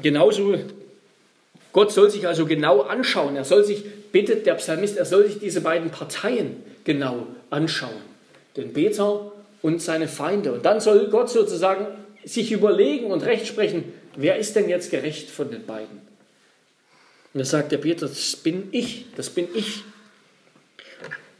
Genauso 0.00 0.54
Gott 1.72 1.90
soll 1.90 2.08
sich 2.08 2.28
also 2.28 2.46
genau 2.46 2.82
anschauen. 2.82 3.34
Er 3.34 3.44
soll 3.44 3.64
sich, 3.64 3.82
bittet 4.12 4.46
der 4.46 4.54
Psalmist, 4.54 4.96
er 4.96 5.06
soll 5.06 5.26
sich 5.26 5.40
diese 5.40 5.60
beiden 5.60 5.90
Parteien 5.90 6.62
genau 6.84 7.26
anschauen. 7.50 7.90
Den 8.56 8.72
Beter 8.72 9.32
und 9.60 9.82
seine 9.82 10.06
Feinde. 10.06 10.52
Und 10.52 10.64
dann 10.64 10.80
soll 10.80 11.08
Gott 11.08 11.30
sozusagen 11.30 11.88
sich 12.24 12.52
überlegen 12.52 13.06
und 13.06 13.24
recht 13.24 13.46
sprechen, 13.46 13.92
wer 14.16 14.36
ist 14.36 14.56
denn 14.56 14.68
jetzt 14.68 14.90
gerecht 14.90 15.30
von 15.30 15.50
den 15.50 15.66
beiden? 15.66 16.00
Und 17.34 17.38
da 17.38 17.44
sagt 17.44 17.72
der 17.72 17.78
Peter, 17.78 18.06
das 18.06 18.36
bin 18.36 18.68
ich, 18.72 19.06
das 19.16 19.30
bin 19.30 19.48
ich. 19.54 19.82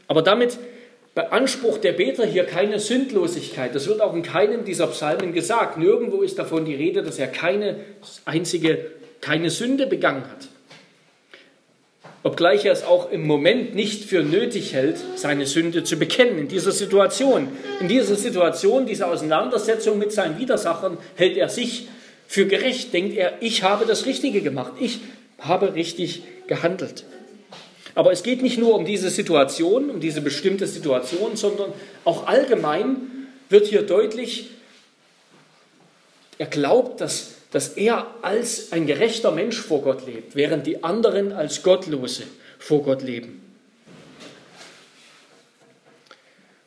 Aber 0.07 0.21
damit 0.21 0.57
beansprucht 1.15 1.83
der 1.83 1.93
Beter 1.93 2.25
hier 2.25 2.45
keine 2.45 2.79
Sündlosigkeit. 2.79 3.75
Das 3.75 3.87
wird 3.87 4.01
auch 4.01 4.15
in 4.15 4.23
keinem 4.23 4.65
dieser 4.65 4.87
Psalmen 4.87 5.33
gesagt. 5.33 5.77
Nirgendwo 5.77 6.21
ist 6.23 6.39
davon 6.39 6.65
die 6.65 6.75
Rede, 6.75 7.03
dass 7.03 7.19
er 7.19 7.27
keine 7.27 7.79
einzige 8.25 8.91
keine 9.23 9.49
Sünde 9.49 9.87
begangen 9.87 10.23
hat. 10.29 10.49
Obgleich 12.23 12.63
er 12.63 12.71
es 12.71 12.83
auch 12.83 13.11
im 13.11 13.27
Moment 13.27 13.75
nicht 13.75 14.05
für 14.05 14.23
nötig 14.23 14.73
hält, 14.73 14.95
seine 15.15 15.45
Sünde 15.45 15.83
zu 15.83 15.97
bekennen. 15.97 16.37
In 16.37 16.47
dieser 16.47 16.71
Situation, 16.71 17.49
in 17.81 17.89
dieser 17.89 18.15
Situation, 18.15 18.85
dieser 18.85 19.09
Auseinandersetzung 19.09 19.99
mit 19.99 20.13
seinen 20.13 20.39
Widersachern, 20.39 20.97
hält 21.15 21.35
er 21.35 21.49
sich 21.49 21.89
für 22.25 22.45
gerecht, 22.45 22.93
denkt 22.93 23.17
er, 23.17 23.33
ich 23.41 23.63
habe 23.63 23.85
das 23.85 24.05
Richtige 24.05 24.41
gemacht, 24.41 24.71
ich 24.79 25.01
habe 25.37 25.75
richtig 25.75 26.23
gehandelt. 26.47 27.03
Aber 27.93 28.13
es 28.13 28.23
geht 28.23 28.41
nicht 28.41 28.57
nur 28.57 28.73
um 28.75 28.85
diese 28.85 29.09
Situation, 29.09 29.89
um 29.89 29.99
diese 29.99 30.21
bestimmte 30.21 30.65
Situation, 30.65 31.35
sondern 31.35 31.73
auch 32.05 32.25
allgemein 32.25 32.95
wird 33.49 33.67
hier 33.67 33.83
deutlich, 33.83 34.49
er 36.37 36.47
glaubt, 36.47 37.01
dass 37.01 37.32
dass 37.53 37.69
er 37.69 38.07
als 38.23 38.71
ein 38.71 38.87
gerechter 38.87 39.31
Mensch 39.31 39.61
vor 39.61 39.83
Gott 39.83 40.07
lebt, 40.07 40.35
während 40.35 40.65
die 40.65 40.83
anderen 40.83 41.31
als 41.31 41.61
Gottlose 41.61 42.23
vor 42.57 42.81
Gott 42.81 43.03
leben. 43.03 43.41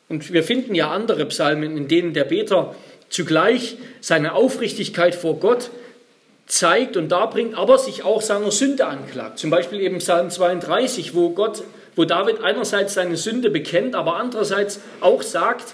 Und 0.07 0.31
wir 0.31 0.43
finden 0.43 0.73
ja 0.73 0.89
andere 0.89 1.25
Psalmen, 1.25 1.75
in 1.75 1.89
denen 1.89 2.13
der 2.13 2.23
Beter 2.23 2.73
zugleich 3.09 3.77
seine 3.99 4.31
Aufrichtigkeit 4.31 5.13
vor 5.13 5.41
Gott 5.41 5.71
zeigt 6.45 6.95
und 6.95 7.09
darbringt, 7.09 7.55
aber 7.55 7.77
sich 7.77 8.03
auch 8.03 8.21
seiner 8.21 8.51
Sünde 8.51 8.85
anklagt. 8.85 9.39
Zum 9.39 9.49
Beispiel 9.49 9.81
eben 9.81 9.97
Psalm 9.97 10.29
32, 10.29 11.13
wo 11.13 11.31
Gott, 11.31 11.63
wo 11.97 12.05
David 12.05 12.39
einerseits 12.39 12.93
seine 12.93 13.17
Sünde 13.17 13.49
bekennt, 13.49 13.93
aber 13.93 14.15
andererseits 14.15 14.79
auch 15.01 15.21
sagt, 15.21 15.73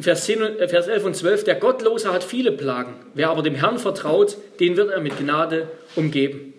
Vers, 0.00 0.26
10, 0.26 0.68
Vers 0.68 0.86
11 0.86 1.04
und 1.04 1.16
12, 1.16 1.44
der 1.44 1.56
Gottlose 1.56 2.12
hat 2.12 2.22
viele 2.22 2.52
Plagen. 2.52 2.94
Wer 3.14 3.30
aber 3.30 3.42
dem 3.42 3.56
Herrn 3.56 3.80
vertraut, 3.80 4.36
den 4.60 4.76
wird 4.76 4.90
er 4.90 5.00
mit 5.00 5.18
Gnade 5.18 5.68
umgeben. 5.96 6.54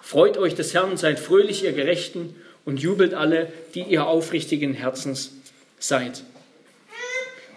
Freut 0.00 0.38
euch 0.38 0.54
des 0.54 0.74
Herrn, 0.74 0.96
seid 0.96 1.18
fröhlich, 1.18 1.64
ihr 1.64 1.72
Gerechten, 1.72 2.36
und 2.64 2.80
jubelt 2.80 3.12
alle, 3.12 3.52
die 3.74 3.82
ihr 3.82 4.06
aufrichtigen 4.06 4.74
Herzens 4.74 5.32
seid. 5.78 6.22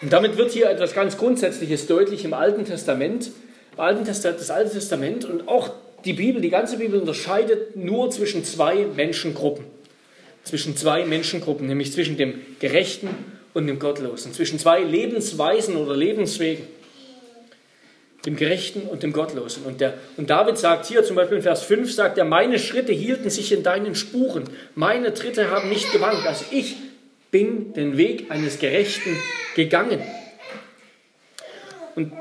Und 0.01 0.11
damit 0.11 0.38
wird 0.38 0.51
hier 0.51 0.69
etwas 0.69 0.93
ganz 0.93 1.17
Grundsätzliches 1.17 1.85
deutlich 1.88 2.25
im 2.25 2.33
Alten 2.33 2.65
Testament. 2.65 3.31
Im 3.73 3.79
Alten 3.79 4.05
Testament 4.05 4.39
das 4.39 4.49
Alte 4.49 4.71
Testament 4.71 5.23
und 5.23 5.47
auch 5.47 5.69
die 6.03 6.13
Bibel, 6.13 6.41
die 6.41 6.49
ganze 6.49 6.77
Bibel 6.77 6.99
unterscheidet 6.99 7.75
nur 7.75 8.09
zwischen 8.09 8.43
zwei 8.43 8.88
Menschengruppen. 8.95 9.65
Zwischen 10.43 10.75
zwei 10.75 11.05
Menschengruppen, 11.05 11.67
nämlich 11.67 11.93
zwischen 11.93 12.17
dem 12.17 12.41
Gerechten 12.59 13.09
und 13.53 13.67
dem 13.67 13.79
Gottlosen, 13.79 14.33
zwischen 14.33 14.59
zwei 14.59 14.81
Lebensweisen 14.81 15.75
oder 15.75 15.95
Lebenswegen, 15.95 16.65
dem 18.25 18.35
Gerechten 18.35 18.81
und 18.81 19.03
dem 19.03 19.13
Gottlosen. 19.13 19.63
Und, 19.63 19.81
der, 19.81 19.93
und 20.17 20.29
David 20.29 20.57
sagt 20.57 20.85
hier 20.85 21.03
zum 21.03 21.15
Beispiel 21.15 21.37
in 21.37 21.43
Vers 21.43 21.63
5, 21.63 21.91
sagt 21.91 22.17
er, 22.17 22.25
meine 22.25 22.59
Schritte 22.59 22.91
hielten 22.91 23.29
sich 23.29 23.51
in 23.51 23.63
deinen 23.63 23.95
Spuren, 23.95 24.43
meine 24.75 25.13
Tritte 25.13 25.49
haben 25.49 25.69
nicht 25.69 25.91
gewankt. 25.91 26.25
Also 26.27 26.45
ich 26.51 26.75
bin 27.31 27.73
den 27.73 27.97
Weg 27.97 28.29
eines 28.29 28.59
Gerechten 28.59 29.15
gegangen. 29.55 30.01
Und 31.95 32.13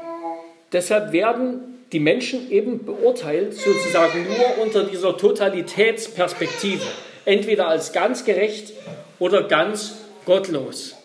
deshalb 0.73 1.13
werden 1.13 1.77
die 1.93 2.01
Menschen 2.01 2.51
eben 2.51 2.85
beurteilt, 2.85 3.55
sozusagen 3.55 4.27
nur 4.27 4.65
unter 4.65 4.85
dieser 4.85 5.17
Totalitätsperspektive, 5.17 6.83
entweder 7.25 7.69
als 7.69 7.93
ganz 7.93 8.25
gerecht 8.25 8.73
oder 9.19 9.45
ganz 9.45 9.97
gottlos. 10.25 10.96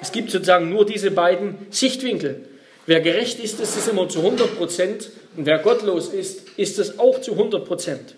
Es 0.00 0.12
gibt 0.12 0.30
sozusagen 0.30 0.70
nur 0.70 0.86
diese 0.86 1.10
beiden 1.10 1.66
Sichtwinkel. 1.70 2.44
Wer 2.86 3.00
gerecht 3.00 3.40
ist, 3.40 3.60
ist 3.60 3.76
es 3.76 3.88
immer 3.88 4.08
zu 4.08 4.20
100 4.20 4.56
Prozent 4.56 5.10
und 5.36 5.46
wer 5.46 5.58
gottlos 5.58 6.08
ist, 6.08 6.48
ist 6.56 6.78
es 6.78 6.98
auch 6.98 7.20
zu 7.20 7.32
100 7.32 7.66
Prozent. 7.66 8.14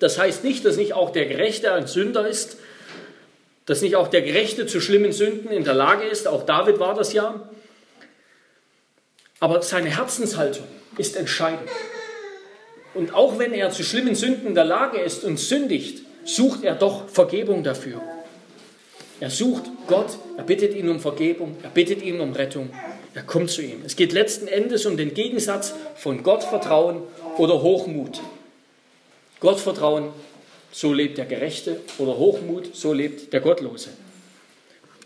Das 0.00 0.18
heißt 0.18 0.44
nicht, 0.44 0.64
dass 0.64 0.76
nicht 0.76 0.94
auch 0.94 1.10
der 1.10 1.26
Gerechte 1.26 1.72
ein 1.72 1.86
Sünder 1.86 2.26
ist, 2.26 2.56
dass 3.66 3.82
nicht 3.82 3.96
auch 3.96 4.08
der 4.08 4.22
Gerechte 4.22 4.66
zu 4.66 4.80
schlimmen 4.80 5.12
Sünden 5.12 5.50
in 5.50 5.64
der 5.64 5.74
Lage 5.74 6.04
ist, 6.06 6.26
auch 6.26 6.46
David 6.46 6.78
war 6.78 6.94
das 6.94 7.12
ja. 7.12 7.48
Aber 9.40 9.62
seine 9.62 9.90
Herzenshaltung 9.90 10.66
ist 10.96 11.16
entscheidend. 11.16 11.68
Und 12.94 13.14
auch 13.14 13.38
wenn 13.38 13.52
er 13.52 13.70
zu 13.70 13.84
schlimmen 13.84 14.14
Sünden 14.14 14.48
in 14.48 14.54
der 14.54 14.64
Lage 14.64 14.98
ist 14.98 15.22
und 15.22 15.38
sündigt, 15.38 16.02
sucht 16.24 16.64
er 16.64 16.74
doch 16.74 17.08
Vergebung 17.08 17.62
dafür. 17.62 18.00
Er 19.20 19.30
sucht 19.30 19.64
Gott, 19.88 20.18
er 20.36 20.44
bittet 20.44 20.74
ihn 20.74 20.88
um 20.88 21.00
Vergebung, 21.00 21.56
er 21.62 21.70
bittet 21.70 22.02
ihn 22.02 22.20
um 22.20 22.32
Rettung, 22.32 22.70
er 23.14 23.22
kommt 23.22 23.50
zu 23.50 23.62
ihm. 23.62 23.82
Es 23.84 23.96
geht 23.96 24.12
letzten 24.12 24.46
Endes 24.46 24.86
um 24.86 24.96
den 24.96 25.12
Gegensatz 25.12 25.74
von 25.96 26.22
Gottvertrauen 26.22 27.02
oder 27.36 27.62
Hochmut. 27.62 28.20
Gottvertrauen, 29.40 30.10
so 30.70 30.92
lebt 30.92 31.18
der 31.18 31.24
Gerechte, 31.24 31.80
oder 31.98 32.16
Hochmut, 32.16 32.76
so 32.76 32.92
lebt 32.92 33.32
der 33.32 33.40
Gottlose. 33.40 33.90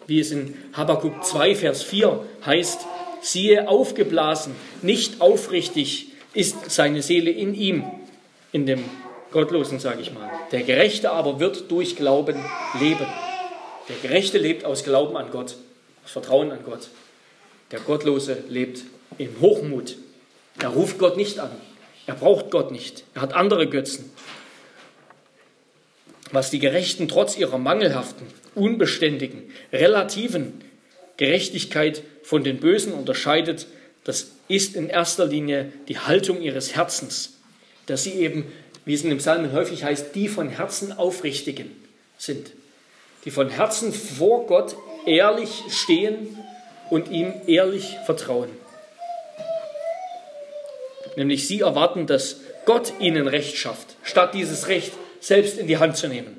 Wie 0.07 0.21
es 0.21 0.31
in 0.31 0.57
Habakkuk 0.73 1.25
2, 1.25 1.55
Vers 1.55 1.83
4 1.83 2.23
heißt, 2.45 2.81
siehe 3.23 3.69
aufgeblasen, 3.69 4.55
nicht 4.83 5.21
aufrichtig 5.21 6.09
ist 6.35 6.71
seine 6.71 7.03
Seele 7.03 7.31
in 7.31 7.55
ihm, 7.55 7.85
in 8.53 8.67
dem 8.67 8.85
Gottlosen, 9.31 9.79
sage 9.79 10.03
ich 10.03 10.13
mal. 10.13 10.31
Der 10.51 10.63
Gerechte 10.63 11.13
aber 11.13 11.41
wird 11.41 11.71
durch 11.71 11.97
Glauben 11.97 12.37
leben. 12.79 13.07
Der 13.93 14.09
Gerechte 14.09 14.39
lebt 14.39 14.65
aus 14.65 14.85
Glauben 14.85 15.19
an 15.19 15.31
Gott, 15.31 15.57
aus 16.03 16.13
Vertrauen 16.13 16.51
an 16.51 16.65
Gott. 16.65 16.89
Der 17.73 17.81
Gottlose 17.81 18.39
lebt 18.49 18.85
in 19.19 19.39
Hochmut. 19.39 19.97
Er 20.61 20.71
ruft 20.71 20.99
Gott 20.99 21.19
nicht 21.19 21.39
an. 21.39 21.51
Er 22.07 22.15
braucht 22.15 22.51
Gott 22.51 22.71
nicht. 22.71 23.05
Er 23.15 23.21
hat 23.21 23.35
andere 23.35 23.69
Götzen. 23.69 24.11
Was 26.31 26.49
die 26.49 26.59
Gerechten 26.59 27.07
trotz 27.07 27.37
ihrer 27.37 27.59
mangelhaften, 27.59 28.27
unbeständigen, 28.55 29.53
relativen 29.75 30.63
Gerechtigkeit 31.19 32.03
von 32.23 32.45
den 32.45 32.61
Bösen 32.61 32.95
unterscheidet, 32.95 33.67
das 34.05 34.31
ist 34.49 34.75
in 34.75 34.89
erster 34.89 35.27
Linie 35.27 35.71
die 35.89 35.99
Haltung 35.99 36.41
ihres 36.41 36.75
Herzens, 36.75 37.35
dass 37.85 38.05
sie 38.05 38.15
eben, 38.15 38.51
wie 38.87 38.95
es 38.95 39.05
in 39.05 39.11
dem 39.11 39.19
Psalmen 39.19 39.53
häufig 39.53 39.85
heißt, 39.85 40.15
die 40.15 40.29
von 40.29 40.49
Herzen 40.49 40.93
aufrichtigen 40.93 41.71
sind 42.17 42.53
die 43.25 43.31
von 43.31 43.49
Herzen 43.49 43.93
vor 43.93 44.47
Gott 44.47 44.77
ehrlich 45.07 45.63
stehen 45.71 46.39
und 46.91 47.11
ihm 47.11 47.33
ehrlich 47.47 47.97
vertrauen. 48.07 48.51
Nämlich 51.17 51.47
sie 51.47 51.61
erwarten, 51.61 52.07
dass 52.07 52.41
Gott 52.65 52.93
ihnen 53.01 53.27
Recht 53.29 53.57
schafft, 53.57 53.97
statt 54.03 54.35
dieses 54.35 54.69
Recht 54.69 54.93
selbst 55.21 55.59
in 55.59 55.67
die 55.67 55.79
Hand 55.79 55.97
zu 55.97 56.09
nehmen. 56.09 56.39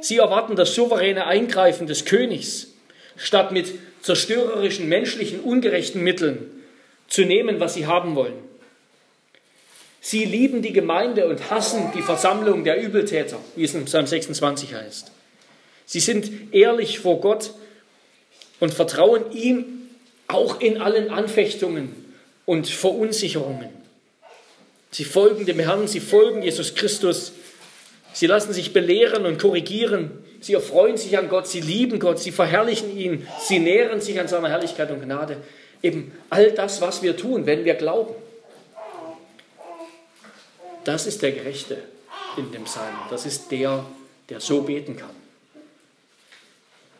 Sie 0.00 0.18
erwarten 0.18 0.56
das 0.56 0.74
souveräne 0.74 1.26
Eingreifen 1.26 1.86
des 1.86 2.04
Königs, 2.04 2.68
statt 3.16 3.52
mit 3.52 3.74
zerstörerischen, 4.02 4.88
menschlichen, 4.88 5.40
ungerechten 5.40 6.02
Mitteln 6.02 6.50
zu 7.08 7.24
nehmen, 7.24 7.60
was 7.60 7.74
sie 7.74 7.86
haben 7.86 8.14
wollen. 8.14 8.48
Sie 10.00 10.24
lieben 10.24 10.62
die 10.62 10.72
Gemeinde 10.72 11.26
und 11.26 11.50
hassen 11.50 11.90
die 11.94 12.02
Versammlung 12.02 12.62
der 12.64 12.80
Übeltäter, 12.80 13.38
wie 13.56 13.64
es 13.64 13.74
in 13.74 13.86
Psalm 13.86 14.06
26 14.06 14.74
heißt. 14.74 15.10
Sie 15.88 16.00
sind 16.00 16.54
ehrlich 16.54 16.98
vor 16.98 17.18
Gott 17.22 17.54
und 18.60 18.74
vertrauen 18.74 19.32
ihm 19.32 19.88
auch 20.26 20.60
in 20.60 20.82
allen 20.82 21.10
Anfechtungen 21.10 22.14
und 22.44 22.68
Verunsicherungen. 22.68 23.70
Sie 24.90 25.04
folgen 25.04 25.46
dem 25.46 25.58
Herrn, 25.58 25.88
sie 25.88 26.00
folgen 26.00 26.42
Jesus 26.42 26.74
Christus. 26.74 27.32
Sie 28.12 28.26
lassen 28.26 28.52
sich 28.52 28.74
belehren 28.74 29.24
und 29.24 29.38
korrigieren. 29.38 30.10
Sie 30.42 30.52
erfreuen 30.52 30.98
sich 30.98 31.16
an 31.16 31.30
Gott, 31.30 31.48
sie 31.48 31.62
lieben 31.62 31.98
Gott, 31.98 32.18
sie 32.18 32.32
verherrlichen 32.32 32.94
ihn, 32.94 33.26
sie 33.40 33.58
nähren 33.58 34.02
sich 34.02 34.20
an 34.20 34.28
seiner 34.28 34.50
Herrlichkeit 34.50 34.90
und 34.90 35.00
Gnade. 35.00 35.38
Eben 35.82 36.12
all 36.28 36.52
das, 36.52 36.82
was 36.82 37.00
wir 37.00 37.16
tun, 37.16 37.46
wenn 37.46 37.64
wir 37.64 37.74
glauben. 37.74 38.14
Das 40.84 41.06
ist 41.06 41.22
der 41.22 41.32
Gerechte 41.32 41.78
in 42.36 42.52
dem 42.52 42.64
Psalm. 42.64 42.94
Das 43.08 43.24
ist 43.24 43.50
der, 43.50 43.86
der 44.28 44.40
so 44.40 44.60
beten 44.60 44.94
kann 44.98 45.17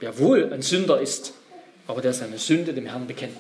der 0.01 0.19
wohl 0.19 0.53
ein 0.53 0.63
Sünder 0.63 1.01
ist, 1.01 1.33
aber 1.87 2.01
der 2.01 2.13
seine 2.13 2.39
Sünde 2.39 2.73
dem 2.73 2.87
Herrn 2.87 3.07
bekennt, 3.07 3.37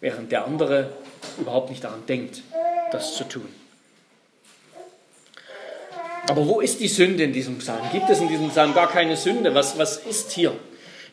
während 0.00 0.30
der 0.32 0.46
andere 0.46 0.90
überhaupt 1.38 1.70
nicht 1.70 1.82
daran 1.82 2.04
denkt, 2.06 2.42
das 2.90 3.16
zu 3.16 3.24
tun. 3.24 3.48
Aber 6.28 6.46
wo 6.46 6.60
ist 6.60 6.80
die 6.80 6.88
Sünde 6.88 7.24
in 7.24 7.32
diesem 7.32 7.58
Psalm? 7.58 7.82
Gibt 7.90 8.08
es 8.08 8.20
in 8.20 8.28
diesem 8.28 8.50
Psalm 8.50 8.74
gar 8.74 8.90
keine 8.90 9.16
Sünde? 9.16 9.54
Was, 9.54 9.76
was 9.76 9.96
ist 9.98 10.32
hier? 10.32 10.52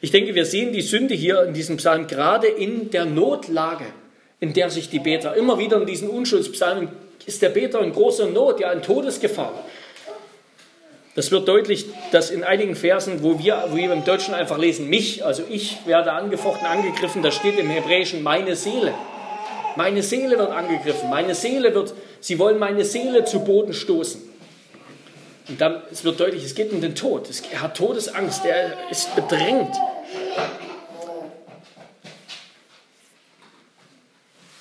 Ich 0.02 0.12
denke, 0.12 0.36
wir 0.36 0.46
sehen 0.46 0.72
die 0.72 0.82
Sünde 0.82 1.16
hier 1.16 1.44
in 1.44 1.54
diesem 1.54 1.78
Psalm 1.78 2.08
gerade 2.08 2.48
in 2.48 2.92
der 2.92 3.06
Notlage, 3.06 3.86
in 4.40 4.54
der 4.54 4.70
sich 4.70 4.90
die 4.90 5.00
Beter 5.00 5.36
immer 5.36 5.58
wieder 5.58 5.78
in 5.78 5.88
diesen 5.88 6.10
Unschuldspsalmen 6.10 6.90
ist 7.26 7.42
der 7.44 7.50
Beter 7.50 7.82
in 7.82 7.94
großer 7.94 8.28
Not, 8.28 8.60
ja 8.60 8.72
in 8.72 8.82
Todesgefahr. 8.82 9.64
Das 11.20 11.32
wird 11.32 11.50
deutlich, 11.50 11.86
dass 12.14 12.30
in 12.30 12.46
einigen 12.46 12.78
Versen, 12.78 13.22
wo 13.24 13.40
wir, 13.40 13.66
wo 13.72 13.76
wir 13.76 13.92
im 13.92 14.06
Deutschen 14.06 14.34
einfach 14.34 14.58
lesen, 14.58 14.88
mich, 14.88 15.26
also 15.26 15.44
ich 15.50 15.80
werde 15.86 16.14
angefochten, 16.14 16.66
angegriffen, 16.66 17.22
da 17.22 17.30
steht 17.30 17.60
im 17.60 17.70
Hebräischen 17.70 18.24
meine 18.24 18.56
Seele. 18.56 18.94
Meine 19.76 20.02
Seele 20.02 20.40
wird 20.40 20.50
angegriffen, 20.50 21.10
meine 21.10 21.36
Seele 21.36 21.76
wird, 21.76 21.94
sie 22.22 22.40
wollen 22.40 22.58
meine 22.58 22.86
Seele 22.86 23.26
zu 23.26 23.42
Boden 23.42 23.74
stoßen. 23.74 24.22
Und 25.50 25.60
dann 25.60 25.82
es 25.92 26.06
wird 26.06 26.22
deutlich, 26.22 26.46
es 26.46 26.56
geht 26.56 26.72
um 26.72 26.80
den 26.80 26.96
Tod. 26.96 27.28
Er 27.52 27.64
hat 27.64 27.76
Todesangst, 27.76 28.46
er 28.46 28.90
ist 28.90 29.14
bedrängt. 29.14 29.76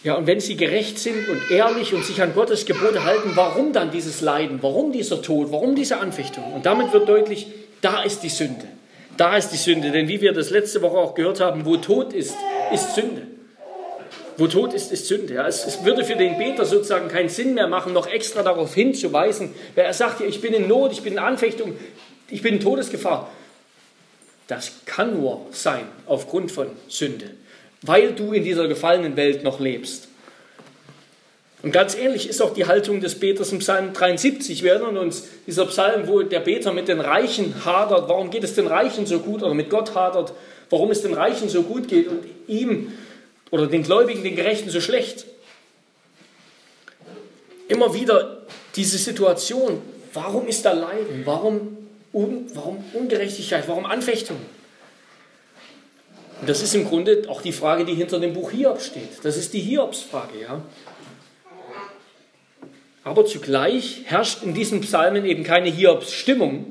Ja, 0.05 0.15
und 0.15 0.29
wenn 0.29 0.39
sie 0.39 0.57
gerecht 0.57 0.99
sind 0.99 1.29
und 1.29 1.51
ehrlich 1.51 1.93
und 1.93 2.05
sich 2.05 2.23
an 2.23 2.33
Gottes 2.33 2.67
Gebote 2.67 3.05
halten, 3.05 3.33
warum 3.35 3.73
dann 3.73 3.91
dieses 3.91 4.21
Leiden? 4.21 4.59
Warum 4.63 4.93
dieser 4.93 5.23
Tod? 5.23 5.51
Warum 5.51 5.75
diese 5.75 5.99
Anfechtung? 5.99 6.53
Und 6.53 6.67
damit 6.67 6.93
wird 6.93 7.09
deutlich, 7.09 7.49
da 7.81 8.03
ist 8.03 8.23
die 8.23 8.29
Sünde. 8.29 8.67
Da 9.17 9.37
ist 9.37 9.49
die 9.51 9.57
Sünde. 9.57 9.91
Denn 9.91 10.07
wie 10.07 10.21
wir 10.21 10.33
das 10.33 10.51
letzte 10.51 10.83
Woche 10.83 10.97
auch 10.97 11.15
gehört 11.15 11.41
haben, 11.41 11.65
wo 11.65 11.77
Tod 11.79 12.13
ist, 12.13 12.37
ist 12.73 12.95
Sünde. 12.95 13.23
Wo 14.37 14.47
Tod 14.47 14.73
ist, 14.73 14.93
ist 14.93 15.07
Sünde. 15.09 15.35
Ja, 15.35 15.49
es, 15.49 15.67
es, 15.67 15.85
würde 15.85 16.05
für 16.05 16.15
den 16.15 16.39
Beter 16.39 16.65
sozusagen 16.65 17.09
keinen 17.09 17.29
Sinn 17.29 17.55
mehr 17.55 17.67
machen, 17.67 17.93
noch 17.93 18.07
extra 18.07 18.45
darauf 18.45 18.73
hinzuweisen, 18.75 19.53
wer 19.75 19.85
er 19.85 19.95
sagt, 19.95 20.21
ich 20.21 20.41
bin 20.41 20.55
in 20.55 20.69
Not, 20.69 20.93
ich 20.93 21.03
bin 21.03 21.15
in 21.15 21.19
Anfechtung, 21.19 21.77
ich 22.31 22.41
bin 22.41 22.55
in 22.55 22.61
Todesgefahr. 22.61 23.33
Das 24.47 24.71
kann 24.87 25.21
nur 25.21 25.45
sein 25.51 25.89
aufgrund 26.07 26.53
von 26.53 26.69
Sünde 26.87 27.31
weil 27.83 28.13
du 28.13 28.33
in 28.33 28.45
dieser 28.45 28.69
gefallenen 28.69 29.17
Welt 29.17 29.45
noch 29.45 29.61
lebst. 29.61 30.09
Und 31.63 31.73
ganz 31.73 31.97
ähnlich 31.97 32.29
ist 32.29 32.41
auch 32.41 32.55
die 32.55 32.67
Haltung 32.67 33.01
des 33.01 33.19
Beters 33.19 33.51
im 33.51 33.59
Psalm 33.59 33.93
73. 33.93 34.63
Wir 34.63 34.75
erinnern 34.75 34.97
uns, 34.97 35.27
dieser 35.47 35.67
Psalm, 35.67 36.07
wo 36.07 36.23
der 36.23 36.41
Beter 36.41 36.73
mit 36.73 36.87
den 36.87 37.01
Reichen 37.01 37.65
hadert. 37.65 38.09
Warum 38.09 38.31
geht 38.31 38.45
es 38.45 38.55
den 38.55 38.69
Reichen 38.69 39.07
so 39.07 39.19
gut? 39.19 39.43
Oder 39.43 39.55
mit 39.55 39.69
Gott 39.69 39.95
hadert, 39.95 40.33
warum 40.71 40.93
es 40.93 41.03
den 41.03 41.15
Reichen 41.15 41.49
so 41.49 41.65
gut 41.65 41.89
geht 41.89 42.09
und 42.09 42.21
ihm 42.47 42.93
oder 43.51 43.67
den 43.67 43.83
Gläubigen, 43.83 44.23
den 44.23 44.37
Gerechten 44.37 44.71
so 44.71 44.81
schlecht. 44.81 45.27
Immer 47.67 47.93
wieder 47.93 48.43
diese 48.77 48.99
Situation. 48.99 49.83
Warum 50.15 50.47
ist 50.47 50.65
da 50.65 50.73
Leiden? 50.73 51.23
Warum, 51.25 51.77
warum 52.13 52.85
Ungerechtigkeit? 52.93 53.67
Warum 53.67 53.85
Anfechtung? 53.85 54.37
Das 56.47 56.63
ist 56.63 56.75
im 56.75 56.87
Grunde 56.87 57.25
auch 57.29 57.43
die 57.43 57.53
Frage, 57.53 57.85
die 57.85 57.95
hinter 57.95 58.21
dem 58.21 58.33
Buch 58.33 58.51
Hiob 58.51 58.81
steht. 58.81 59.25
Das 59.25 59.37
ist 59.37 59.53
die 59.53 59.61
Hiobsfrage, 59.61 60.41
ja. 60.41 60.63
Aber 63.05 63.25
zugleich 63.27 64.03
herrscht 64.05 64.43
in 64.43 64.55
diesen 64.55 64.81
Psalmen 64.83 65.25
eben 65.25 65.43
keine 65.43 65.71
Hiobs-Stimmung. 65.71 66.67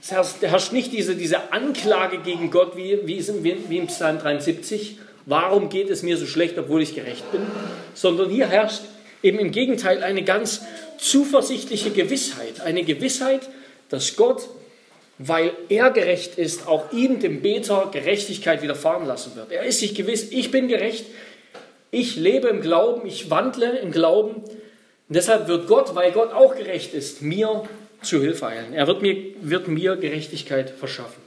Es 0.00 0.12
herrscht, 0.12 0.36
herrscht, 0.40 0.72
nicht 0.72 0.92
diese, 0.92 1.16
diese 1.16 1.52
Anklage 1.52 2.18
gegen 2.18 2.50
Gott 2.50 2.76
wie, 2.76 3.00
wie, 3.04 3.24
wie 3.68 3.78
im 3.78 3.86
Psalm 3.88 4.18
73. 4.18 4.98
Warum 5.26 5.68
geht 5.68 5.90
es 5.90 6.02
mir 6.02 6.16
so 6.16 6.26
schlecht, 6.26 6.56
obwohl 6.56 6.82
ich 6.82 6.94
gerecht 6.94 7.30
bin? 7.32 7.42
Sondern 7.94 8.30
hier 8.30 8.46
herrscht 8.46 8.82
eben 9.22 9.40
im 9.40 9.50
Gegenteil 9.50 10.04
eine 10.04 10.22
ganz 10.22 10.62
zuversichtliche 10.98 11.90
Gewissheit. 11.90 12.60
Eine 12.60 12.84
Gewissheit, 12.84 13.48
dass 13.88 14.14
Gott 14.16 14.48
weil 15.18 15.52
er 15.68 15.90
gerecht 15.90 16.38
ist, 16.38 16.66
auch 16.66 16.92
ihm, 16.92 17.20
dem 17.20 17.40
Beter, 17.40 17.88
Gerechtigkeit 17.92 18.62
widerfahren 18.62 19.06
lassen 19.06 19.34
wird. 19.34 19.50
Er 19.50 19.64
ist 19.64 19.80
sich 19.80 19.94
gewiss, 19.94 20.30
ich 20.30 20.50
bin 20.50 20.68
gerecht, 20.68 21.06
ich 21.90 22.16
lebe 22.16 22.48
im 22.48 22.60
Glauben, 22.60 23.06
ich 23.06 23.30
wandle 23.30 23.78
im 23.78 23.92
Glauben. 23.92 24.42
Und 24.42 24.54
deshalb 25.08 25.48
wird 25.48 25.68
Gott, 25.68 25.94
weil 25.94 26.12
Gott 26.12 26.32
auch 26.32 26.54
gerecht 26.54 26.92
ist, 26.92 27.22
mir 27.22 27.64
zu 28.02 28.20
Hilfe 28.20 28.46
eilen. 28.46 28.74
Er 28.74 28.86
wird 28.86 29.02
mir, 29.02 29.16
wird 29.40 29.68
mir 29.68 29.96
Gerechtigkeit 29.96 30.70
verschaffen. 30.70 31.22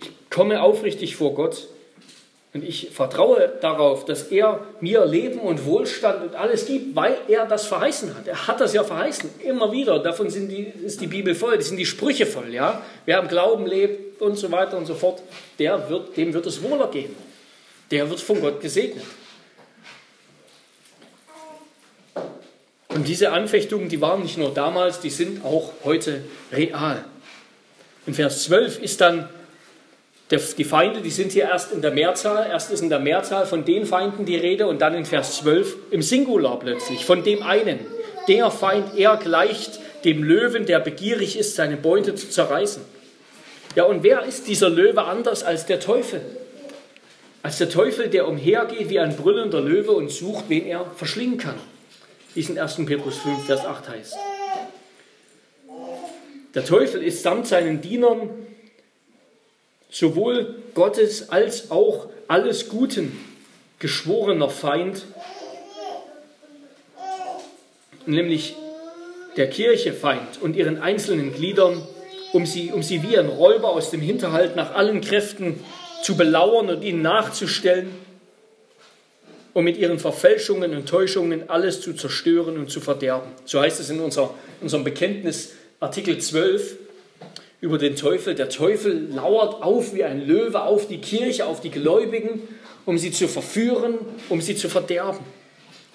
Ich 0.00 0.10
komme 0.30 0.62
aufrichtig 0.62 1.16
vor 1.16 1.34
Gott 1.34 1.66
und 2.54 2.64
ich 2.64 2.90
vertraue 2.90 3.50
darauf, 3.62 4.04
dass 4.04 4.24
er 4.24 4.60
mir 4.80 5.06
Leben 5.06 5.40
und 5.40 5.64
Wohlstand 5.64 6.22
und 6.22 6.34
alles 6.34 6.66
gibt, 6.66 6.94
weil 6.94 7.16
er 7.26 7.46
das 7.46 7.66
verheißen 7.66 8.14
hat. 8.14 8.28
Er 8.28 8.46
hat 8.46 8.60
das 8.60 8.74
ja 8.74 8.84
verheißen, 8.84 9.30
immer 9.42 9.72
wieder. 9.72 9.98
Davon 10.00 10.28
die, 10.28 10.70
ist 10.84 11.00
die 11.00 11.06
Bibel 11.06 11.34
voll, 11.34 11.56
die 11.56 11.64
sind 11.64 11.78
die 11.78 11.86
Sprüche 11.86 12.26
voll. 12.26 12.52
Ja? 12.52 12.82
Wer 13.06 13.20
am 13.20 13.28
Glauben 13.28 13.66
lebt 13.66 14.20
und 14.20 14.36
so 14.36 14.52
weiter 14.52 14.76
und 14.76 14.84
so 14.84 14.94
fort, 14.94 15.22
der 15.58 15.88
wird, 15.88 16.14
dem 16.18 16.34
wird 16.34 16.44
es 16.44 16.62
wohler 16.62 16.88
gehen. 16.88 17.16
Der 17.90 18.10
wird 18.10 18.20
von 18.20 18.38
Gott 18.42 18.60
gesegnet. 18.60 19.04
Und 22.88 23.08
diese 23.08 23.32
Anfechtungen, 23.32 23.88
die 23.88 24.02
waren 24.02 24.20
nicht 24.20 24.36
nur 24.36 24.52
damals, 24.52 25.00
die 25.00 25.08
sind 25.08 25.42
auch 25.42 25.72
heute 25.84 26.22
real. 26.52 27.02
In 28.06 28.12
Vers 28.12 28.42
12 28.44 28.82
ist 28.82 29.00
dann 29.00 29.30
die 30.32 30.64
Feinde, 30.64 31.00
die 31.00 31.10
sind 31.10 31.32
hier 31.32 31.44
erst 31.44 31.72
in 31.72 31.82
der 31.82 31.90
Mehrzahl. 31.90 32.46
Erst 32.50 32.70
ist 32.70 32.82
in 32.82 32.88
der 32.88 32.98
Mehrzahl 32.98 33.46
von 33.46 33.64
den 33.64 33.84
Feinden 33.86 34.24
die 34.24 34.36
Rede 34.36 34.66
und 34.66 34.80
dann 34.80 34.94
in 34.94 35.04
Vers 35.04 35.36
12 35.38 35.76
im 35.90 36.02
Singular 36.02 36.58
plötzlich, 36.58 37.04
von 37.04 37.22
dem 37.22 37.42
einen. 37.42 37.80
Der 38.28 38.50
Feind, 38.50 38.96
er 38.96 39.16
gleicht 39.16 39.80
dem 40.04 40.22
Löwen, 40.22 40.66
der 40.66 40.80
begierig 40.80 41.38
ist, 41.38 41.56
seine 41.56 41.76
Beute 41.76 42.14
zu 42.14 42.30
zerreißen. 42.30 42.82
Ja, 43.74 43.84
und 43.84 44.02
wer 44.02 44.24
ist 44.24 44.48
dieser 44.48 44.68
Löwe 44.68 45.04
anders 45.04 45.42
als 45.44 45.66
der 45.66 45.80
Teufel? 45.80 46.20
Als 47.42 47.58
der 47.58 47.68
Teufel, 47.68 48.08
der 48.08 48.28
umhergeht 48.28 48.88
wie 48.88 49.00
ein 49.00 49.16
brüllender 49.16 49.60
Löwe 49.60 49.92
und 49.92 50.10
sucht, 50.10 50.44
wen 50.48 50.66
er 50.66 50.86
verschlingen 50.96 51.38
kann. 51.38 51.56
Wie 52.34 52.40
es 52.40 52.48
in 52.48 52.58
1. 52.58 52.76
Petrus 52.86 53.18
5, 53.18 53.44
Vers 53.44 53.66
8 53.66 53.88
heißt. 53.88 54.16
Der 56.54 56.64
Teufel 56.64 57.02
ist 57.02 57.22
samt 57.22 57.46
seinen 57.46 57.80
Dienern 57.80 58.30
sowohl 59.92 60.56
Gottes 60.74 61.28
als 61.28 61.70
auch 61.70 62.08
alles 62.26 62.68
Guten 62.68 63.16
geschworener 63.78 64.48
Feind, 64.48 65.04
nämlich 68.06 68.56
der 69.36 69.48
Kirche 69.48 69.92
Feind 69.92 70.40
und 70.40 70.56
ihren 70.56 70.80
einzelnen 70.80 71.32
Gliedern, 71.32 71.86
um 72.32 72.46
sie, 72.46 72.72
um 72.72 72.82
sie 72.82 73.02
wie 73.02 73.18
ein 73.18 73.28
Räuber 73.28 73.70
aus 73.70 73.90
dem 73.90 74.00
Hinterhalt 74.00 74.56
nach 74.56 74.74
allen 74.74 75.02
Kräften 75.02 75.62
zu 76.02 76.16
belauern 76.16 76.70
und 76.70 76.82
ihnen 76.82 77.02
nachzustellen, 77.02 77.90
um 79.52 79.64
mit 79.64 79.76
ihren 79.76 79.98
Verfälschungen 79.98 80.74
und 80.74 80.88
Täuschungen 80.88 81.50
alles 81.50 81.82
zu 81.82 81.92
zerstören 81.92 82.56
und 82.56 82.70
zu 82.70 82.80
verderben. 82.80 83.30
So 83.44 83.60
heißt 83.60 83.78
es 83.80 83.90
in 83.90 84.00
unser, 84.00 84.32
unserem 84.62 84.84
Bekenntnis 84.84 85.52
Artikel 85.80 86.18
12 86.18 86.76
über 87.62 87.78
den 87.78 87.96
Teufel. 87.96 88.34
Der 88.34 88.50
Teufel 88.50 89.08
lauert 89.10 89.62
auf 89.62 89.94
wie 89.94 90.04
ein 90.04 90.26
Löwe 90.26 90.62
auf 90.62 90.88
die 90.88 90.98
Kirche, 90.98 91.46
auf 91.46 91.62
die 91.62 91.70
Gläubigen, 91.70 92.42
um 92.84 92.98
sie 92.98 93.12
zu 93.12 93.28
verführen, 93.28 93.98
um 94.28 94.42
sie 94.42 94.56
zu 94.56 94.68
verderben, 94.68 95.24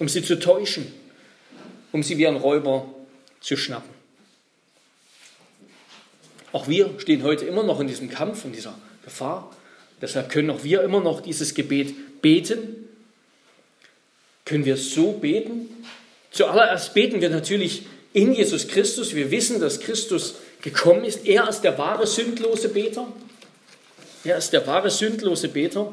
um 0.00 0.08
sie 0.08 0.22
zu 0.22 0.40
täuschen, 0.40 0.90
um 1.92 2.02
sie 2.02 2.18
wie 2.18 2.26
ein 2.26 2.36
Räuber 2.36 2.86
zu 3.40 3.56
schnappen. 3.56 3.90
Auch 6.52 6.66
wir 6.66 6.90
stehen 6.96 7.22
heute 7.22 7.44
immer 7.44 7.62
noch 7.62 7.80
in 7.80 7.86
diesem 7.86 8.08
Kampf, 8.08 8.46
in 8.46 8.52
dieser 8.52 8.74
Gefahr. 9.04 9.54
Deshalb 10.00 10.30
können 10.30 10.48
auch 10.48 10.64
wir 10.64 10.82
immer 10.82 11.00
noch 11.00 11.20
dieses 11.20 11.54
Gebet 11.54 12.22
beten. 12.22 12.88
Können 14.46 14.64
wir 14.64 14.78
so 14.78 15.12
beten? 15.12 15.68
Zuallererst 16.30 16.94
beten 16.94 17.20
wir 17.20 17.28
natürlich 17.28 17.82
in 18.14 18.32
Jesus 18.32 18.68
Christus. 18.68 19.14
Wir 19.14 19.30
wissen, 19.30 19.60
dass 19.60 19.80
Christus 19.80 20.36
gekommen 20.68 21.04
ist. 21.04 21.26
Er 21.26 21.48
ist 21.48 21.62
der 21.62 21.78
wahre 21.78 22.06
sündlose 22.06 22.68
Beter. 22.68 23.06
Er 24.24 24.36
ist 24.36 24.52
der 24.52 24.66
wahre 24.66 24.90
sündlose 24.90 25.48
Beter, 25.48 25.92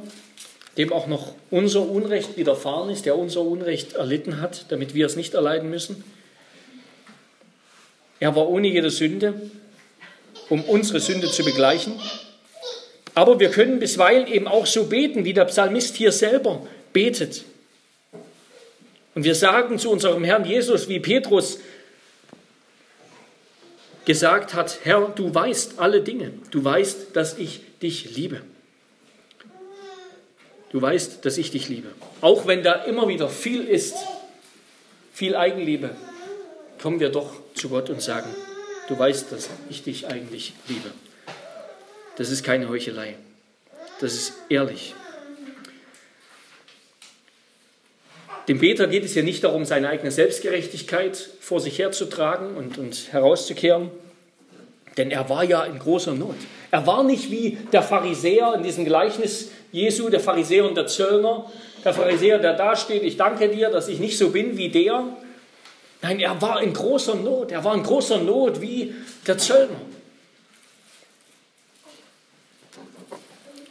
dem 0.78 0.91
auch 0.91 1.07
noch 1.07 1.34
unser 1.51 1.88
Unrecht 1.88 2.38
widerfahren 2.38 2.89
ist, 2.89 3.05
der 3.05 3.17
unser 3.17 3.41
Unrecht 3.41 3.93
erlitten 3.93 4.41
hat, 4.41 4.65
damit 4.69 4.93
wir 4.93 5.05
es 5.05 5.15
nicht 5.15 5.34
erleiden 5.34 5.69
müssen. 5.69 6.03
Er 8.19 8.36
war 8.36 8.47
ohne 8.49 8.67
jede 8.67 8.89
Sünde, 8.89 9.34
um 10.49 10.63
unsere 10.63 10.99
Sünde 10.99 11.30
zu 11.30 11.43
begleichen. 11.43 11.99
Aber 13.13 13.39
wir 13.39 13.49
können 13.49 13.80
bisweilen 13.80 14.28
eben 14.28 14.47
auch 14.47 14.65
so 14.65 14.86
beten, 14.86 15.23
wie 15.23 15.34
der 15.34 15.45
Psalmist 15.45 15.95
hier 15.95 16.11
selber 16.11 16.65
betet. 16.91 17.45
Und 19.13 19.23
wir 19.23 19.36
sagen 19.36 19.80
zu 19.80 19.89
unserem 19.89 20.26
Herrn 20.26 20.43
Jesus, 20.43 20.89
wie 20.89 20.99
Petrus 20.99 21.59
gesagt 24.06 24.53
hat, 24.53 24.80
Herr, 24.84 25.10
du 25.10 25.34
weißt 25.34 25.80
alle 25.80 26.01
Dinge, 26.01 26.32
du 26.51 26.64
weißt, 26.64 27.16
dass 27.16 27.38
ich 27.38 27.62
dich 27.82 28.16
liebe. 28.16 28.41
Du 30.70 30.82
weißt, 30.82 31.26
dass 31.26 31.38
ich 31.38 31.51
dich 31.51 31.70
liebe. 31.70 31.89
Auch 32.22 32.47
wenn 32.47 32.64
da 32.64 32.74
immer 32.84 33.08
wieder 33.08 33.30
viel 33.30 33.64
ist, 33.64 33.95
viel 35.14 35.36
Eigenliebe, 35.36 35.95
kommen 36.82 36.99
wir 36.99 37.10
doch 37.10 37.34
zu 37.53 37.70
Gott 37.70 37.89
und 37.89 38.01
sagen, 38.01 38.30
du 38.89 38.97
weißt, 38.97 39.32
dass 39.32 39.49
ich 39.70 39.84
dich 39.84 40.08
eigentlich 40.08 40.53
liebe. 40.68 40.91
Das 42.18 42.30
ist 42.30 42.43
keine 42.43 42.70
Heuchelei. 42.70 43.16
Das 44.01 44.14
ist 44.14 44.34
ehrlich. 44.49 44.93
Dem 48.48 48.60
Beter 48.60 48.88
geht 48.88 49.04
es 49.04 49.16
ja 49.16 49.24
nicht 49.24 49.43
darum, 49.43 49.66
seine 49.66 49.89
eigene 49.89 50.12
Selbstgerechtigkeit 50.12 51.18
vor 51.39 51.60
sich 51.60 51.80
herzutragen 51.80 52.56
und, 52.56 52.78
und 52.78 53.12
herauszukehren, 53.12 53.89
denn 54.98 55.12
er 55.12 55.30
war 55.30 55.43
ja 55.43 55.64
in 55.64 55.80
großer 55.80 56.14
Not. 56.14 56.36
Er 56.72 56.86
war 56.86 57.04
nicht 57.04 57.32
wie 57.32 57.58
der 57.72 57.82
Pharisäer 57.82 58.54
in 58.56 58.64
diesem 58.64 58.86
Gleichnis 58.86 59.52
Jesu, 59.72 60.10
der 60.10 60.20
Pharisäer 60.20 60.66
und 60.66 60.76
der 60.76 60.88
Zöllner. 60.88 61.52
Der 61.84 61.93
Pharisäer, 61.93 62.39
der 62.39 62.54
da 62.54 62.76
steht, 62.76 63.04
ich 63.04 63.18
danke 63.18 63.50
dir, 63.50 63.70
dass 63.70 63.88
ich 63.88 64.00
nicht 64.00 64.18
so 64.18 64.30
bin 64.30 64.58
wie 64.58 64.70
der. 64.70 65.04
Nein, 66.02 66.20
er 66.20 66.41
war 66.41 66.62
in 66.62 66.74
großer 66.74 67.16
Not. 67.16 67.52
Er 67.52 67.64
war 67.64 67.76
in 67.76 67.84
großer 67.84 68.20
Not 68.20 68.62
wie 68.62 68.93
der 69.28 69.38
Zöllner. 69.38 69.82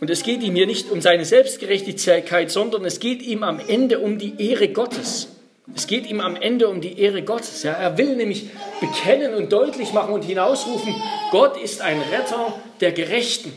Und 0.04 0.10
es 0.10 0.22
geht 0.22 0.42
ihm 0.42 0.54
hier 0.54 0.66
nicht 0.66 0.90
um 0.90 1.00
seine 1.00 1.24
Selbstgerechtigkeit, 1.24 2.50
sondern 2.50 2.84
es 2.84 3.00
geht 3.00 3.22
ihm 3.22 3.42
am 3.42 3.58
Ende 3.58 4.00
um 4.00 4.18
die 4.18 4.34
Ehre 4.50 4.68
Gottes. 4.68 5.28
Es 5.74 5.86
geht 5.86 6.06
ihm 6.10 6.20
am 6.20 6.36
Ende 6.36 6.68
um 6.68 6.82
die 6.82 7.00
Ehre 7.00 7.22
Gottes. 7.22 7.62
Ja, 7.62 7.72
er 7.72 7.96
will 7.96 8.14
nämlich 8.14 8.50
bekennen 8.82 9.32
und 9.32 9.50
deutlich 9.50 9.94
machen 9.94 10.12
und 10.12 10.22
hinausrufen, 10.22 10.94
Gott 11.30 11.56
ist 11.56 11.80
ein 11.80 12.02
Retter 12.12 12.52
der 12.82 12.92
Gerechten. 12.92 13.50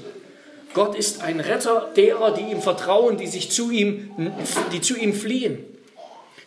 Gott 0.74 0.96
ist 0.96 1.22
ein 1.22 1.42
Retter 1.42 1.92
derer, 1.98 2.32
die 2.32 2.50
ihm 2.50 2.62
vertrauen, 2.62 3.18
die 3.18 3.28
sich 3.28 3.52
zu 3.52 3.70
ihm, 3.70 4.32
die 4.72 4.80
zu 4.80 4.96
ihm 4.96 5.14
fliehen. 5.14 5.66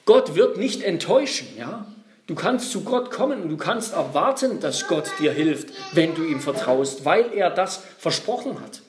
Gott 0.07 0.35
wird 0.35 0.57
nicht 0.57 0.81
enttäuschen, 0.81 1.47
ja? 1.59 1.85
Du 2.27 2.35
kannst 2.35 2.71
zu 2.71 2.85
Gott 2.85 3.11
kommen 3.11 3.43
und 3.43 3.51
du 3.51 3.59
kannst 3.59 3.93
erwarten, 3.93 4.61
dass 4.61 4.89
Gott 4.89 5.11
dir 5.19 5.33
hilft, 5.33 5.69
wenn 5.93 6.15
du 6.15 6.25
ihm 6.25 6.41
vertraust, 6.41 7.05
weil 7.05 7.35
er 7.35 7.51
das 7.51 7.83
versprochen 7.99 8.63
hat. 8.63 8.81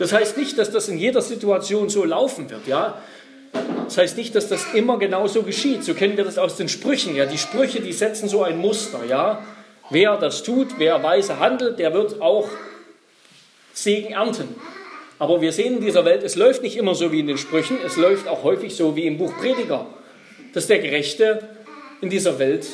Das 0.00 0.14
heißt 0.14 0.38
nicht, 0.38 0.56
dass 0.56 0.70
das 0.70 0.88
in 0.88 0.96
jeder 0.96 1.20
Situation 1.20 1.90
so 1.90 2.04
laufen 2.04 2.48
wird, 2.48 2.66
ja. 2.66 3.02
Das 3.84 3.98
heißt 3.98 4.16
nicht, 4.16 4.34
dass 4.34 4.48
das 4.48 4.72
immer 4.72 4.98
genau 4.98 5.26
so 5.26 5.42
geschieht. 5.42 5.84
So 5.84 5.92
kennen 5.92 6.16
wir 6.16 6.24
das 6.24 6.38
aus 6.38 6.56
den 6.56 6.70
Sprüchen, 6.70 7.14
ja. 7.14 7.26
Die 7.26 7.36
Sprüche, 7.36 7.80
die 7.80 7.92
setzen 7.92 8.26
so 8.26 8.42
ein 8.42 8.56
Muster, 8.56 9.00
ja. 9.06 9.44
Wer 9.90 10.16
das 10.16 10.42
tut, 10.42 10.68
wer 10.78 11.02
weise 11.02 11.38
handelt, 11.38 11.78
der 11.78 11.92
wird 11.92 12.22
auch 12.22 12.48
Segen 13.74 14.14
ernten. 14.14 14.54
Aber 15.18 15.42
wir 15.42 15.52
sehen 15.52 15.76
in 15.76 15.84
dieser 15.84 16.06
Welt, 16.06 16.22
es 16.22 16.34
läuft 16.34 16.62
nicht 16.62 16.78
immer 16.78 16.94
so 16.94 17.12
wie 17.12 17.20
in 17.20 17.26
den 17.26 17.36
Sprüchen, 17.36 17.76
es 17.84 17.98
läuft 17.98 18.26
auch 18.26 18.42
häufig 18.42 18.74
so 18.74 18.96
wie 18.96 19.04
im 19.04 19.18
Buch 19.18 19.34
Prediger, 19.38 19.84
dass 20.54 20.66
der 20.66 20.78
Gerechte 20.78 21.46
in 22.00 22.08
dieser 22.08 22.38
Welt 22.38 22.66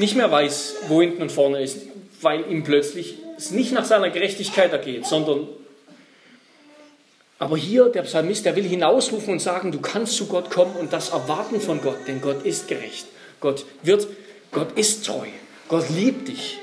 nicht 0.00 0.16
mehr 0.16 0.32
weiß, 0.32 0.74
wo 0.88 1.00
hinten 1.00 1.22
und 1.22 1.30
vorne 1.30 1.62
ist, 1.62 1.82
weil 2.20 2.50
ihm 2.50 2.64
plötzlich 2.64 3.18
es 3.36 3.52
nicht 3.52 3.70
nach 3.70 3.84
seiner 3.84 4.10
Gerechtigkeit 4.10 4.72
ergeht, 4.72 5.06
sondern 5.06 5.46
aber 7.38 7.56
hier, 7.56 7.86
der 7.86 8.02
Psalmist, 8.02 8.44
der 8.44 8.56
will 8.56 8.64
hinausrufen 8.64 9.32
und 9.32 9.40
sagen, 9.40 9.72
du 9.72 9.80
kannst 9.80 10.16
zu 10.16 10.26
Gott 10.26 10.50
kommen 10.50 10.76
und 10.76 10.92
das 10.92 11.10
erwarten 11.10 11.60
von 11.60 11.80
Gott, 11.80 11.98
denn 12.06 12.20
Gott 12.20 12.44
ist 12.44 12.68
gerecht. 12.68 13.06
Gott 13.40 13.66
wird, 13.82 14.06
Gott 14.52 14.78
ist 14.78 15.04
treu. 15.04 15.26
Gott 15.68 15.90
liebt 15.90 16.28
dich. 16.28 16.58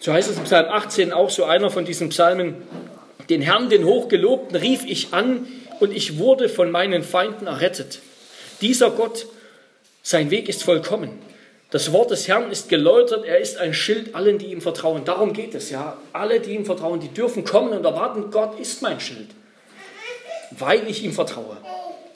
So 0.00 0.12
heißt 0.12 0.30
es 0.30 0.38
im 0.38 0.44
Psalm 0.44 0.66
18 0.70 1.12
auch 1.12 1.30
so 1.30 1.44
einer 1.44 1.70
von 1.70 1.84
diesen 1.84 2.08
Psalmen, 2.08 2.54
den 3.28 3.42
Herrn, 3.42 3.68
den 3.68 3.84
Hochgelobten, 3.84 4.56
rief 4.56 4.84
ich 4.86 5.12
an 5.12 5.46
und 5.80 5.92
ich 5.92 6.18
wurde 6.18 6.48
von 6.48 6.70
meinen 6.70 7.02
Feinden 7.02 7.46
errettet. 7.46 8.00
Dieser 8.60 8.90
Gott, 8.90 9.26
sein 10.02 10.30
Weg 10.30 10.48
ist 10.48 10.62
vollkommen. 10.62 11.10
Das 11.76 11.92
Wort 11.92 12.10
des 12.10 12.26
Herrn 12.26 12.50
ist 12.50 12.70
geläutert, 12.70 13.26
er 13.26 13.38
ist 13.38 13.58
ein 13.58 13.74
Schild 13.74 14.14
allen, 14.14 14.38
die 14.38 14.46
ihm 14.46 14.62
vertrauen. 14.62 15.04
Darum 15.04 15.34
geht 15.34 15.54
es, 15.54 15.68
ja. 15.68 15.98
Alle, 16.14 16.40
die 16.40 16.54
ihm 16.54 16.64
vertrauen, 16.64 17.00
die 17.00 17.08
dürfen 17.08 17.44
kommen 17.44 17.74
und 17.74 17.84
erwarten, 17.84 18.30
Gott 18.30 18.58
ist 18.58 18.80
mein 18.80 18.98
Schild, 18.98 19.28
weil 20.52 20.88
ich 20.88 21.04
ihm 21.04 21.12
vertraue 21.12 21.58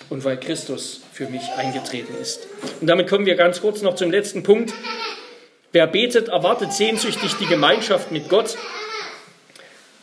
und 0.08 0.24
weil 0.24 0.40
Christus 0.40 1.02
für 1.12 1.28
mich 1.28 1.42
eingetreten 1.58 2.14
ist. 2.22 2.48
Und 2.80 2.86
damit 2.86 3.06
kommen 3.06 3.26
wir 3.26 3.34
ganz 3.34 3.60
kurz 3.60 3.82
noch 3.82 3.96
zum 3.96 4.10
letzten 4.10 4.42
Punkt. 4.42 4.72
Wer 5.72 5.86
betet, 5.86 6.28
erwartet 6.28 6.72
sehnsüchtig 6.72 7.34
die 7.34 7.44
Gemeinschaft 7.44 8.12
mit 8.12 8.30
Gott. 8.30 8.56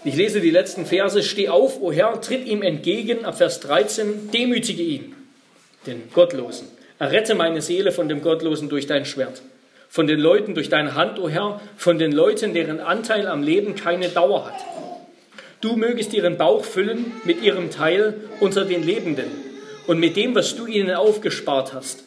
Ich 0.04 0.16
lese 0.16 0.40
die 0.40 0.52
letzten 0.52 0.86
Verse. 0.86 1.24
Steh 1.24 1.50
auf, 1.50 1.82
o 1.82 1.92
Herr, 1.92 2.22
tritt 2.22 2.46
ihm 2.46 2.62
entgegen, 2.62 3.26
ab 3.26 3.40
Vers 3.40 3.60
13, 3.62 4.30
demütige 4.30 4.84
ihn, 4.84 5.16
den 5.88 6.12
Gottlosen 6.14 6.77
Errette 7.00 7.36
meine 7.36 7.62
Seele 7.62 7.92
von 7.92 8.10
dem 8.10 8.22
Gottlosen 8.22 8.70
durch 8.70 8.88
dein 8.88 9.06
Schwert, 9.06 9.44
von 9.88 10.08
den 10.08 10.20
Leuten 10.20 10.56
durch 10.56 10.70
deine 10.70 10.96
Hand, 10.96 11.20
o 11.20 11.24
oh 11.24 11.30
Herr, 11.30 11.62
von 11.78 12.00
den 12.00 12.12
Leuten, 12.12 12.54
deren 12.54 12.80
Anteil 12.80 13.28
am 13.28 13.44
Leben 13.44 13.76
keine 13.76 14.10
Dauer 14.10 14.48
hat. 14.48 14.66
Du 15.62 15.76
mögest 15.76 16.14
ihren 16.14 16.38
Bauch 16.38 16.66
füllen 16.66 17.12
mit 17.24 17.42
ihrem 17.44 17.70
Teil 17.70 18.16
unter 18.40 18.66
den 18.66 18.84
Lebenden 18.84 19.28
und 19.86 20.00
mit 20.00 20.16
dem, 20.16 20.34
was 20.34 20.56
du 20.56 20.66
ihnen 20.66 20.96
aufgespart 20.96 21.74
hast. 21.74 22.04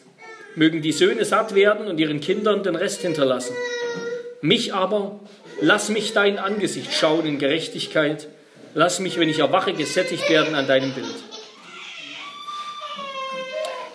Mögen 0.55 0.81
die 0.81 0.91
Söhne 0.91 1.23
satt 1.23 1.55
werden 1.55 1.87
und 1.87 1.97
ihren 1.97 2.19
Kindern 2.19 2.63
den 2.63 2.75
Rest 2.75 3.01
hinterlassen. 3.01 3.55
Mich 4.41 4.73
aber, 4.73 5.19
lass 5.61 5.89
mich 5.89 6.11
dein 6.13 6.37
Angesicht 6.37 6.93
schauen 6.93 7.25
in 7.25 7.39
Gerechtigkeit. 7.39 8.27
Lass 8.73 8.99
mich, 8.99 9.17
wenn 9.17 9.29
ich 9.29 9.39
erwache, 9.39 9.73
gesättigt 9.73 10.29
werden 10.29 10.55
an 10.55 10.67
deinem 10.67 10.93
Bild. 10.93 11.07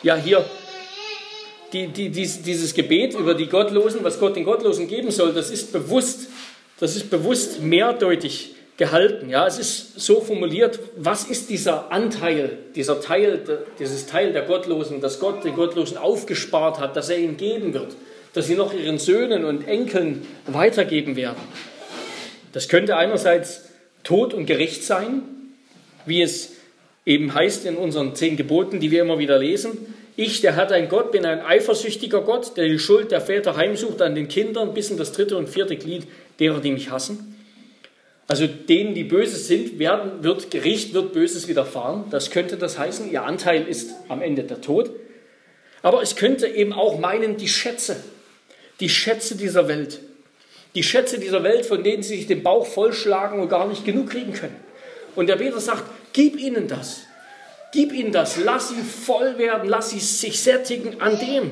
Ja, 0.03 0.17
hier 0.17 0.45
die, 1.77 1.89
die, 1.89 2.09
dies, 2.11 2.43
dieses 2.43 2.75
Gebet 2.75 3.15
über 3.15 3.35
die 3.35 3.47
Gottlosen, 3.47 4.03
was 4.03 4.19
Gott 4.19 4.37
den 4.37 4.45
Gottlosen 4.45 4.89
geben 4.89 5.11
soll, 5.11 5.33
das 5.33 5.51
ist 5.51 5.73
bewusst, 5.73 6.29
das 6.81 6.97
ist 6.97 7.11
bewusst 7.11 7.61
mehrdeutig 7.61 8.55
gehalten. 8.77 9.29
Ja, 9.29 9.47
es 9.47 9.59
ist 9.59 10.01
so 10.01 10.21
formuliert, 10.21 10.79
was 10.97 11.25
ist 11.25 11.51
dieser 11.51 11.93
Anteil, 11.93 12.59
dieser 12.75 13.01
Teil, 13.01 13.43
dieses 13.79 14.07
Teil 14.07 14.33
der 14.33 14.43
Gottlosen, 14.43 15.01
dass 15.01 15.21
Gott 15.21 15.45
den 15.45 15.55
Gottlosen 15.55 15.99
aufgespart 15.99 16.81
hat, 16.81 16.97
dass 16.97 17.11
er 17.11 17.19
ihnen 17.19 17.37
geben 17.37 17.75
wird, 17.75 17.95
dass 18.33 18.47
sie 18.47 18.55
noch 18.55 18.73
ihren 18.73 18.99
Söhnen 18.99 19.45
und 19.45 19.67
Enkeln 19.67 20.27
weitergeben 20.47 21.17
werden. 21.17 21.41
Das 22.53 22.69
könnte 22.69 22.97
einerseits 22.97 23.65
Tod 24.03 24.33
und 24.33 24.47
Gericht 24.47 24.85
sein, 24.85 25.23
wie 26.07 26.23
es 26.23 26.53
eben 27.05 27.35
heißt 27.35 27.67
in 27.67 27.77
unseren 27.77 28.15
zehn 28.15 28.37
Geboten, 28.37 28.81
die 28.81 28.91
wir 28.91 29.03
immer 29.03 29.19
wieder 29.19 29.39
lesen. 29.39 29.95
Ich, 30.17 30.41
der 30.41 30.57
Herr 30.57 30.67
dein 30.67 30.89
Gott, 30.89 31.13
bin 31.13 31.27
ein 31.27 31.43
eifersüchtiger 31.43 32.23
Gott, 32.23 32.57
der 32.57 32.67
die 32.67 32.79
Schuld 32.79 33.11
der 33.11 33.21
Väter 33.21 33.55
heimsucht 33.57 34.01
an 34.01 34.15
den 34.15 34.29
Kindern 34.29 34.73
bis 34.73 34.91
in 34.91 34.97
das 34.97 35.13
dritte 35.13 35.37
und 35.37 35.49
vierte 35.49 35.77
Glied 35.77 36.07
derer, 36.41 36.61
die 36.61 36.73
mich 36.73 36.91
hassen. 36.91 37.35
Also 38.27 38.47
denen, 38.47 38.95
die 38.95 39.05
böse 39.05 39.37
sind, 39.37 39.79
werden, 39.79 40.25
wird 40.25 40.51
Gericht, 40.51 40.95
wird 40.95 41.13
Böses 41.13 41.49
widerfahren. 41.49 42.05
Das 42.11 42.31
könnte 42.31 42.57
das 42.57 42.79
heißen. 42.79 43.13
Ihr 43.13 43.23
Anteil 43.23 43.69
ist 43.69 43.95
am 44.09 44.23
Ende 44.23 44.43
der 44.43 44.61
Tod. 44.61 44.91
Aber 45.83 46.03
es 46.03 46.17
könnte 46.17 46.49
eben 46.49 46.73
auch 46.73 46.99
meinen, 46.99 47.37
die 47.37 47.47
Schätze, 47.47 47.97
die 48.81 48.89
Schätze 48.89 49.37
dieser 49.37 49.69
Welt, 49.69 50.01
die 50.75 50.83
Schätze 50.83 51.21
dieser 51.21 51.45
Welt, 51.45 51.67
von 51.67 51.85
denen 51.85 52.03
sie 52.03 52.17
sich 52.17 52.27
den 52.27 52.43
Bauch 52.43 52.67
vollschlagen 52.67 53.39
und 53.39 53.49
gar 53.49 53.69
nicht 53.69 53.85
genug 53.85 54.11
kriegen 54.11 54.33
können. 54.33 54.57
Und 55.15 55.29
der 55.29 55.37
Peter 55.37 55.61
sagt, 55.61 55.85
gib 56.13 56.37
ihnen 56.41 56.67
das. 56.67 57.06
Gib 57.77 57.93
ihnen 57.93 58.11
das, 58.11 58.39
lass 58.39 58.71
sie 58.71 58.81
voll 58.81 59.37
werden, 59.37 59.69
lass 59.69 59.91
sie 59.91 60.01
sich 60.01 60.43
sättigen 60.43 60.99
an 61.03 61.19
dem, 61.19 61.51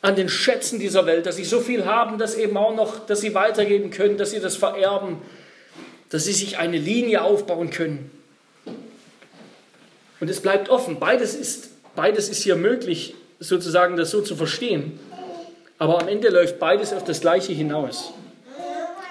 an 0.00 0.14
den 0.14 0.28
Schätzen 0.28 0.78
dieser 0.78 1.06
Welt, 1.06 1.26
dass 1.26 1.34
sie 1.34 1.44
so 1.44 1.58
viel 1.58 1.86
haben, 1.86 2.18
dass 2.18 2.36
eben 2.36 2.56
auch 2.56 2.72
noch, 2.72 3.04
dass 3.04 3.20
sie 3.20 3.34
weitergeben 3.34 3.90
können, 3.90 4.16
dass 4.16 4.30
sie 4.30 4.38
das 4.38 4.54
vererben, 4.54 5.16
dass 6.08 6.24
sie 6.24 6.32
sich 6.32 6.58
eine 6.58 6.78
Linie 6.78 7.22
aufbauen 7.22 7.70
können. 7.70 8.12
Und 10.20 10.30
es 10.30 10.40
bleibt 10.40 10.68
offen. 10.68 11.00
Beides 11.00 11.34
ist, 11.34 11.70
beides 11.96 12.28
ist 12.28 12.44
hier 12.44 12.54
möglich, 12.54 13.16
sozusagen 13.40 13.96
das 13.96 14.12
so 14.12 14.20
zu 14.20 14.36
verstehen. 14.36 15.00
Aber 15.78 16.00
am 16.00 16.06
Ende 16.06 16.28
läuft 16.28 16.60
beides 16.60 16.92
auf 16.92 17.02
das 17.02 17.22
Gleiche 17.22 17.52
hinaus. 17.52 18.12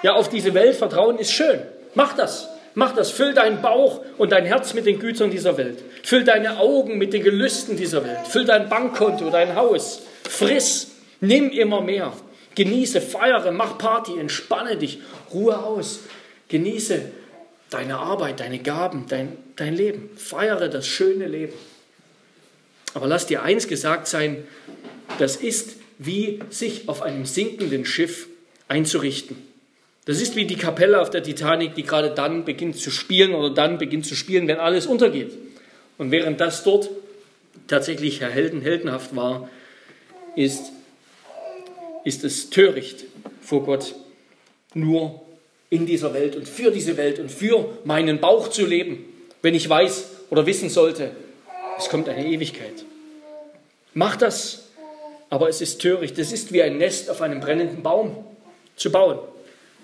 Ja, 0.02 0.14
auf 0.14 0.30
diese 0.30 0.54
Welt 0.54 0.76
vertrauen 0.76 1.18
ist 1.18 1.32
schön. 1.32 1.60
Mach 1.94 2.16
das. 2.16 2.48
Mach 2.74 2.92
das, 2.92 3.10
füll 3.10 3.34
deinen 3.34 3.62
Bauch 3.62 4.00
und 4.18 4.32
dein 4.32 4.44
Herz 4.44 4.74
mit 4.74 4.86
den 4.86 4.98
Gütern 4.98 5.30
dieser 5.30 5.56
Welt. 5.56 5.78
Füll 6.04 6.22
deine 6.22 6.58
Augen 6.58 6.98
mit 6.98 7.14
den 7.14 7.22
Gelüsten 7.22 7.78
dieser 7.78 8.04
Welt. 8.04 8.26
Füll 8.28 8.44
dein 8.44 8.68
Bankkonto, 8.68 9.30
dein 9.30 9.54
Haus. 9.54 10.02
Friss, 10.28 10.88
nimm 11.20 11.48
immer 11.48 11.80
mehr. 11.80 12.12
Genieße, 12.54 13.00
feiere, 13.00 13.50
mach 13.52 13.78
Party, 13.78 14.18
entspanne 14.18 14.76
dich, 14.76 14.98
ruhe 15.32 15.58
aus. 15.58 16.00
Genieße 16.48 17.00
deine 17.70 17.96
Arbeit, 17.96 18.40
deine 18.40 18.58
Gaben, 18.58 19.06
dein, 19.08 19.38
dein 19.56 19.74
Leben. 19.74 20.10
Feiere 20.16 20.68
das 20.68 20.86
schöne 20.86 21.26
Leben. 21.26 21.54
Aber 22.92 23.06
lass 23.06 23.26
dir 23.26 23.42
eins 23.42 23.66
gesagt 23.66 24.06
sein, 24.06 24.46
das 25.18 25.36
ist 25.36 25.76
wie 25.98 26.40
sich 26.50 26.86
auf 26.90 27.00
einem 27.00 27.24
sinkenden 27.24 27.86
Schiff 27.86 28.28
einzurichten. 28.68 29.38
Das 30.04 30.20
ist 30.20 30.36
wie 30.36 30.44
die 30.44 30.56
Kapelle 30.56 31.00
auf 31.00 31.08
der 31.08 31.22
Titanic, 31.22 31.74
die 31.76 31.82
gerade 31.82 32.10
dann 32.10 32.44
beginnt 32.44 32.76
zu 32.76 32.90
spielen 32.90 33.32
oder 33.32 33.48
dann 33.48 33.78
beginnt 33.78 34.04
zu 34.04 34.14
spielen, 34.14 34.46
wenn 34.48 34.58
alles 34.58 34.86
untergeht. 34.86 35.32
Und 35.98 36.10
während 36.10 36.40
das 36.40 36.64
dort 36.64 36.90
tatsächlich 37.68 38.20
helden, 38.20 38.60
heldenhaft 38.62 39.14
war, 39.14 39.48
ist 40.36 40.72
ist 42.04 42.22
es 42.22 42.50
töricht 42.50 43.04
vor 43.40 43.64
Gott, 43.64 43.94
nur 44.74 45.22
in 45.70 45.86
dieser 45.86 46.14
Welt 46.14 46.36
und 46.36 46.48
für 46.48 46.70
diese 46.70 46.96
Welt 46.96 47.18
und 47.18 47.30
für 47.30 47.78
meinen 47.84 48.20
Bauch 48.20 48.48
zu 48.48 48.66
leben, 48.66 49.04
wenn 49.42 49.54
ich 49.54 49.68
weiß 49.68 50.10
oder 50.30 50.46
wissen 50.46 50.68
sollte, 50.68 51.10
es 51.78 51.88
kommt 51.88 52.08
eine 52.08 52.26
Ewigkeit. 52.26 52.84
Mach 53.94 54.16
das, 54.16 54.68
aber 55.30 55.48
es 55.48 55.60
ist 55.60 55.80
töricht. 55.80 56.18
Es 56.18 56.32
ist 56.32 56.52
wie 56.52 56.62
ein 56.62 56.78
Nest 56.78 57.10
auf 57.10 57.22
einem 57.22 57.40
brennenden 57.40 57.82
Baum 57.82 58.24
zu 58.76 58.92
bauen, 58.92 59.18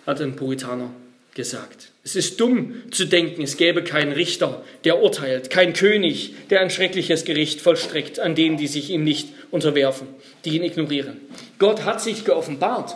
hat 0.07 0.21
ein 0.21 0.37
Puritaner 0.37 0.91
gesagt. 1.35 1.93
Es 2.03 2.17
ist 2.17 2.41
dumm 2.41 2.83
zu 2.91 3.07
denken, 3.07 3.43
es 3.43 3.57
gäbe 3.57 3.85
keinen 3.85 4.13
Richter, 4.13 4.65
der 4.85 5.03
urteilt, 5.03 5.51
kein 5.51 5.73
König, 5.73 6.35
der 6.49 6.61
ein 6.61 6.71
schreckliches 6.71 7.25
Gericht 7.25 7.61
vollstreckt 7.61 8.19
an 8.19 8.35
denen, 8.35 8.57
die 8.57 8.67
sich 8.67 8.91
ihm 8.91 9.05
nicht 9.05 9.29
unterwerfen, 9.51 10.09
die 10.45 10.57
ihn 10.57 10.65
ignorieren. 10.65 11.21
Gott 11.59 11.85
hat 11.85 12.01
sich 12.01 12.25
geoffenbart. 12.25 12.95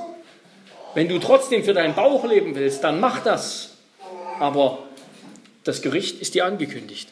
Wenn 0.94 1.08
du 1.08 1.18
trotzdem 1.18 1.64
für 1.64 1.74
deinen 1.74 1.94
Bauch 1.94 2.24
leben 2.24 2.54
willst, 2.54 2.84
dann 2.84 3.00
mach 3.00 3.22
das. 3.22 3.76
Aber 4.40 4.78
das 5.64 5.82
Gericht 5.82 6.20
ist 6.20 6.34
dir 6.34 6.44
angekündigt. 6.44 7.08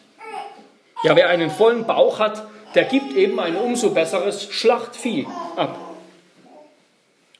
Ja, 1.05 1.16
wer 1.16 1.29
einen 1.29 1.51
vollen 1.51 1.87
Bauch 1.87 2.18
hat, 2.20 2.47
der 2.75 2.85
gibt 2.85 3.16
eben 3.16 3.39
ein 3.41 3.57
umso 3.57 3.91
besseres 3.91 4.49
Schlachtvieh 4.51 5.27
ab. 5.57 5.79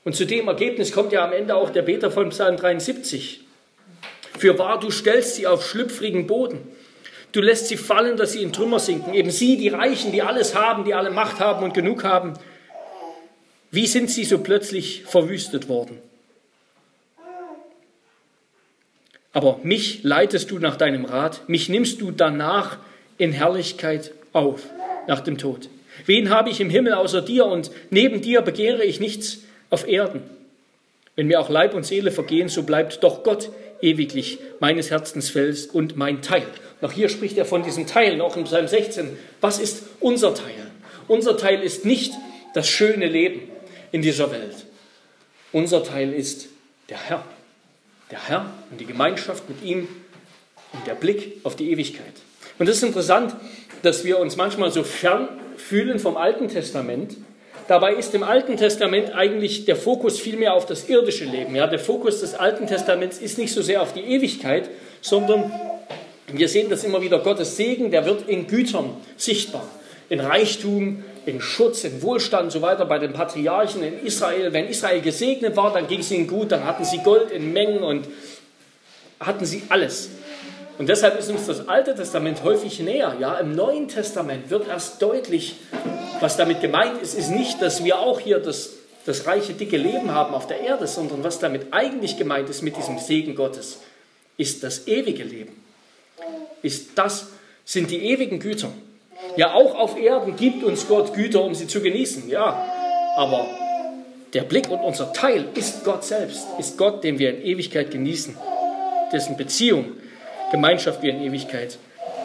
Und 0.05 0.17
zu 0.17 0.27
dem 0.27 0.49
Ergebnis 0.49 0.93
kommt 0.93 1.13
ja 1.13 1.25
am 1.25 1.33
Ende 1.33 1.55
auch 1.55 1.71
der 1.71 1.83
Beter 1.83 2.11
von 2.11 2.31
Psalm 2.31 2.57
73. 2.57 3.42
Für 4.39 4.59
wahr, 4.59 4.81
du 4.81 4.91
stellst 4.91 5.37
sie 5.37 5.47
auf 5.47 5.67
schlüpfrigen 5.67 6.27
Boden. 6.27 6.61
Du 7.33 7.41
lässt 7.41 7.69
sie 7.69 7.77
fallen, 7.77 8.17
dass 8.17 8.33
sie 8.33 8.43
in 8.43 8.53
Trümmer 8.53 8.79
sinken. 8.79 9.15
Eben 9.15 9.31
sie, 9.31 9.57
die 9.57 9.69
Reichen, 9.69 10.13
die 10.13 10.23
alles 10.23 10.55
haben, 10.55 10.85
die 10.85 10.95
alle 10.95 11.11
Macht 11.11 11.41
haben 11.41 11.65
und 11.65 11.75
genug 11.75 12.05
haben. 12.05 12.35
Wie 13.71 13.87
sind 13.87 14.11
sie 14.11 14.25
so 14.25 14.39
plötzlich 14.39 15.03
verwüstet 15.05 15.69
worden? 15.69 15.99
Aber 19.33 19.61
mich 19.63 20.03
leitest 20.03 20.51
du 20.51 20.59
nach 20.59 20.77
deinem 20.77 21.07
Rat, 21.07 21.49
mich 21.49 21.71
nimmst 21.71 22.03
du 22.03 22.11
danach 22.11 22.77
in 23.17 23.33
Herrlichkeit 23.33 24.13
auf, 24.35 24.65
nach 25.07 25.21
dem 25.21 25.39
Tod. 25.39 25.71
Wen 26.05 26.29
habe 26.29 26.51
ich 26.51 26.61
im 26.61 26.69
Himmel 26.69 26.93
außer 26.93 27.23
dir 27.23 27.47
und 27.47 27.71
neben 27.89 28.21
dir 28.21 28.43
begehre 28.43 28.85
ich 28.85 29.01
nichts 29.01 29.39
auf 29.71 29.89
Erden? 29.89 30.23
Wenn 31.17 31.29
mir 31.29 31.41
auch 31.41 31.49
Leib 31.49 31.75
und 31.75 31.85
Seele 31.87 32.11
vergehen, 32.11 32.49
so 32.49 32.63
bleibt 32.63 33.03
doch 33.03 33.23
Gott 33.23 33.51
ewiglich 33.83 34.39
meines 34.61 34.91
Herzens 34.91 35.29
Fels 35.29 35.67
und 35.67 35.97
mein 35.97 36.23
Teil. 36.23 36.47
Noch 36.81 36.93
hier 36.93 37.09
spricht 37.09 37.37
er 37.37 37.45
von 37.45 37.63
diesem 37.63 37.87
Teil, 37.87 38.17
noch 38.17 38.37
in 38.37 38.45
Psalm 38.45 38.67
16. 38.67 39.17
Was 39.41 39.59
ist 39.59 39.85
unser 40.01 40.35
Teil? 40.35 40.71
Unser 41.09 41.37
Teil 41.37 41.63
ist 41.63 41.85
nicht 41.85 42.13
das 42.55 42.69
schöne 42.69 43.07
Leben 43.07 43.43
in 43.91 44.03
dieser 44.03 44.31
Welt. 44.31 44.67
Unser 45.53 45.85
Teil 45.85 46.13
ist 46.13 46.49
der 46.89 46.99
Herr. 46.99 47.25
Der 48.11 48.29
Herr 48.29 48.53
und 48.71 48.81
die 48.81 48.87
Gemeinschaft 48.87 49.49
mit 49.49 49.63
ihm 49.63 49.89
und 50.73 50.87
der 50.87 50.95
Blick 50.95 51.41
auf 51.45 51.57
die 51.57 51.71
Ewigkeit. 51.71 52.15
Und 52.59 52.69
es 52.69 52.77
ist 52.77 52.83
interessant, 52.83 53.35
dass 53.83 54.05
wir 54.05 54.19
uns 54.19 54.37
manchmal 54.37 54.71
so 54.71 54.85
fern 54.85 55.29
fühlen 55.57 55.99
vom 55.99 56.17
Alten 56.17 56.49
Testament 56.49 57.17
Dabei 57.73 57.95
ist 57.95 58.15
im 58.15 58.23
Alten 58.23 58.59
Testament 58.59 59.15
eigentlich 59.15 59.65
der 59.65 59.77
Fokus 59.77 60.21
vielmehr 60.21 60.53
auf 60.53 60.67
das 60.67 60.91
irdische 60.91 61.25
Leben. 61.25 61.57
Ja, 61.57 61.67
der 61.67 61.79
Fokus 61.79 62.21
des 62.21 62.35
Alten 62.35 62.67
Testaments 62.67 63.17
ist 63.17 63.39
nicht 63.39 63.51
so 63.51 63.63
sehr 63.63 63.81
auf 63.81 63.95
die 63.95 64.03
Ewigkeit, 64.03 64.69
sondern 65.01 65.51
wir 66.31 66.51
sehen 66.51 66.69
das 66.69 66.85
immer 66.85 67.01
wieder, 67.01 67.21
Gottes 67.21 67.57
Segen, 67.57 67.91
der 67.91 68.05
wird 68.05 68.29
in 68.29 68.47
Gütern 68.47 68.91
sichtbar, 69.17 69.67
in 70.11 70.21
Reichtum, 70.21 71.03
in 71.25 71.41
Schutz, 71.41 71.85
in 71.85 72.03
Wohlstand 72.03 72.45
und 72.45 72.51
so 72.51 72.61
weiter 72.61 72.85
bei 72.85 72.99
den 72.99 73.15
Patriarchen 73.15 73.83
in 73.83 74.05
Israel. 74.05 74.53
Wenn 74.53 74.69
Israel 74.69 75.01
gesegnet 75.01 75.57
war, 75.57 75.73
dann 75.73 75.89
ging 75.89 76.01
es 76.01 76.11
ihnen 76.11 76.27
gut, 76.27 76.53
dann 76.53 76.67
hatten 76.67 76.85
sie 76.85 76.99
Gold 76.99 77.31
in 77.31 77.55
Mengen 77.55 77.83
und 77.83 78.07
hatten 79.19 79.47
sie 79.47 79.63
alles. 79.71 80.11
Und 80.83 80.89
deshalb 80.89 81.17
ist 81.17 81.31
uns 81.31 81.47
das 81.47 81.69
Alte 81.69 81.95
Testament 81.95 82.43
häufig 82.43 82.81
näher. 82.81 83.17
Ja, 83.21 83.37
im 83.37 83.55
Neuen 83.55 83.87
Testament 83.87 84.51
wird 84.51 84.67
erst 84.67 85.01
deutlich, 85.01 85.55
was 86.19 86.37
damit 86.37 86.61
gemeint 86.61 87.01
ist, 87.01 87.15
ist 87.15 87.31
nicht, 87.31 87.63
dass 87.63 87.85
wir 87.85 88.01
auch 88.01 88.19
hier 88.19 88.41
das, 88.41 88.71
das 89.07 89.29
reiche, 89.29 89.53
dicke 89.53 89.77
Leben 89.77 90.11
haben 90.11 90.35
auf 90.35 90.49
der 90.49 90.59
Erde, 90.59 90.89
sondern 90.89 91.23
was 91.23 91.39
damit 91.39 91.67
eigentlich 91.71 92.17
gemeint 92.17 92.51
ist 92.51 92.63
mit 92.63 92.77
diesem 92.77 92.99
Segen 92.99 93.37
Gottes, 93.37 93.79
ist 94.37 94.65
das 94.65 94.89
ewige 94.89 95.23
Leben. 95.23 95.53
Ist 96.63 96.99
das, 96.99 97.29
sind 97.65 97.93
die 97.93 98.05
ewigen 98.11 98.41
Güter. 98.41 98.73
Ja, 99.37 99.55
auch 99.55 99.77
auf 99.77 99.97
Erden 99.97 100.35
gibt 100.35 100.65
uns 100.65 100.89
Gott 100.89 101.15
Güter, 101.15 101.45
um 101.45 101.55
sie 101.55 101.69
zu 101.69 101.81
genießen, 101.81 102.29
ja. 102.29 102.61
Aber 103.17 103.47
der 104.35 104.43
Blick 104.43 104.69
und 104.69 104.81
unser 104.81 105.13
Teil 105.13 105.45
ist 105.55 105.85
Gott 105.85 106.03
selbst, 106.03 106.45
ist 106.59 106.77
Gott, 106.77 107.05
den 107.05 107.21
wir 107.21 107.37
in 107.37 107.45
Ewigkeit 107.45 107.93
genießen, 107.93 108.37
dessen 109.13 109.37
Beziehung, 109.37 110.02
Gemeinschaft 110.53 111.03
wir 111.03 111.11
in 111.11 111.23
Ewigkeit 111.23 111.79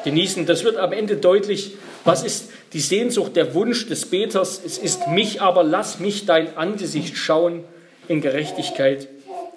genießen. 0.03 0.45
Das 0.45 0.63
wird 0.63 0.77
am 0.77 0.93
Ende 0.93 1.17
deutlich, 1.17 1.73
was 2.03 2.23
ist 2.23 2.49
die 2.73 2.79
Sehnsucht, 2.79 3.35
der 3.35 3.53
Wunsch 3.53 3.87
des 3.87 4.05
Beters. 4.05 4.61
Es 4.63 4.77
ist 4.77 5.07
mich, 5.07 5.41
aber 5.41 5.63
lass 5.63 5.99
mich 5.99 6.25
dein 6.25 6.55
Angesicht 6.55 7.17
schauen 7.17 7.63
in 8.07 8.21
Gerechtigkeit. 8.21 9.07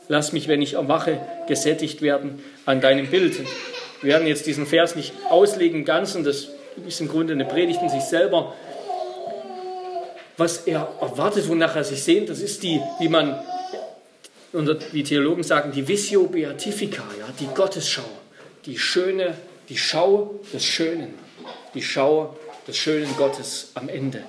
Lass 0.08 0.32
mich, 0.32 0.48
wenn 0.48 0.62
ich 0.62 0.74
erwache, 0.74 1.20
gesättigt 1.46 2.02
werden 2.02 2.42
an 2.66 2.80
deinem 2.80 3.06
Bild. 3.06 3.38
Wir 4.02 4.14
werden 4.14 4.26
jetzt 4.26 4.46
diesen 4.46 4.66
Vers 4.66 4.96
nicht 4.96 5.12
auslegen 5.28 5.84
ganz, 5.84 6.14
und 6.14 6.24
das 6.24 6.48
ist 6.86 7.00
im 7.00 7.08
Grunde 7.08 7.34
eine 7.34 7.44
Predigt 7.44 7.82
in 7.82 7.88
sich 7.88 8.02
selber. 8.02 8.54
Was 10.36 10.66
er 10.66 10.88
erwartet, 11.00 11.48
wonach 11.48 11.76
er 11.76 11.84
sich 11.84 12.02
sehnt, 12.02 12.28
das 12.28 12.40
ist 12.40 12.62
die, 12.62 12.80
wie 12.98 13.08
man, 13.08 13.38
wie 14.92 15.04
Theologen 15.04 15.42
sagen, 15.42 15.70
die 15.70 15.86
Visio 15.86 16.24
Beatifica, 16.24 17.04
ja, 17.18 17.26
die 17.38 17.46
Gottesschau, 17.54 18.08
die 18.66 18.78
schöne 18.78 19.34
die 19.70 19.78
Schau 19.78 20.34
des 20.52 20.64
Schönen, 20.64 21.14
die 21.74 21.82
Schau 21.82 22.36
des 22.66 22.76
schönen 22.76 23.16
Gottes 23.16 23.70
am 23.74 23.88
Ende. 23.88 24.24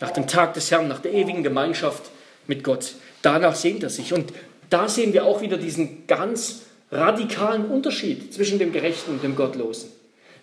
Nach 0.00 0.10
dem 0.10 0.26
Tag 0.26 0.54
des 0.54 0.70
Herrn, 0.70 0.88
nach 0.88 0.98
der 0.98 1.14
ewigen 1.14 1.44
Gemeinschaft 1.44 2.10
mit 2.48 2.64
Gott. 2.64 2.96
Danach 3.22 3.54
sehnt 3.54 3.84
er 3.84 3.90
sich. 3.90 4.12
Und 4.12 4.32
da 4.68 4.88
sehen 4.88 5.12
wir 5.12 5.24
auch 5.24 5.40
wieder 5.40 5.58
diesen 5.58 6.08
ganz 6.08 6.62
radikalen 6.90 7.66
Unterschied 7.66 8.34
zwischen 8.34 8.58
dem 8.58 8.72
Gerechten 8.72 9.12
und 9.12 9.22
dem 9.22 9.36
Gottlosen. 9.36 9.90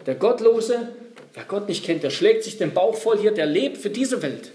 Der 0.05 0.15
Gottlose, 0.15 0.93
wer 1.33 1.43
Gott 1.43 1.67
nicht 1.67 1.83
kennt, 1.83 2.03
der 2.03 2.09
schlägt 2.09 2.45
sich 2.45 2.57
den 2.57 2.73
Bauch 2.73 2.95
voll 2.95 3.19
hier, 3.19 3.31
der 3.31 3.47
lebt 3.47 3.77
für 3.77 3.89
diese 3.89 4.21
Welt. 4.21 4.51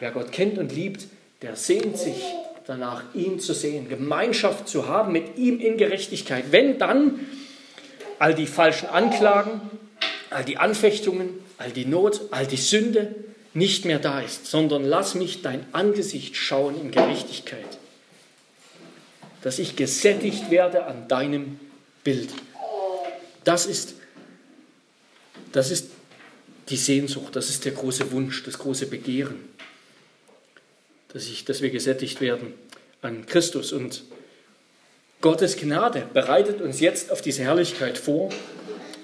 Wer 0.00 0.10
Gott 0.10 0.32
kennt 0.32 0.58
und 0.58 0.72
liebt, 0.72 1.06
der 1.42 1.54
sehnt 1.54 1.96
sich 1.96 2.20
danach, 2.70 3.02
ihn 3.14 3.40
zu 3.40 3.52
sehen, 3.52 3.88
Gemeinschaft 3.88 4.68
zu 4.68 4.86
haben 4.86 5.10
mit 5.10 5.36
ihm 5.36 5.58
in 5.58 5.76
Gerechtigkeit. 5.76 6.52
Wenn 6.52 6.78
dann 6.78 7.26
all 8.20 8.32
die 8.32 8.46
falschen 8.46 8.88
Anklagen, 8.88 9.60
all 10.30 10.44
die 10.44 10.56
Anfechtungen, 10.56 11.30
all 11.58 11.72
die 11.72 11.84
Not, 11.84 12.20
all 12.30 12.46
die 12.46 12.56
Sünde 12.56 13.16
nicht 13.54 13.86
mehr 13.86 13.98
da 13.98 14.20
ist, 14.20 14.46
sondern 14.46 14.84
lass 14.84 15.16
mich 15.16 15.42
dein 15.42 15.66
Angesicht 15.72 16.36
schauen 16.36 16.80
in 16.80 16.92
Gerechtigkeit, 16.92 17.78
dass 19.42 19.58
ich 19.58 19.74
gesättigt 19.74 20.52
werde 20.52 20.86
an 20.86 21.08
deinem 21.08 21.58
Bild. 22.04 22.30
Das 23.42 23.66
ist, 23.66 23.94
das 25.50 25.72
ist 25.72 25.90
die 26.68 26.76
Sehnsucht, 26.76 27.34
das 27.34 27.50
ist 27.50 27.64
der 27.64 27.72
große 27.72 28.12
Wunsch, 28.12 28.44
das 28.44 28.60
große 28.60 28.86
Begehren, 28.86 29.40
dass, 31.12 31.26
ich, 31.28 31.44
dass 31.44 31.62
wir 31.62 31.70
gesättigt 31.70 32.20
werden 32.20 32.54
an 33.02 33.26
Christus 33.26 33.72
und 33.72 34.02
Gottes 35.20 35.56
Gnade 35.56 36.04
bereitet 36.14 36.62
uns 36.62 36.80
jetzt 36.80 37.12
auf 37.12 37.20
diese 37.20 37.42
Herrlichkeit 37.42 37.98
vor. 37.98 38.30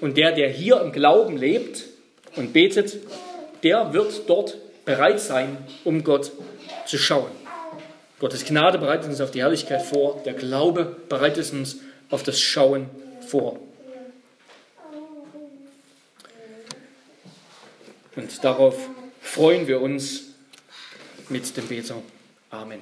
Und 0.01 0.17
der, 0.17 0.31
der 0.31 0.49
hier 0.49 0.81
im 0.81 0.91
Glauben 0.91 1.37
lebt 1.37 1.83
und 2.35 2.53
betet, 2.53 2.97
der 3.63 3.93
wird 3.93 4.27
dort 4.27 4.57
bereit 4.85 5.19
sein, 5.19 5.57
um 5.83 6.03
Gott 6.03 6.31
zu 6.85 6.97
schauen. 6.97 7.29
Gottes 8.19 8.45
Gnade 8.45 8.79
bereitet 8.79 9.09
uns 9.09 9.21
auf 9.21 9.29
die 9.29 9.41
Herrlichkeit 9.41 9.83
vor. 9.83 10.21
Der 10.25 10.33
Glaube 10.33 10.95
bereitet 11.07 11.53
uns 11.53 11.77
auf 12.09 12.23
das 12.23 12.39
Schauen 12.39 12.89
vor. 13.27 13.59
Und 18.15 18.43
darauf 18.43 18.75
freuen 19.21 19.67
wir 19.67 19.81
uns 19.81 20.26
mit 21.29 21.55
dem 21.57 21.67
Beter. 21.67 22.01
Amen. 22.49 22.79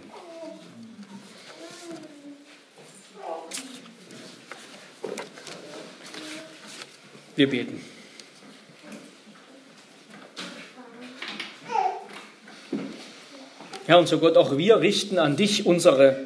Wir 7.36 7.50
beten. 7.50 7.84
Herr 13.88 14.00
unser 14.00 14.18
Gott, 14.18 14.36
auch 14.36 14.58
wir 14.58 14.80
richten 14.80 15.20
an 15.20 15.36
dich 15.36 15.68
unsere, 15.68 16.18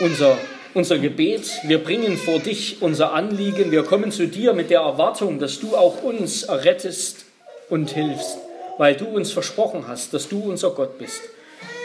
unser, 0.00 0.38
unser 0.72 0.98
Gebet. 0.98 1.50
Wir 1.64 1.78
bringen 1.78 2.16
vor 2.16 2.38
dich 2.38 2.80
unser 2.80 3.12
Anliegen. 3.12 3.70
Wir 3.70 3.82
kommen 3.82 4.12
zu 4.12 4.28
dir 4.28 4.54
mit 4.54 4.70
der 4.70 4.80
Erwartung, 4.80 5.40
dass 5.40 5.60
du 5.60 5.76
auch 5.76 6.02
uns 6.02 6.44
errettest 6.44 7.26
und 7.68 7.90
hilfst, 7.90 8.38
weil 8.78 8.94
du 8.94 9.06
uns 9.06 9.32
versprochen 9.32 9.86
hast, 9.86 10.14
dass 10.14 10.28
du 10.28 10.40
unser 10.40 10.70
Gott 10.70 10.98
bist. 10.98 11.20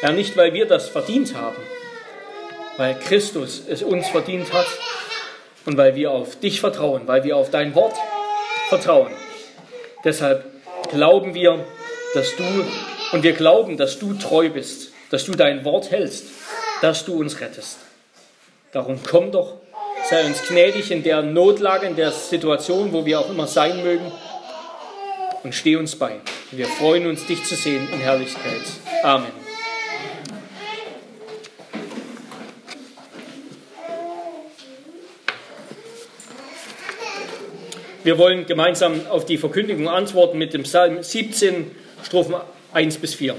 Herr, 0.02 0.14
nicht 0.14 0.38
weil 0.38 0.54
wir 0.54 0.68
das 0.68 0.88
verdient 0.88 1.36
haben, 1.36 1.58
weil 2.78 2.96
Christus 2.96 3.64
es 3.68 3.84
uns 3.84 4.08
verdient 4.08 4.54
hat 4.54 4.68
und 5.66 5.78
weil 5.78 5.96
wir 5.96 6.12
auf 6.12 6.40
dich 6.40 6.60
vertrauen, 6.60 7.02
weil 7.06 7.24
wir 7.24 7.36
auf 7.36 7.50
dein 7.50 7.76
Wort 7.76 7.96
vertrauen. 8.70 9.12
Deshalb 10.04 10.46
glauben 10.90 11.34
wir, 11.34 11.66
dass 12.14 12.36
du 12.36 12.44
und 13.12 13.24
wir 13.24 13.34
glauben, 13.34 13.78
dass 13.78 14.00
du 14.00 14.14
treu 14.14 14.50
bist, 14.50 14.92
dass 15.10 15.26
du 15.26 15.34
dein 15.34 15.66
Wort 15.66 15.92
hältst, 15.92 16.26
dass 16.82 17.06
du 17.06 17.20
uns 17.20 17.40
rettest. 17.40 17.78
Darum 18.72 19.00
komm 19.08 19.32
doch, 19.32 19.58
sei 20.10 20.26
uns 20.26 20.42
gnädig 20.48 20.92
in 20.92 21.04
der 21.04 21.22
Notlage, 21.22 21.86
in 21.86 21.96
der 21.96 22.12
Situation, 22.12 22.92
wo 22.92 23.06
wir 23.06 23.20
auch 23.20 23.30
immer 23.30 23.48
sein 23.48 23.84
mögen, 23.84 24.12
und 25.44 25.54
steh 25.54 25.76
uns 25.76 25.96
bei. 25.96 26.20
Wir 26.52 26.68
freuen 26.68 27.08
uns, 27.08 27.26
dich 27.26 27.44
zu 27.44 27.56
sehen 27.56 27.88
in 27.92 28.00
Herrlichkeit. 28.00 28.62
Amen. 29.04 29.32
Wir 38.04 38.18
wollen 38.18 38.46
gemeinsam 38.46 39.08
auf 39.08 39.26
die 39.26 39.38
Verkündigung 39.38 39.88
antworten 39.88 40.38
mit 40.38 40.54
dem 40.54 40.64
Psalm 40.64 41.02
17, 41.02 41.72
Strophen 42.04 42.36
1 42.74 42.98
bis 42.98 43.16
4. 43.16 43.36